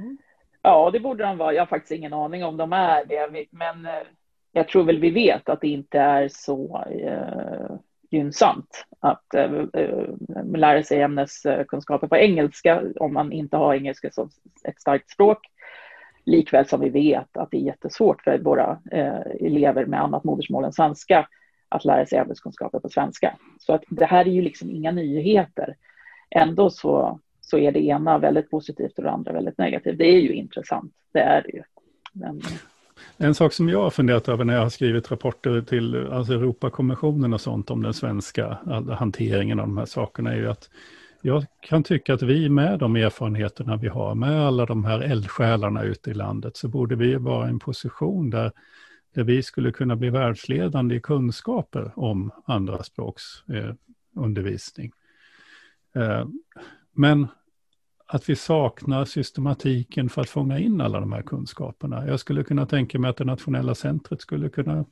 ja, 0.63 0.91
det 0.91 1.01
borde 1.01 1.25
de 1.25 1.39
vara. 1.39 1.53
Jag 1.53 1.61
har 1.61 1.67
faktiskt 1.67 1.93
ingen 1.93 2.13
aning 2.13 2.45
om 2.45 2.57
de 2.57 2.73
är 2.73 3.05
det, 3.05 3.47
men 3.51 3.87
eh, 3.87 3.93
jag 4.53 4.69
tror 4.69 4.85
väl 4.85 5.01
vi 5.01 5.11
vet 5.11 5.49
att 5.49 5.61
det 5.61 5.69
inte 5.69 5.99
är 5.99 6.29
så 6.29 6.85
eh, 6.91 7.77
gynnsamt 8.11 8.87
att 9.01 9.35
eh, 9.35 9.53
eh, 9.73 10.09
lära 10.55 10.83
sig 10.83 11.03
ämneskunskaper 11.03 12.07
på 12.07 12.17
engelska 12.17 12.83
om 12.97 13.15
man 13.15 13.33
inte 13.33 13.57
har 13.57 13.75
engelska 13.75 14.11
som 14.11 14.31
ett 14.65 14.81
starkt 14.81 15.11
språk. 15.11 15.39
Likväl 16.25 16.67
som 16.67 16.81
vi 16.81 16.89
vet 16.89 17.37
att 17.37 17.51
det 17.51 17.57
är 17.57 17.63
jättesvårt 17.63 18.23
för 18.23 18.39
våra 18.39 18.79
eh, 18.93 19.21
elever 19.41 19.87
med 19.87 20.03
annat 20.03 20.25
modersmål 20.25 20.65
än 20.65 20.73
svenska 20.73 21.29
att 21.69 21.85
lära 21.85 22.07
sig 22.07 22.19
ämneskunskaper 22.19 22.79
på 22.79 22.89
svenska. 22.89 23.37
Så 23.59 23.73
att 23.73 23.83
det 23.89 24.07
här 24.07 24.27
är 24.27 24.31
ju 24.31 24.43
liksom 24.43 24.71
inga 24.71 24.91
nyheter. 24.91 25.77
Ändå 26.31 26.71
så, 26.71 27.21
så 27.41 27.59
är 27.59 27.73
det 27.73 27.85
ena 27.85 28.19
väldigt 28.19 28.51
positivt 28.51 28.99
och 28.99 29.05
det 29.05 29.11
andra 29.11 29.33
väldigt 29.33 29.59
negativt. 29.59 29.99
Det 29.99 30.09
är 30.09 30.21
ju 30.21 30.33
intressant, 30.33 30.93
det 31.13 31.21
är 31.21 31.43
det 31.43 31.53
ju. 31.53 31.63
Men, 32.13 32.41
en 33.17 33.35
sak 33.35 33.53
som 33.53 33.69
jag 33.69 33.83
har 33.83 33.91
funderat 33.91 34.29
över 34.29 34.45
när 34.45 34.55
jag 34.55 34.63
har 34.63 34.71
skrivit 34.71 35.11
rapporter 35.11 35.61
till 35.61 36.07
alltså 36.13 36.33
Europakommissionen 36.33 37.33
och 37.33 37.41
sånt 37.41 37.71
om 37.71 37.83
den 37.83 37.95
svenska 37.95 38.59
hanteringen 38.99 39.61
av 39.61 39.67
de 39.67 39.79
här 39.79 39.87
sakerna 39.87 40.33
är 40.33 40.37
ju 40.37 40.51
att 40.51 40.71
jag 41.27 41.47
kan 41.61 41.83
tycka 41.83 42.15
att 42.15 42.23
vi 42.23 42.49
med 42.49 42.79
de 42.79 42.97
erfarenheterna 42.97 43.77
vi 43.77 43.89
har, 43.89 44.15
med 44.15 44.47
alla 44.47 44.67
de 44.67 44.85
här 44.85 45.01
eldsjälarna 45.01 45.83
ute 45.83 46.11
i 46.11 46.15
landet, 46.15 46.57
så 46.57 46.69
borde 46.69 46.97
vi 46.97 47.15
vara 47.15 47.47
i 47.47 47.51
en 47.51 47.59
position 47.59 48.31
där, 48.31 48.53
där 49.15 49.25
vi 49.25 49.43
skulle 49.43 49.73
kunna 49.73 49.97
bli 49.97 50.11
världsledande 50.11 50.95
i 50.95 51.01
kunskaper 51.01 51.93
om 51.97 52.31
andra 52.45 52.83
språks 52.83 53.23
eh, 53.49 53.75
undervisning. 54.17 54.93
Eh, 55.95 56.27
men 56.93 57.27
att 58.09 58.29
vi 58.29 58.37
saknar 58.37 59.05
systematiken 59.05 60.09
för 60.09 60.21
att 60.21 60.29
fånga 60.29 60.59
in 60.59 60.81
alla 60.81 61.01
de 61.01 61.13
här 61.13 61.23
kunskaperna. 61.23 62.07
Jag 62.07 62.21
skulle 62.21 62.45
kunna 62.45 62.67
tänka 62.67 62.99
mig 62.99 63.11
att 63.11 63.17
det 63.17 63.25
nationella 63.25 63.75
centret 63.75 64.21
skulle 64.21 64.49
kunna 64.49 64.85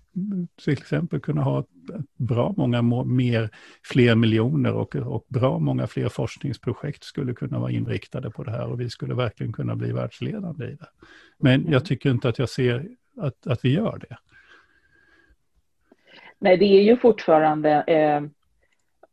till 0.65 0.73
exempel 0.73 1.21
kunna 1.21 1.43
ha 1.43 1.65
bra 2.17 2.55
många 2.57 2.83
mer, 3.05 3.51
fler 3.85 4.15
miljoner 4.15 4.75
och, 4.75 4.97
och 4.97 5.27
bra 5.29 5.59
många 5.59 5.87
fler 5.87 6.09
forskningsprojekt 6.09 7.05
skulle 7.05 7.35
kunna 7.35 7.59
vara 7.59 7.71
inriktade 7.71 8.31
på 8.31 8.45
det 8.45 8.51
här 8.51 8.67
och 8.67 8.81
vi 8.81 8.91
skulle 8.91 9.15
verkligen 9.15 9.53
kunna 9.53 9.77
bli 9.77 9.93
världsledande 9.93 10.65
i 10.65 10.75
det. 10.75 10.89
Men 11.39 11.61
jag 11.61 11.69
mm. 11.69 11.85
tycker 11.85 12.11
inte 12.11 12.29
att 12.29 12.39
jag 12.39 12.49
ser 12.49 12.89
att, 13.17 13.47
att 13.47 13.65
vi 13.65 13.73
gör 13.73 13.99
det. 14.09 14.17
Nej, 16.39 16.57
det 16.57 16.65
är 16.65 16.83
ju 16.83 16.97
fortfarande 16.97 17.71
eh 17.71 18.23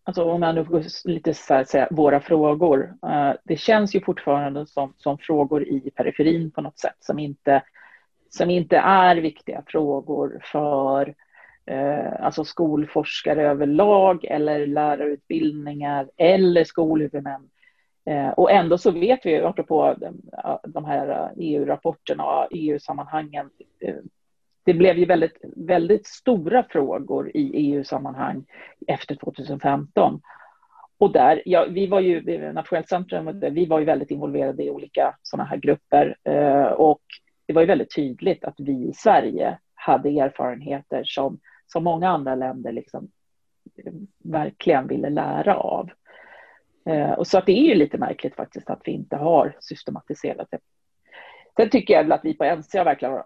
alltså 0.03 0.23
om 0.23 0.41
jag 0.41 0.55
nu 0.55 0.65
får 0.65 1.07
lite 1.09 1.33
så 1.33 1.53
här, 1.53 1.63
säga, 1.63 1.87
våra 1.91 2.19
frågor, 2.19 2.93
uh, 3.05 3.33
det 3.43 3.57
känns 3.57 3.95
ju 3.95 4.01
fortfarande 4.01 4.65
som, 4.65 4.93
som 4.97 5.17
frågor 5.17 5.63
i 5.63 5.91
periferin 5.95 6.51
på 6.51 6.61
något 6.61 6.79
sätt 6.79 6.97
som 6.99 7.19
inte, 7.19 7.63
som 8.29 8.49
inte 8.49 8.77
är 8.77 9.15
viktiga 9.15 9.63
frågor 9.67 10.41
för 10.43 11.15
uh, 11.71 12.25
alltså 12.25 12.43
skolforskare 12.43 13.47
överlag 13.47 14.25
eller 14.25 14.67
lärarutbildningar 14.67 16.09
eller 16.17 16.63
skolhuvudmän. 16.63 17.49
Uh, 18.09 18.29
och 18.29 18.51
ändå 18.51 18.77
så 18.77 18.91
vet 18.91 19.25
vi, 19.25 19.37
apropå 19.37 19.95
de, 19.97 20.21
de 20.63 20.85
här 20.85 21.07
e 21.07 21.33
EU-rapporterna 21.37 22.23
och 22.25 22.47
EU-sammanhangen, 22.51 23.49
det 24.63 24.73
blev 24.73 24.97
ju 24.97 25.05
väldigt, 25.05 25.37
väldigt 25.55 26.07
stora 26.07 26.63
frågor 26.63 27.31
i 27.33 27.51
EU-sammanhang 27.53 28.45
efter 28.87 29.15
2015. 29.15 30.21
Och 30.97 31.11
där, 31.11 31.41
ja, 31.45 31.65
vi 31.69 31.87
var 31.87 31.99
ju, 31.99 32.51
Nationellt 32.53 32.89
centrum, 32.89 33.39
vi 33.39 33.65
var 33.65 33.79
ju 33.79 33.85
väldigt 33.85 34.11
involverade 34.11 34.63
i 34.63 34.69
olika 34.69 35.15
sådana 35.21 35.49
här 35.49 35.57
grupper 35.57 36.17
eh, 36.23 36.65
och 36.65 37.01
det 37.45 37.53
var 37.53 37.61
ju 37.61 37.67
väldigt 37.67 37.95
tydligt 37.95 38.43
att 38.43 38.55
vi 38.57 38.71
i 38.71 38.93
Sverige 38.93 39.57
hade 39.73 40.09
erfarenheter 40.09 41.03
som, 41.05 41.39
som 41.67 41.83
många 41.83 42.09
andra 42.09 42.35
länder 42.35 42.71
liksom 42.71 43.11
eh, 43.85 43.93
verkligen 44.23 44.87
ville 44.87 45.09
lära 45.09 45.55
av. 45.55 45.89
Eh, 46.85 47.11
och 47.11 47.27
så 47.27 47.37
att 47.37 47.45
det 47.45 47.59
är 47.59 47.63
ju 47.63 47.75
lite 47.75 47.97
märkligt 47.97 48.35
faktiskt 48.35 48.69
att 48.69 48.81
vi 48.83 48.91
inte 48.91 49.15
har 49.15 49.57
systematiserat 49.59 50.47
det 50.51 50.59
Sen 51.55 51.69
tycker 51.69 51.93
jag 51.93 52.11
att 52.11 52.25
vi 52.25 52.33
på 52.33 52.55
NCA 52.55 52.83
verkligen 52.83 53.21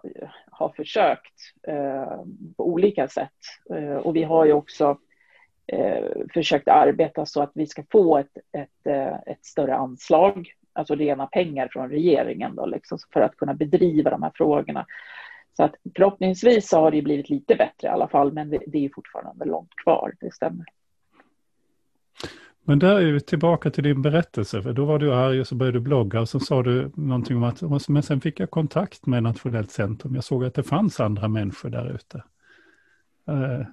har 0.50 0.68
försökt 0.68 1.34
eh, 1.68 2.20
på 2.56 2.68
olika 2.68 3.08
sätt. 3.08 3.30
Eh, 3.70 3.96
och 3.96 4.16
vi 4.16 4.22
har 4.22 4.44
ju 4.44 4.52
också 4.52 4.98
eh, 5.66 6.04
försökt 6.34 6.68
arbeta 6.68 7.26
så 7.26 7.42
att 7.42 7.50
vi 7.54 7.66
ska 7.66 7.82
få 7.90 8.18
ett, 8.18 8.38
ett, 8.52 8.86
eh, 8.86 9.14
ett 9.26 9.44
större 9.44 9.76
anslag, 9.76 10.52
alltså 10.72 10.94
rena 10.94 11.26
pengar 11.26 11.68
från 11.72 11.90
regeringen 11.90 12.54
då, 12.54 12.66
liksom, 12.66 12.98
för 13.12 13.20
att 13.20 13.36
kunna 13.36 13.54
bedriva 13.54 14.10
de 14.10 14.22
här 14.22 14.32
frågorna. 14.34 14.86
Så 15.56 15.62
att 15.62 15.74
förhoppningsvis 15.96 16.72
har 16.72 16.90
det 16.90 17.02
blivit 17.02 17.30
lite 17.30 17.54
bättre 17.54 17.88
i 17.88 17.90
alla 17.90 18.08
fall, 18.08 18.32
men 18.32 18.50
det, 18.50 18.58
det 18.66 18.84
är 18.84 18.90
fortfarande 18.94 19.44
långt 19.44 19.76
kvar, 19.76 20.14
det 20.20 20.34
stämmer. 20.34 20.66
Men 22.68 22.78
där 22.78 23.00
är 23.00 23.12
vi 23.12 23.20
tillbaka 23.20 23.70
till 23.70 23.84
din 23.84 24.02
berättelse, 24.02 24.62
för 24.62 24.72
då 24.72 24.84
var 24.84 24.98
du 24.98 25.14
arg 25.14 25.40
och 25.40 25.46
så 25.46 25.54
började 25.54 25.78
du 25.78 25.82
blogga 25.82 26.20
och 26.20 26.28
så 26.28 26.40
sa 26.40 26.62
du 26.62 26.90
någonting 26.94 27.36
om 27.36 27.42
att, 27.42 27.88
men 27.88 28.02
sen 28.02 28.20
fick 28.20 28.40
jag 28.40 28.50
kontakt 28.50 29.06
med 29.06 29.22
Nationellt 29.22 29.70
centrum. 29.70 30.14
Jag 30.14 30.24
såg 30.24 30.44
att 30.44 30.54
det 30.54 30.62
fanns 30.62 31.00
andra 31.00 31.28
människor 31.28 31.70
där 31.70 31.94
ute. 31.94 32.22
Uh. 33.28 33.66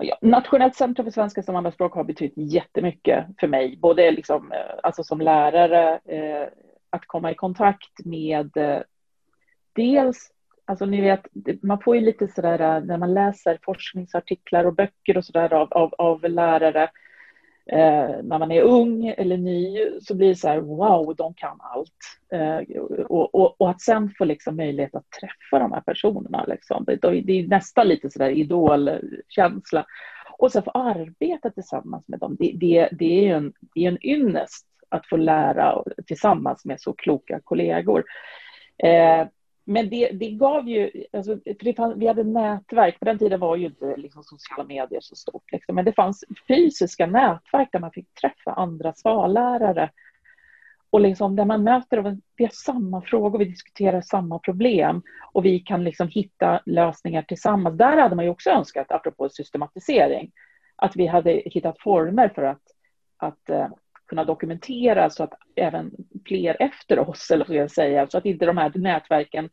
Ja, 0.00 0.18
Nationellt 0.22 0.76
centrum 0.76 1.04
för 1.04 1.10
svenska 1.10 1.42
som 1.42 1.56
andraspråk 1.56 1.94
har 1.94 2.04
betytt 2.04 2.32
jättemycket 2.36 3.26
för 3.40 3.48
mig, 3.48 3.76
både 3.76 4.10
liksom, 4.10 4.52
eh, 4.52 4.58
alltså 4.82 5.04
som 5.04 5.20
lärare, 5.20 6.00
eh, 6.04 6.48
att 6.90 7.06
komma 7.06 7.30
i 7.30 7.34
kontakt 7.34 8.04
med 8.04 8.56
eh, 8.56 8.80
dels 9.72 10.30
Alltså 10.72 10.84
ni 10.84 11.00
vet, 11.00 11.26
man 11.62 11.80
får 11.80 11.96
ju 11.96 12.02
lite 12.02 12.28
sådär 12.28 12.60
eh, 12.60 12.84
när 12.84 12.98
man 12.98 13.14
läser 13.14 13.58
forskningsartiklar 13.62 14.64
och 14.64 14.74
böcker 14.74 15.16
och 15.16 15.24
sådär 15.24 15.52
av, 15.52 15.72
av, 15.72 15.94
av 15.98 16.22
lärare 16.22 16.82
eh, 17.66 18.10
när 18.22 18.38
man 18.38 18.52
är 18.52 18.62
ung 18.62 19.06
eller 19.06 19.36
ny 19.36 19.90
så 20.00 20.14
blir 20.14 20.28
det 20.28 20.36
så 20.36 20.48
här 20.48 20.58
wow, 20.58 21.14
de 21.16 21.34
kan 21.34 21.58
allt. 21.60 22.18
Eh, 22.32 22.76
och, 23.08 23.34
och, 23.34 23.60
och, 23.60 23.70
att 23.70 23.80
sen 23.80 24.10
få 24.18 24.24
liksom 24.24 24.56
möjlighet 24.56 24.94
att 24.94 25.10
träffa 25.20 25.58
de 25.58 25.72
här 25.72 25.80
personerna, 25.80 26.44
liksom, 26.44 26.84
det, 26.84 26.96
det 27.20 27.32
är 27.32 27.48
nästan 27.48 27.88
lite 27.88 28.10
sådär 28.10 28.30
idolkänsla. 28.30 29.86
Och 30.38 30.52
sen 30.52 30.62
få 30.62 30.70
arbeta 30.70 31.50
tillsammans 31.50 32.08
med 32.08 32.18
dem, 32.18 32.36
det, 32.38 32.52
det, 32.54 32.88
det 32.92 33.18
är 33.18 33.22
ju 33.22 33.32
en, 33.32 33.52
det 33.74 33.84
är 33.84 33.88
en 33.88 34.06
ynnest 34.06 34.66
att 34.88 35.06
få 35.06 35.16
lära 35.16 35.82
tillsammans 36.06 36.64
med 36.64 36.80
så 36.80 36.92
kloka 36.92 37.40
kollegor. 37.44 38.04
Eh, 38.78 39.26
men 39.64 39.88
det, 39.88 40.08
det 40.08 40.30
gav 40.30 40.68
ju, 40.68 40.90
alltså, 41.12 41.38
för 41.44 41.76
fann, 41.76 41.98
vi 41.98 42.06
hade 42.06 42.24
nätverk, 42.24 42.98
på 42.98 43.04
den 43.04 43.18
tiden 43.18 43.40
var 43.40 43.56
ju 43.56 43.66
inte 43.66 43.96
liksom, 43.96 44.22
sociala 44.24 44.64
medier 44.64 45.00
så 45.00 45.16
stort, 45.16 45.52
liksom, 45.52 45.74
men 45.74 45.84
det 45.84 45.92
fanns 45.92 46.24
fysiska 46.48 47.06
nätverk 47.06 47.68
där 47.72 47.80
man 47.80 47.92
fick 47.92 48.14
träffa 48.14 48.52
andra 48.52 48.92
svallärare 48.92 49.90
och 50.92 51.00
liksom 51.00 51.36
där 51.36 51.44
man 51.44 51.62
möter 51.62 51.98
och 51.98 52.14
vi 52.36 52.44
har 52.44 52.50
samma 52.50 53.02
frågor, 53.02 53.38
vi 53.38 53.44
diskuterar 53.44 54.00
samma 54.00 54.38
problem. 54.38 55.02
Och 55.32 55.44
vi 55.44 55.60
kan 55.60 55.84
liksom 55.84 56.08
hitta 56.08 56.60
lösningar 56.66 57.22
tillsammans. 57.22 57.78
Där 57.78 57.96
hade 57.96 58.16
man 58.16 58.24
ju 58.24 58.30
också 58.30 58.50
önskat, 58.50 58.92
apropå 58.92 59.28
systematisering, 59.28 60.32
att 60.76 60.96
vi 60.96 61.06
hade 61.06 61.42
hittat 61.44 61.80
former 61.80 62.28
för 62.28 62.42
att, 62.42 62.62
att 63.16 63.50
eh, 63.50 63.66
kunna 64.12 64.24
dokumentera 64.24 65.10
så 65.10 65.22
att 65.22 65.34
även 65.56 65.90
fler 66.26 66.56
efter 66.60 66.98
oss, 66.98 67.30
eller 67.30 67.44
vad 67.48 67.56
jag 67.56 67.70
säga, 67.70 68.06
så 68.06 68.18
att 68.18 68.26
inte 68.26 68.46
de 68.46 68.56
här 68.56 68.72
nätverken 68.74 69.50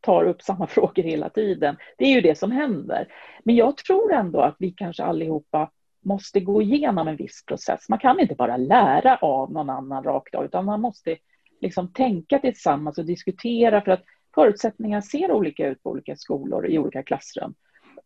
tar 0.00 0.24
upp 0.24 0.42
samma 0.42 0.66
frågor 0.76 1.02
hela 1.02 1.28
tiden. 1.28 1.76
Det 1.98 2.04
är 2.04 2.14
ju 2.14 2.20
det 2.20 2.38
som 2.38 2.50
händer. 2.50 3.08
Men 3.44 3.56
jag 3.56 3.76
tror 3.76 4.12
ändå 4.12 4.40
att 4.40 4.56
vi 4.58 4.70
kanske 4.70 5.02
allihopa 5.02 5.70
måste 6.04 6.40
gå 6.40 6.62
igenom 6.62 7.08
en 7.08 7.16
viss 7.16 7.44
process. 7.46 7.88
Man 7.88 7.98
kan 7.98 8.20
inte 8.20 8.34
bara 8.34 8.56
lära 8.56 9.16
av 9.16 9.52
någon 9.52 9.70
annan 9.70 10.02
rakt 10.04 10.34
av, 10.34 10.44
utan 10.44 10.64
man 10.64 10.80
måste 10.80 11.16
liksom 11.60 11.92
tänka 11.92 12.38
tillsammans 12.38 12.98
och 12.98 13.06
diskutera 13.06 13.80
för 13.80 13.90
att 13.90 14.04
förutsättningar 14.34 15.00
ser 15.00 15.32
olika 15.32 15.68
ut 15.68 15.82
på 15.82 15.90
olika 15.90 16.16
skolor 16.16 16.66
i 16.66 16.78
olika 16.78 17.02
klassrum. 17.02 17.54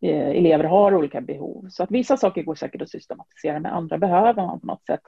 Eh, 0.01 0.28
elever 0.28 0.64
har 0.64 0.94
olika 0.94 1.20
behov, 1.20 1.66
så 1.70 1.82
att 1.82 1.90
vissa 1.90 2.16
saker 2.16 2.42
går 2.42 2.55
säkert 2.55 2.82
att 2.82 2.90
systematisera, 2.90 3.61
men 3.61 3.72
andra 3.72 3.98
behöver 3.98 4.46
man 4.46 4.61
på 4.61 4.66
något 4.66 4.86
sätt 4.86 5.03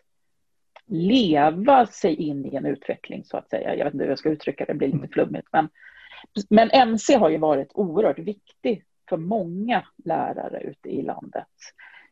leva 0.87 1.87
sig 1.87 2.14
in 2.14 2.47
i 2.47 2.57
en 2.57 2.66
utveckling 2.66 3.24
så 3.24 3.37
att 3.37 3.51
säga. 3.51 3.76
Jag 3.76 3.85
vet 3.85 3.95
inte 3.95 4.05
hur 4.05 4.11
jag 4.11 4.18
ska 4.18 4.30
uttrycka 4.30 4.64
det, 4.64 4.72
det 4.72 4.78
blir 4.78 4.89
lite 4.89 4.99
mm. 4.99 5.11
flummigt. 5.11 5.49
Men, 5.53 5.68
men 6.51 6.70
MC 6.70 7.16
har 7.16 7.28
ju 7.28 7.39
varit 7.39 7.70
oerhört 7.74 8.18
viktig 8.18 8.85
för 9.09 9.16
många 9.16 9.85
lärare 10.05 10.61
ute 10.61 10.89
i 10.89 11.03
landet. 11.03 11.49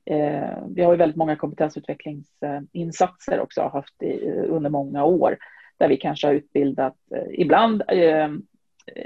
Eh, 0.05 0.59
vi 0.69 0.83
har 0.83 0.93
ju 0.93 0.99
väldigt 0.99 1.17
många 1.17 1.37
kompetensutvecklingsinsatser 1.37 3.41
också 3.41 3.63
haft 3.63 4.03
i, 4.03 4.31
under 4.31 4.71
många 4.71 5.05
år 5.05 5.39
där 5.79 5.89
vi 5.89 5.97
kanske 5.97 6.27
har 6.27 6.35
utbildat 6.35 6.97
eh, 7.15 7.27
ibland 7.31 7.83
eh, 7.89 8.29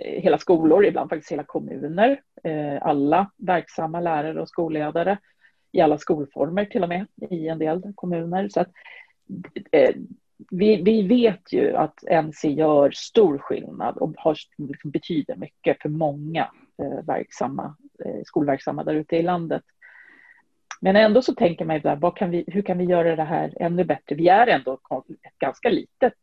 hela 0.01 0.39
skolor, 0.39 0.85
ibland 0.85 1.11
faktiskt 1.11 1.33
hela 1.33 1.45
kommuner, 1.45 2.21
eh, 2.45 2.79
alla 2.83 3.31
verksamma 3.37 4.01
lärare 4.01 4.41
och 4.41 4.49
skolledare 4.49 5.19
i 5.73 5.81
alla 5.81 5.99
skolformer 5.99 6.65
till 6.65 6.83
och 6.83 6.89
med 6.89 7.07
i 7.31 7.49
en 7.49 7.59
del 7.59 7.83
kommuner. 7.95 8.49
Så 8.49 8.61
att 8.61 8.69
Eh, 8.69 8.73
Eh, 9.73 9.95
vi, 10.51 10.83
vi, 10.83 11.03
vet 11.03 11.53
ju 11.53 11.77
att 11.77 12.03
NC 12.25 12.49
gör 12.49 12.91
stor 12.91 13.39
skillnad 13.39 13.97
och 13.97 14.13
har, 14.17 14.37
liksom, 14.57 14.91
betyder 14.91 15.37
mycket 15.37 15.83
för 15.83 15.89
många 15.89 16.51
eh, 16.79 17.05
verksamma, 17.07 17.77
eh, 18.05 18.23
skolverksamma 18.25 18.85
där 18.85 18.95
ute 18.95 19.17
i 19.17 19.23
landet. 19.23 19.63
Men 20.81 20.97
ändå 20.97 21.23
så 21.23 21.35
tänker 21.35 21.65
man 21.65 21.77
ju 21.77 21.83
där, 21.83 22.17
kan 22.17 22.31
vi, 22.31 22.45
hur 22.47 22.63
kan 22.63 22.79
vi 22.79 22.85
göra 22.85 23.17
det 23.17 23.25
här 23.25 23.55
ännu 23.61 23.85
bättre? 23.85 24.17
Vi 24.17 24.29
är 24.29 24.47
ändå 24.47 24.75
ett 24.75 25.39
ganska 25.39 25.71
litet 25.71 26.19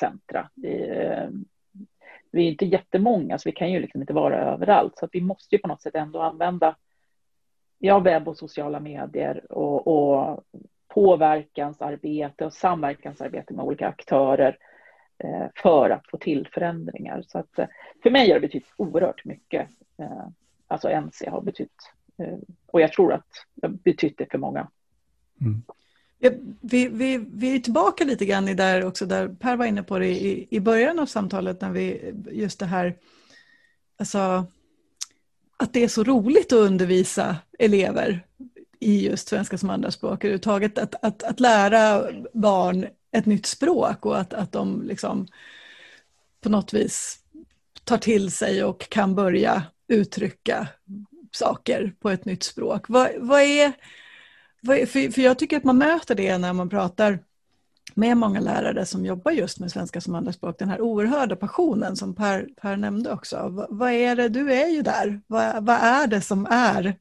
centra. 0.00 0.50
Vi, 0.54 0.88
eh, 0.88 1.28
vi 2.30 2.46
är 2.46 2.50
inte 2.50 2.66
jättemånga, 2.66 3.38
så 3.38 3.48
vi 3.48 3.52
kan 3.52 3.72
ju 3.72 3.80
liksom 3.80 4.00
inte 4.00 4.12
vara 4.12 4.52
överallt. 4.52 4.98
Så 4.98 5.04
att 5.04 5.14
vi 5.14 5.20
måste 5.20 5.54
ju 5.54 5.58
på 5.58 5.68
något 5.68 5.82
sätt 5.82 5.94
ändå 5.94 6.20
använda 6.20 6.76
ja, 7.78 7.98
webb 7.98 8.28
och 8.28 8.36
sociala 8.36 8.80
medier 8.80 9.52
och, 9.52 9.86
och 9.86 10.44
påverkansarbete 10.96 12.44
och 12.44 12.52
samverkansarbete 12.52 13.54
med 13.54 13.64
olika 13.64 13.88
aktörer 13.88 14.58
eh, 15.18 15.46
för 15.62 15.90
att 15.90 16.06
få 16.10 16.18
till 16.18 16.48
förändringar. 16.52 17.24
Så 17.28 17.38
att, 17.38 17.58
eh, 17.58 17.66
för 18.02 18.10
mig 18.10 18.28
har 18.28 18.34
det 18.34 18.40
betytt 18.40 18.66
oerhört 18.76 19.24
mycket. 19.24 19.68
Eh, 19.98 20.26
alltså 20.66 20.88
NC 20.88 21.30
har 21.30 21.40
betytt, 21.40 21.92
och 22.66 22.80
jag 22.80 22.92
tror 22.92 23.12
att 23.12 23.26
det 23.54 23.66
har 23.66 23.74
betytt 23.74 24.18
det 24.18 24.26
för 24.30 24.38
många. 24.38 24.68
Mm. 25.40 25.62
Ja, 26.18 26.30
vi, 26.60 26.88
vi, 26.88 27.24
vi 27.32 27.54
är 27.54 27.58
tillbaka 27.58 28.04
lite 28.04 28.26
grann 28.26 28.48
i 28.48 28.54
där 28.54 28.84
också, 28.84 29.06
där 29.06 29.28
Per 29.28 29.56
var 29.56 29.66
inne 29.66 29.82
på 29.82 29.98
det 29.98 30.08
i, 30.08 30.46
i 30.50 30.60
början 30.60 30.98
av 30.98 31.06
samtalet, 31.06 31.60
när 31.60 31.70
vi 31.70 32.14
just 32.30 32.58
det 32.58 32.66
här, 32.66 32.96
alltså 33.98 34.46
att 35.56 35.72
det 35.72 35.84
är 35.84 35.88
så 35.88 36.04
roligt 36.04 36.52
att 36.52 36.58
undervisa 36.58 37.36
elever 37.58 38.26
i 38.80 39.06
just 39.06 39.28
svenska 39.28 39.58
som 39.58 39.70
andraspråk 39.70 40.24
överhuvudtaget. 40.24 40.78
Att, 40.78 40.94
att, 41.04 41.22
att 41.22 41.40
lära 41.40 42.02
barn 42.32 42.86
ett 43.12 43.26
nytt 43.26 43.46
språk 43.46 44.06
och 44.06 44.18
att, 44.18 44.34
att 44.34 44.52
de 44.52 44.82
liksom 44.82 45.26
på 46.40 46.48
något 46.48 46.72
vis 46.72 47.18
tar 47.84 47.98
till 47.98 48.30
sig 48.30 48.64
och 48.64 48.88
kan 48.88 49.14
börja 49.14 49.62
uttrycka 49.88 50.68
saker 51.32 51.92
på 52.00 52.10
ett 52.10 52.24
nytt 52.24 52.42
språk. 52.42 52.88
Vad, 52.88 53.10
vad 53.18 53.40
är, 53.40 53.72
vad 54.60 54.76
är 54.76 54.86
för, 54.86 55.10
för 55.10 55.22
jag 55.22 55.38
tycker 55.38 55.56
att 55.56 55.64
man 55.64 55.78
möter 55.78 56.14
det 56.14 56.38
när 56.38 56.52
man 56.52 56.68
pratar 56.68 57.18
med 57.94 58.16
många 58.16 58.40
lärare 58.40 58.86
som 58.86 59.04
jobbar 59.04 59.32
just 59.32 59.58
med 59.58 59.70
svenska 59.70 60.00
som 60.00 60.14
andraspråk, 60.14 60.58
den 60.58 60.68
här 60.68 60.80
oerhörda 60.80 61.36
passionen 61.36 61.96
som 61.96 62.14
Per, 62.14 62.48
per 62.60 62.76
nämnde 62.76 63.12
också. 63.12 63.48
Vad, 63.48 63.66
vad 63.70 63.90
är 63.90 64.16
det, 64.16 64.28
du 64.28 64.52
är 64.52 64.68
ju 64.68 64.82
där, 64.82 65.20
vad, 65.26 65.66
vad 65.66 65.76
är 65.76 66.06
det 66.06 66.20
som 66.20 66.46
är 66.50 66.98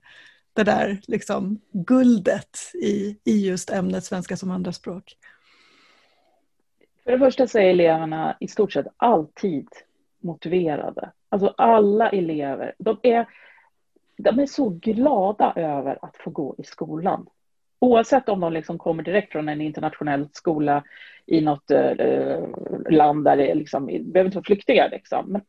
det 0.56 0.64
där 0.64 0.99
liksom, 1.08 1.60
guldet 1.72 2.58
i, 2.74 3.18
i 3.24 3.47
just 3.47 3.70
ämnet 3.70 4.03
svenska 4.03 4.38
som 4.38 4.51
andraspråk? 4.51 5.18
För 7.03 7.12
det 7.12 7.20
första 7.20 7.47
så 7.47 7.60
är 7.60 7.70
eleverna 7.70 8.38
i 8.39 8.47
stort 8.47 8.74
sett 8.74 8.88
alltid 8.97 9.68
motiverade. 10.20 11.12
Alltså 11.30 11.53
alla 11.58 12.10
elever, 12.10 12.76
de 12.78 12.97
är, 13.03 13.26
de 14.18 14.39
är 14.39 14.45
så 14.45 14.70
glada 14.70 15.53
över 15.56 15.97
att 16.01 16.18
få 16.18 16.30
gå 16.30 16.56
i 16.58 16.64
skolan. 16.64 17.28
Oavsett 17.80 18.30
om 18.30 18.39
de 18.39 18.53
liksom 18.53 18.78
kommer 18.78 19.03
direkt 19.03 19.32
från 19.32 19.49
en 19.49 19.62
internationell 19.62 20.30
skola 20.32 20.84
i 21.26 21.41
något 21.41 21.72
eh, 21.72 22.47
land 22.89 23.24
där 23.24 23.38
det 23.38 23.56
liksom, 23.56 23.88
det 23.88 23.99
behöver 23.99 24.26
inte 24.26 24.38
vara 24.38 24.45
flyktingar. 24.45 24.89
Liksom. 24.89 25.26
Men 25.32 25.41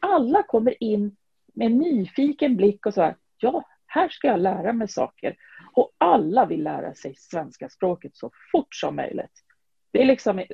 alla 0.00 0.42
kommer 0.42 0.82
in 0.82 1.16
med 1.54 1.72
nyfiken 1.72 2.56
blick 2.56 2.86
och 2.86 2.94
så 2.94 3.02
här, 3.02 3.16
ja, 3.38 3.64
här 3.86 4.08
ska 4.08 4.28
jag 4.28 4.40
lära 4.40 4.72
mig 4.72 4.88
saker. 4.88 5.36
Och 5.72 5.90
alla 5.98 6.46
vill 6.46 6.62
lära 6.62 6.94
sig 6.94 7.14
svenska 7.16 7.68
språket 7.68 8.16
så 8.16 8.30
fort 8.52 8.74
som 8.74 8.96
möjligt. 8.96 9.42
Det 9.90 10.02
är, 10.02 10.06
liksom, 10.06 10.44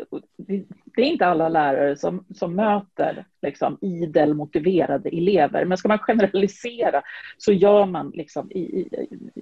det 0.85 1.03
är 1.03 1.07
inte 1.07 1.27
alla 1.27 1.49
lärare 1.49 1.97
som, 1.97 2.27
som 2.35 2.55
möter 2.55 3.25
liksom 3.43 3.79
idel 3.81 4.35
motiverade 4.35 5.09
elever. 5.09 5.65
Men 5.65 5.79
ska 5.79 5.89
man 5.89 5.99
generalisera 5.99 7.03
så 7.39 7.53
gör 7.53 7.87
man 7.87 8.11
liksom 8.11 8.53
i, 8.53 8.89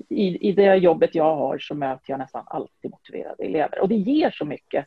i, 0.09 0.49
i 0.49 0.53
det 0.53 0.75
jobbet 0.75 1.15
jag 1.15 1.37
har 1.37 1.59
så 1.59 1.75
möter 1.75 2.11
jag 2.11 2.19
nästan 2.19 2.45
alltid 2.47 2.91
motiverade 2.91 3.45
elever. 3.45 3.81
Och 3.81 3.89
det 3.89 3.97
ger 3.97 4.31
så 4.31 4.45
mycket. 4.45 4.87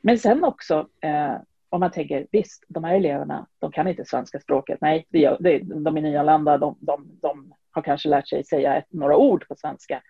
Men 0.00 0.18
sen 0.18 0.44
också 0.44 0.88
eh, 1.00 1.36
om 1.70 1.80
man 1.80 1.90
tänker 1.90 2.26
visst, 2.32 2.64
de 2.68 2.84
här 2.84 2.94
eleverna, 2.94 3.46
de 3.58 3.72
kan 3.72 3.88
inte 3.88 4.04
svenska 4.04 4.40
språket. 4.40 4.78
Nej, 4.80 5.06
det, 5.08 5.36
det, 5.40 5.58
de 5.58 5.96
är 5.96 6.00
nyanlända, 6.00 6.58
de, 6.58 6.76
de, 6.80 7.18
de 7.20 7.54
har 7.70 7.82
kanske 7.82 8.08
lärt 8.08 8.28
sig 8.28 8.44
säga 8.44 8.76
ett, 8.76 8.92
några 8.92 9.16
ord 9.16 9.48
på 9.48 9.54
svenska. 9.54 10.02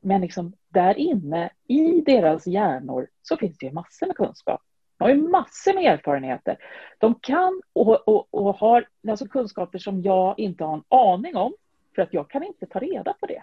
Men 0.00 0.20
liksom 0.20 0.52
där 0.68 0.98
inne 0.98 1.50
i 1.68 2.00
deras 2.00 2.46
hjärnor 2.46 3.08
så 3.22 3.36
finns 3.36 3.58
det 3.58 3.66
ju 3.66 3.72
massor 3.72 4.06
med 4.06 4.16
kunskap. 4.16 4.60
De 4.98 5.04
har 5.04 5.10
ju 5.10 5.28
massor 5.28 5.74
med 5.74 5.84
erfarenheter. 5.84 6.56
De 6.98 7.14
kan 7.14 7.62
och, 7.72 8.08
och, 8.08 8.34
och 8.34 8.54
har 8.56 8.88
alltså 9.08 9.28
kunskaper 9.28 9.78
som 9.78 10.02
jag 10.02 10.38
inte 10.38 10.64
har 10.64 10.74
en 10.74 10.84
aning 10.88 11.36
om, 11.36 11.54
för 11.94 12.02
att 12.02 12.14
jag 12.14 12.30
kan 12.30 12.42
inte 12.42 12.66
ta 12.66 12.78
reda 12.78 13.12
på 13.20 13.26
det. 13.26 13.42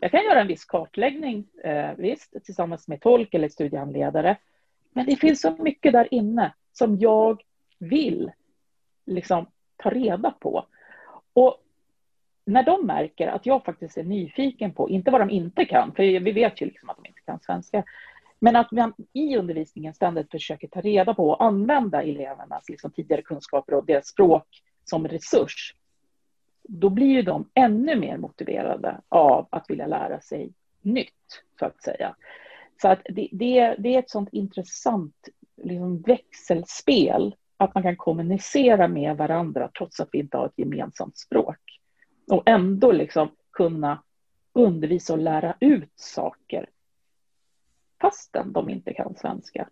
Jag 0.00 0.10
kan 0.10 0.24
göra 0.24 0.40
en 0.40 0.46
viss 0.46 0.64
kartläggning, 0.64 1.48
eh, 1.64 1.90
visst, 1.96 2.44
tillsammans 2.44 2.88
med 2.88 3.00
tolk 3.00 3.34
eller 3.34 3.48
studiehandledare. 3.48 4.36
Men 4.92 5.06
det 5.06 5.16
finns 5.16 5.40
så 5.40 5.56
mycket 5.58 5.92
där 5.92 6.14
inne 6.14 6.54
som 6.72 6.98
jag 6.98 7.42
vill 7.78 8.32
liksom, 9.06 9.46
ta 9.76 9.90
reda 9.90 10.30
på. 10.30 10.66
Och 11.32 11.62
när 12.48 12.62
de 12.62 12.86
märker 12.86 13.28
att 13.28 13.46
jag 13.46 13.64
faktiskt 13.64 13.96
är 13.96 14.04
nyfiken 14.04 14.72
på, 14.72 14.90
inte 14.90 15.10
vad 15.10 15.20
de 15.20 15.30
inte 15.30 15.64
kan, 15.64 15.92
för 15.94 16.20
vi 16.20 16.32
vet 16.32 16.60
ju 16.62 16.66
liksom 16.66 16.90
att 16.90 16.96
de 16.96 17.08
inte 17.08 17.20
kan 17.20 17.40
svenska, 17.40 17.84
men 18.38 18.56
att 18.56 18.72
man 18.72 18.94
i 19.12 19.36
undervisningen 19.36 19.94
ständigt 19.94 20.30
försöker 20.30 20.68
ta 20.68 20.80
reda 20.80 21.14
på 21.14 21.30
och 21.30 21.44
använda 21.44 22.02
elevernas 22.02 22.68
liksom 22.68 22.90
tidigare 22.90 23.22
kunskaper 23.22 23.74
och 23.74 23.86
deras 23.86 24.08
språk 24.08 24.46
som 24.84 25.08
resurs, 25.08 25.74
då 26.62 26.90
blir 26.90 27.06
ju 27.06 27.22
de 27.22 27.48
ännu 27.54 27.96
mer 27.96 28.16
motiverade 28.16 29.00
av 29.08 29.46
att 29.50 29.70
vilja 29.70 29.86
lära 29.86 30.20
sig 30.20 30.52
nytt, 30.82 31.42
så 31.58 31.66
att 31.66 31.82
säga. 31.82 32.16
Så 32.82 32.88
att 32.88 33.00
det, 33.04 33.28
det, 33.32 33.76
det 33.78 33.94
är 33.94 33.98
ett 33.98 34.10
sånt 34.10 34.28
intressant 34.32 35.28
liksom 35.56 36.00
växelspel, 36.00 37.34
att 37.56 37.74
man 37.74 37.82
kan 37.82 37.96
kommunicera 37.96 38.88
med 38.88 39.16
varandra 39.16 39.70
trots 39.78 40.00
att 40.00 40.08
vi 40.12 40.18
inte 40.18 40.36
har 40.36 40.46
ett 40.46 40.58
gemensamt 40.58 41.18
språk. 41.18 41.77
Och 42.30 42.42
ändå 42.46 42.92
liksom 42.92 43.30
kunna 43.50 44.02
undervisa 44.52 45.12
och 45.12 45.18
lära 45.18 45.54
ut 45.60 45.92
saker 45.96 46.68
fastän 48.00 48.52
de 48.52 48.68
inte 48.68 48.94
kan 48.94 49.14
svenska. 49.14 49.68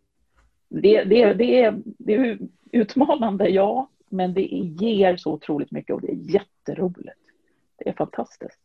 Det, 0.68 1.04
det, 1.04 1.34
det, 1.34 1.60
är, 1.62 1.82
det 1.84 2.14
är 2.14 2.38
utmanande, 2.72 3.48
ja, 3.48 3.90
men 4.08 4.34
det 4.34 4.42
ger 4.80 5.16
så 5.16 5.32
otroligt 5.32 5.70
mycket 5.70 5.94
och 5.94 6.00
det 6.00 6.10
är 6.10 6.34
jätteroligt. 6.34 7.20
Det 7.78 7.88
är 7.88 7.92
fantastiskt. 7.92 8.60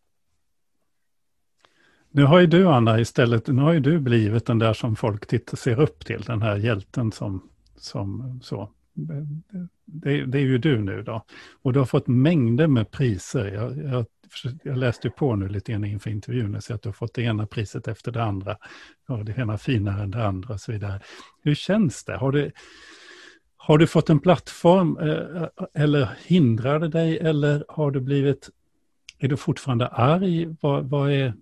Nu 2.10 2.24
har 2.24 2.40
ju 2.40 2.48
du, 2.48 2.68
Anna, 2.68 3.00
istället, 3.00 3.48
nu 3.48 3.62
har 3.62 3.74
ju 3.74 3.80
du 3.80 4.00
blivit 4.00 4.46
den 4.46 4.60
där 4.60 4.74
som 4.74 4.96
folk 4.96 5.28
tittar, 5.28 5.58
ser 5.58 5.80
upp 5.80 6.06
till, 6.06 6.22
den 6.22 6.42
här 6.42 6.58
hjälten 6.58 7.12
som, 7.12 7.50
som 7.76 8.40
så. 8.44 8.70
Det, 9.92 10.26
det 10.26 10.38
är 10.38 10.44
ju 10.44 10.58
du 10.58 10.82
nu 10.82 11.04
då. 11.04 11.26
Och 11.62 11.74
du 11.74 11.80
har 11.80 11.86
fått 11.86 12.08
mängder 12.08 12.68
med 12.68 12.92
priser. 12.92 13.54
Jag, 13.54 13.78
jag, 13.78 14.06
jag 14.64 14.78
läste 14.78 15.10
på 15.10 15.36
nu 15.36 15.48
lite 15.48 15.72
grann 15.72 15.86
inför 15.86 16.10
intervjun 16.10 16.56
och 16.56 16.64
ser 16.64 16.76
att 16.76 16.82
du 16.82 16.90
har 16.90 16.94
fått 16.94 17.14
det 17.14 17.22
ena 17.22 17.48
priset 17.48 17.88
efter 17.88 18.12
det 18.12 18.24
andra. 18.24 18.58
Ja, 19.08 19.16
det 19.16 19.38
ena 19.38 19.58
finare 19.58 20.04
än 20.04 20.12
det 20.12 20.26
andra 20.26 20.54
och 20.54 20.60
så 20.60 20.72
vidare. 20.72 21.00
Hur 21.44 21.56
känns 21.56 22.04
det? 22.04 22.18
Har 22.18 22.32
du, 22.32 22.52
har 23.58 23.78
du 23.78 23.88
fått 23.88 24.10
en 24.10 24.20
plattform 24.20 24.98
eh, 24.98 25.48
eller 25.74 26.10
hindrar 26.26 26.80
det 26.80 26.88
dig 26.88 27.20
eller 27.20 27.66
har 27.68 27.92
du 27.92 28.02
blivit, 28.02 28.50
är 29.20 29.28
du 29.28 29.38
fortfarande 29.38 29.88
arg? 29.88 30.56
Vad, 30.62 30.90
vad 30.90 31.12
är... 31.12 31.34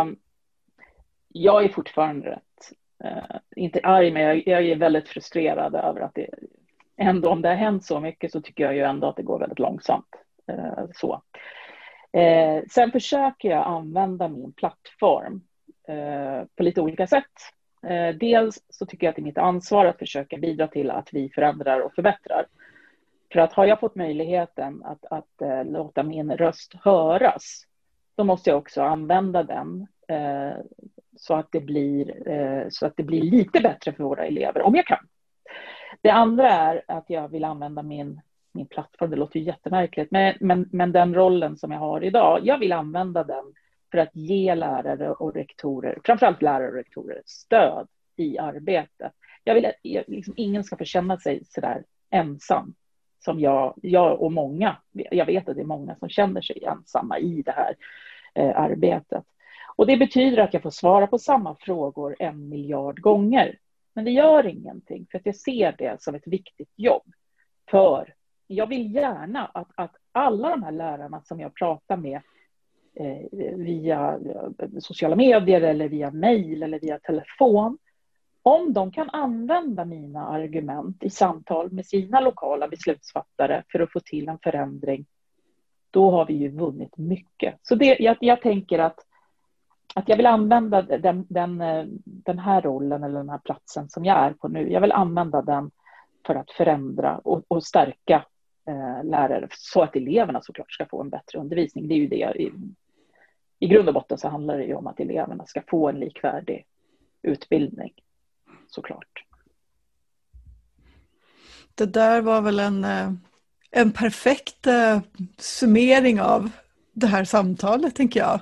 um, 0.00 0.16
jag 1.28 1.64
är 1.64 1.68
fortfarande 1.68 2.40
uh, 3.04 3.36
inte 3.56 3.80
arg, 3.82 4.10
men 4.10 4.22
jag, 4.22 4.42
jag, 4.46 4.66
är 4.66 4.76
väldigt 4.76 5.08
frustrerad 5.08 5.74
över 5.74 6.00
att 6.00 6.14
det 6.14 6.28
ändå, 6.96 7.30
om 7.30 7.42
det 7.42 7.48
har 7.48 7.56
hänt 7.56 7.84
så 7.84 8.00
mycket 8.00 8.32
så 8.32 8.40
tycker 8.40 8.64
jag 8.64 8.74
ju 8.74 8.82
ändå 8.82 9.06
att 9.06 9.16
det 9.16 9.22
går 9.22 9.38
väldigt 9.38 9.58
långsamt. 9.58 10.16
Uh, 10.52 10.86
så. 10.94 11.22
Uh, 12.16 12.62
sen 12.70 12.92
försöker 12.92 13.50
jag 13.50 13.66
använda 13.66 14.28
min 14.28 14.52
plattform 14.52 15.40
på 16.56 16.62
lite 16.62 16.80
olika 16.80 17.06
sätt. 17.06 17.32
Dels 18.20 18.64
så 18.68 18.86
tycker 18.86 19.06
jag 19.06 19.10
att 19.10 19.16
det 19.16 19.22
är 19.22 19.24
mitt 19.24 19.38
ansvar 19.38 19.86
att 19.86 19.98
försöka 19.98 20.36
bidra 20.36 20.68
till 20.68 20.90
att 20.90 21.08
vi 21.12 21.30
förändrar 21.30 21.80
och 21.80 21.94
förbättrar. 21.94 22.46
För 23.34 23.40
att 23.40 23.52
har 23.52 23.66
jag 23.66 23.80
fått 23.80 23.94
möjligheten 23.94 24.82
att, 24.84 25.04
att 25.10 25.42
uh, 25.42 25.64
låta 25.64 26.02
min 26.02 26.32
röst 26.32 26.74
höras, 26.74 27.66
då 28.14 28.24
måste 28.24 28.50
jag 28.50 28.58
också 28.58 28.82
använda 28.82 29.42
den 29.42 29.86
uh, 30.12 30.64
så, 31.16 31.34
att 31.34 31.48
det 31.52 31.60
blir, 31.60 32.28
eh, 32.28 32.68
så 32.68 32.86
att 32.86 32.96
det 32.96 33.02
blir 33.02 33.22
lite 33.22 33.60
bättre 33.60 33.92
för 33.92 34.04
våra 34.04 34.26
elever, 34.26 34.62
om 34.62 34.74
jag 34.74 34.86
kan. 34.86 35.06
Det 36.02 36.10
andra 36.10 36.50
är 36.50 36.82
att 36.88 37.04
jag 37.08 37.28
vill 37.28 37.44
använda 37.44 37.82
min, 37.82 38.20
min 38.52 38.66
plattform, 38.66 39.10
det 39.10 39.16
låter 39.16 39.38
ju 39.40 39.46
jättemärkligt, 39.46 40.10
men, 40.10 40.34
men, 40.40 40.68
men 40.72 40.92
den 40.92 41.14
rollen 41.14 41.56
som 41.56 41.72
jag 41.72 41.78
har 41.78 42.04
idag, 42.04 42.40
jag 42.42 42.58
vill 42.58 42.72
använda 42.72 43.24
den 43.24 43.44
för 43.90 43.98
att 43.98 44.16
ge 44.16 44.54
lärare 44.54 45.10
och 45.10 45.34
rektorer, 45.34 45.98
framförallt 46.04 46.42
lärare 46.42 46.68
och 46.68 46.74
rektorer, 46.74 47.22
stöd 47.26 47.88
i 48.16 48.38
arbetet. 48.38 49.12
Jag 49.44 49.54
vill 49.54 49.66
att 49.66 50.06
liksom, 50.06 50.34
ingen 50.36 50.64
ska 50.64 50.76
få 50.76 50.84
känna 50.84 51.18
sig 51.18 51.44
så 51.44 51.60
där 51.60 51.84
ensam 52.10 52.74
som 53.24 53.40
jag, 53.40 53.74
jag 53.82 54.22
och 54.22 54.32
många. 54.32 54.76
Jag 54.92 55.26
vet 55.26 55.48
att 55.48 55.56
det 55.56 55.62
är 55.62 55.66
många 55.66 55.96
som 55.96 56.08
känner 56.08 56.40
sig 56.40 56.64
ensamma 56.64 57.18
i 57.18 57.42
det 57.42 57.52
här 57.52 57.74
eh, 58.34 58.60
arbetet. 58.60 59.24
Och 59.76 59.86
det 59.86 59.96
betyder 59.96 60.38
att 60.38 60.54
jag 60.54 60.62
får 60.62 60.70
svara 60.70 61.06
på 61.06 61.18
samma 61.18 61.56
frågor 61.60 62.16
en 62.18 62.48
miljard 62.48 63.00
gånger. 63.00 63.58
Men 63.94 64.04
det 64.04 64.10
gör 64.10 64.46
ingenting, 64.46 65.06
för 65.10 65.18
att 65.18 65.26
jag 65.26 65.36
ser 65.36 65.74
det 65.78 66.02
som 66.02 66.14
ett 66.14 66.26
viktigt 66.26 66.72
jobb. 66.76 67.12
För 67.70 68.14
jag 68.46 68.66
vill 68.66 68.94
gärna 68.94 69.46
att, 69.46 69.70
att 69.74 69.96
alla 70.12 70.50
de 70.50 70.62
här 70.62 70.72
lärarna 70.72 71.22
som 71.24 71.40
jag 71.40 71.54
pratar 71.54 71.96
med 71.96 72.20
Eh, 72.96 73.56
via 73.56 74.18
eh, 74.58 74.68
sociala 74.78 75.16
medier 75.16 75.60
eller 75.60 75.88
via 75.88 76.10
mejl 76.10 76.62
eller 76.62 76.80
via 76.80 76.98
telefon. 76.98 77.78
Om 78.42 78.72
de 78.72 78.92
kan 78.92 79.10
använda 79.10 79.84
mina 79.84 80.26
argument 80.26 81.02
i 81.02 81.10
samtal 81.10 81.72
med 81.72 81.86
sina 81.86 82.20
lokala 82.20 82.68
beslutsfattare 82.68 83.62
för 83.72 83.80
att 83.80 83.92
få 83.92 84.00
till 84.00 84.28
en 84.28 84.38
förändring, 84.38 85.06
då 85.90 86.10
har 86.10 86.26
vi 86.26 86.34
ju 86.34 86.48
vunnit 86.48 86.96
mycket. 86.96 87.54
Så 87.62 87.74
det, 87.74 87.96
jag, 88.00 88.16
jag 88.20 88.42
tänker 88.42 88.78
att, 88.78 88.98
att 89.94 90.08
jag 90.08 90.16
vill 90.16 90.26
använda 90.26 90.82
den, 90.82 91.26
den, 91.28 91.60
eh, 91.60 91.84
den 92.04 92.38
här 92.38 92.62
rollen 92.62 93.04
eller 93.04 93.18
den 93.18 93.30
här 93.30 93.38
platsen 93.38 93.88
som 93.88 94.04
jag 94.04 94.18
är 94.18 94.32
på 94.32 94.48
nu, 94.48 94.72
jag 94.72 94.80
vill 94.80 94.92
använda 94.92 95.42
den 95.42 95.70
för 96.26 96.34
att 96.34 96.50
förändra 96.50 97.18
och, 97.18 97.44
och 97.48 97.64
stärka 97.64 98.24
eh, 98.68 99.04
lärare 99.04 99.48
så 99.50 99.82
att 99.82 99.96
eleverna 99.96 100.42
såklart 100.42 100.72
ska 100.72 100.86
få 100.86 101.00
en 101.00 101.10
bättre 101.10 101.38
undervisning. 101.38 101.88
Det 101.88 101.94
är 101.94 101.98
ju 101.98 102.08
det 102.08 102.50
i 103.58 103.66
grund 103.66 103.88
och 103.88 103.94
botten 103.94 104.18
så 104.18 104.28
handlar 104.28 104.58
det 104.58 104.64
ju 104.64 104.74
om 104.74 104.86
att 104.86 105.00
eleverna 105.00 105.46
ska 105.46 105.62
få 105.68 105.88
en 105.88 106.00
likvärdig 106.00 106.66
utbildning, 107.22 107.92
såklart. 108.68 109.24
Det 111.74 111.86
där 111.86 112.20
var 112.20 112.40
väl 112.40 112.58
en, 112.58 112.84
eh, 112.84 113.12
en 113.70 113.92
perfekt 113.92 114.66
eh, 114.66 115.00
summering 115.38 116.20
av 116.20 116.50
det 116.92 117.06
här 117.06 117.24
samtalet, 117.24 117.94
tänker 117.94 118.20
jag. 118.20 118.40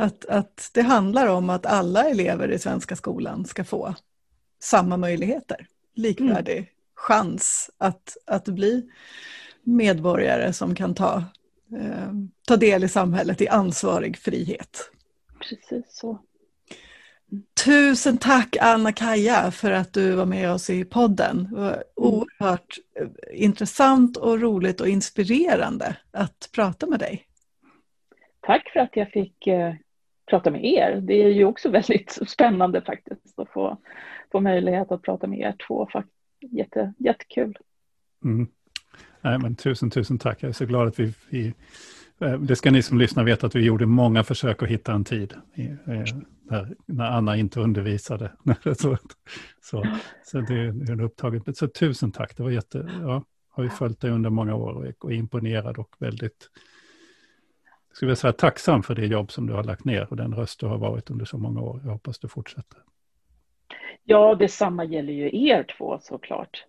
Att, 0.00 0.24
att 0.24 0.70
det 0.74 0.82
handlar 0.82 1.26
om 1.26 1.50
att 1.50 1.66
alla 1.66 2.04
elever 2.04 2.52
i 2.52 2.58
svenska 2.58 2.96
skolan 2.96 3.44
ska 3.44 3.64
få 3.64 3.94
samma 4.60 4.96
möjligheter, 4.96 5.66
likvärdig 5.94 6.58
mm. 6.58 6.68
chans 6.94 7.70
att, 7.78 8.16
att 8.26 8.44
bli 8.44 8.90
medborgare 9.62 10.52
som 10.52 10.74
kan 10.74 10.94
ta 10.94 11.24
eh, 11.80 12.12
ta 12.46 12.56
del 12.56 12.84
i 12.84 12.88
samhället 12.88 13.40
i 13.40 13.48
ansvarig 13.48 14.18
frihet. 14.18 14.90
Precis 15.40 15.84
så. 15.88 16.18
Tusen 17.64 18.18
tack 18.18 18.56
Anna-Kaja 18.60 19.50
för 19.50 19.70
att 19.70 19.92
du 19.92 20.10
var 20.10 20.26
med 20.26 20.52
oss 20.52 20.70
i 20.70 20.84
podden. 20.84 21.48
Det 21.50 21.60
var 21.60 21.72
mm. 21.72 21.82
oerhört 21.94 22.78
eh, 23.00 23.08
intressant 23.44 24.16
och 24.16 24.40
roligt 24.40 24.80
och 24.80 24.88
inspirerande 24.88 25.96
att 26.10 26.48
prata 26.52 26.86
med 26.86 26.98
dig. 26.98 27.24
Tack 28.40 28.70
för 28.72 28.80
att 28.80 28.96
jag 28.96 29.10
fick 29.10 29.46
eh, 29.46 29.74
prata 30.30 30.50
med 30.50 30.64
er. 30.64 31.00
Det 31.00 31.22
är 31.22 31.28
ju 31.28 31.44
också 31.44 31.68
väldigt 31.70 32.18
spännande 32.26 32.82
faktiskt 32.82 33.38
att 33.38 33.48
få, 33.48 33.78
få 34.32 34.40
möjlighet 34.40 34.92
att 34.92 35.02
prata 35.02 35.26
med 35.26 35.38
er 35.38 35.54
två. 35.66 35.88
Jätte, 36.40 36.92
jättekul. 36.98 37.58
Mm. 38.24 38.48
Nej, 39.20 39.38
men 39.38 39.56
tusen, 39.56 39.90
tusen 39.90 40.18
tack. 40.18 40.42
Jag 40.42 40.48
är 40.48 40.52
så 40.52 40.66
glad 40.66 40.88
att 40.88 40.98
vi, 40.98 41.14
vi 41.30 41.54
eh, 42.20 42.32
det 42.32 42.56
ska 42.56 42.70
ni 42.70 42.82
som 42.82 42.98
lyssnar 42.98 43.24
veta 43.24 43.46
att 43.46 43.54
vi 43.54 43.64
gjorde 43.64 43.86
många 43.86 44.24
försök 44.24 44.62
att 44.62 44.68
hitta 44.68 44.92
en 44.92 45.04
tid 45.04 45.34
eh, 45.54 46.04
när, 46.42 46.74
när 46.86 47.10
Anna 47.10 47.36
inte 47.36 47.60
undervisade. 47.60 48.32
så, 48.62 48.96
så, 49.60 49.84
så 50.24 50.40
det 50.40 50.54
är 50.54 51.02
upptaget. 51.02 51.56
Så 51.56 51.68
tusen 51.68 52.12
tack, 52.12 52.36
det 52.36 52.42
var 52.42 52.50
jätte, 52.50 52.90
ja, 53.00 53.24
har 53.58 53.64
ju 53.64 53.70
följt 53.70 54.00
dig 54.00 54.10
under 54.10 54.30
många 54.30 54.54
år 54.54 54.94
och 54.98 55.12
är 55.12 55.16
imponerad 55.16 55.78
och 55.78 55.96
väldigt, 55.98 56.48
skulle 57.98 58.10
jag 58.10 58.18
säga 58.18 58.32
tacksam 58.32 58.82
för 58.82 58.94
det 58.94 59.06
jobb 59.06 59.32
som 59.32 59.46
du 59.46 59.52
har 59.52 59.64
lagt 59.64 59.84
ner 59.84 60.06
och 60.10 60.16
den 60.16 60.34
röst 60.34 60.60
du 60.60 60.66
har 60.66 60.78
varit 60.78 61.10
under 61.10 61.24
så 61.24 61.38
många 61.38 61.60
år. 61.60 61.80
Jag 61.84 61.92
hoppas 61.92 62.18
du 62.18 62.28
fortsätter. 62.28 62.78
Ja, 64.04 64.34
detsamma 64.34 64.84
gäller 64.84 65.12
ju 65.12 65.48
er 65.48 65.62
två 65.78 65.98
såklart. 66.02 66.64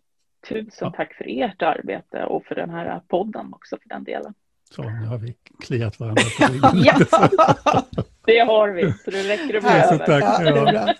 Tusen 0.50 0.70
ja. 0.80 0.94
tack 0.96 1.14
för 1.14 1.26
ert 1.28 1.62
arbete 1.62 2.26
och 2.26 2.46
för 2.46 2.56
den 2.56 2.70
här 2.70 3.02
podden 3.08 3.54
också 3.54 3.78
för 3.82 3.90
den 3.90 4.04
delen. 4.04 4.34
Så, 4.72 4.82
nu 4.82 5.06
har 5.06 5.18
vi 5.18 5.36
kliat 5.60 6.00
varandra 6.00 6.24
på 6.40 6.54
ryggen. 6.54 6.72
ja, 6.84 7.84
det 8.26 8.40
har 8.40 8.70
vi. 8.70 8.94
Så 8.94 9.12
det 9.12 9.30
räcker 9.30 9.58
att 9.58 9.64
bli 9.64 9.82
Tusen 9.82 10.02
över. 10.02 10.06
tack. 10.06 10.24
Ja, 10.24 10.52
det 10.52 10.60
är 10.60 10.72
bra. 10.72 10.94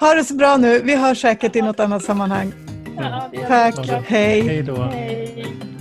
Ha 0.00 0.14
det 0.14 0.24
så 0.24 0.34
bra 0.34 0.56
nu. 0.56 0.80
Vi 0.82 0.96
hörs 0.96 1.20
säkert 1.20 1.56
i 1.56 1.62
något 1.62 1.80
annat 1.80 2.02
sammanhang. 2.02 2.52
Ja, 2.96 3.28
det. 3.32 3.46
Tack. 3.46 3.88
Hej. 4.06 4.40
Hej 4.40 4.62
då. 4.62 4.82
Hej. 4.82 5.71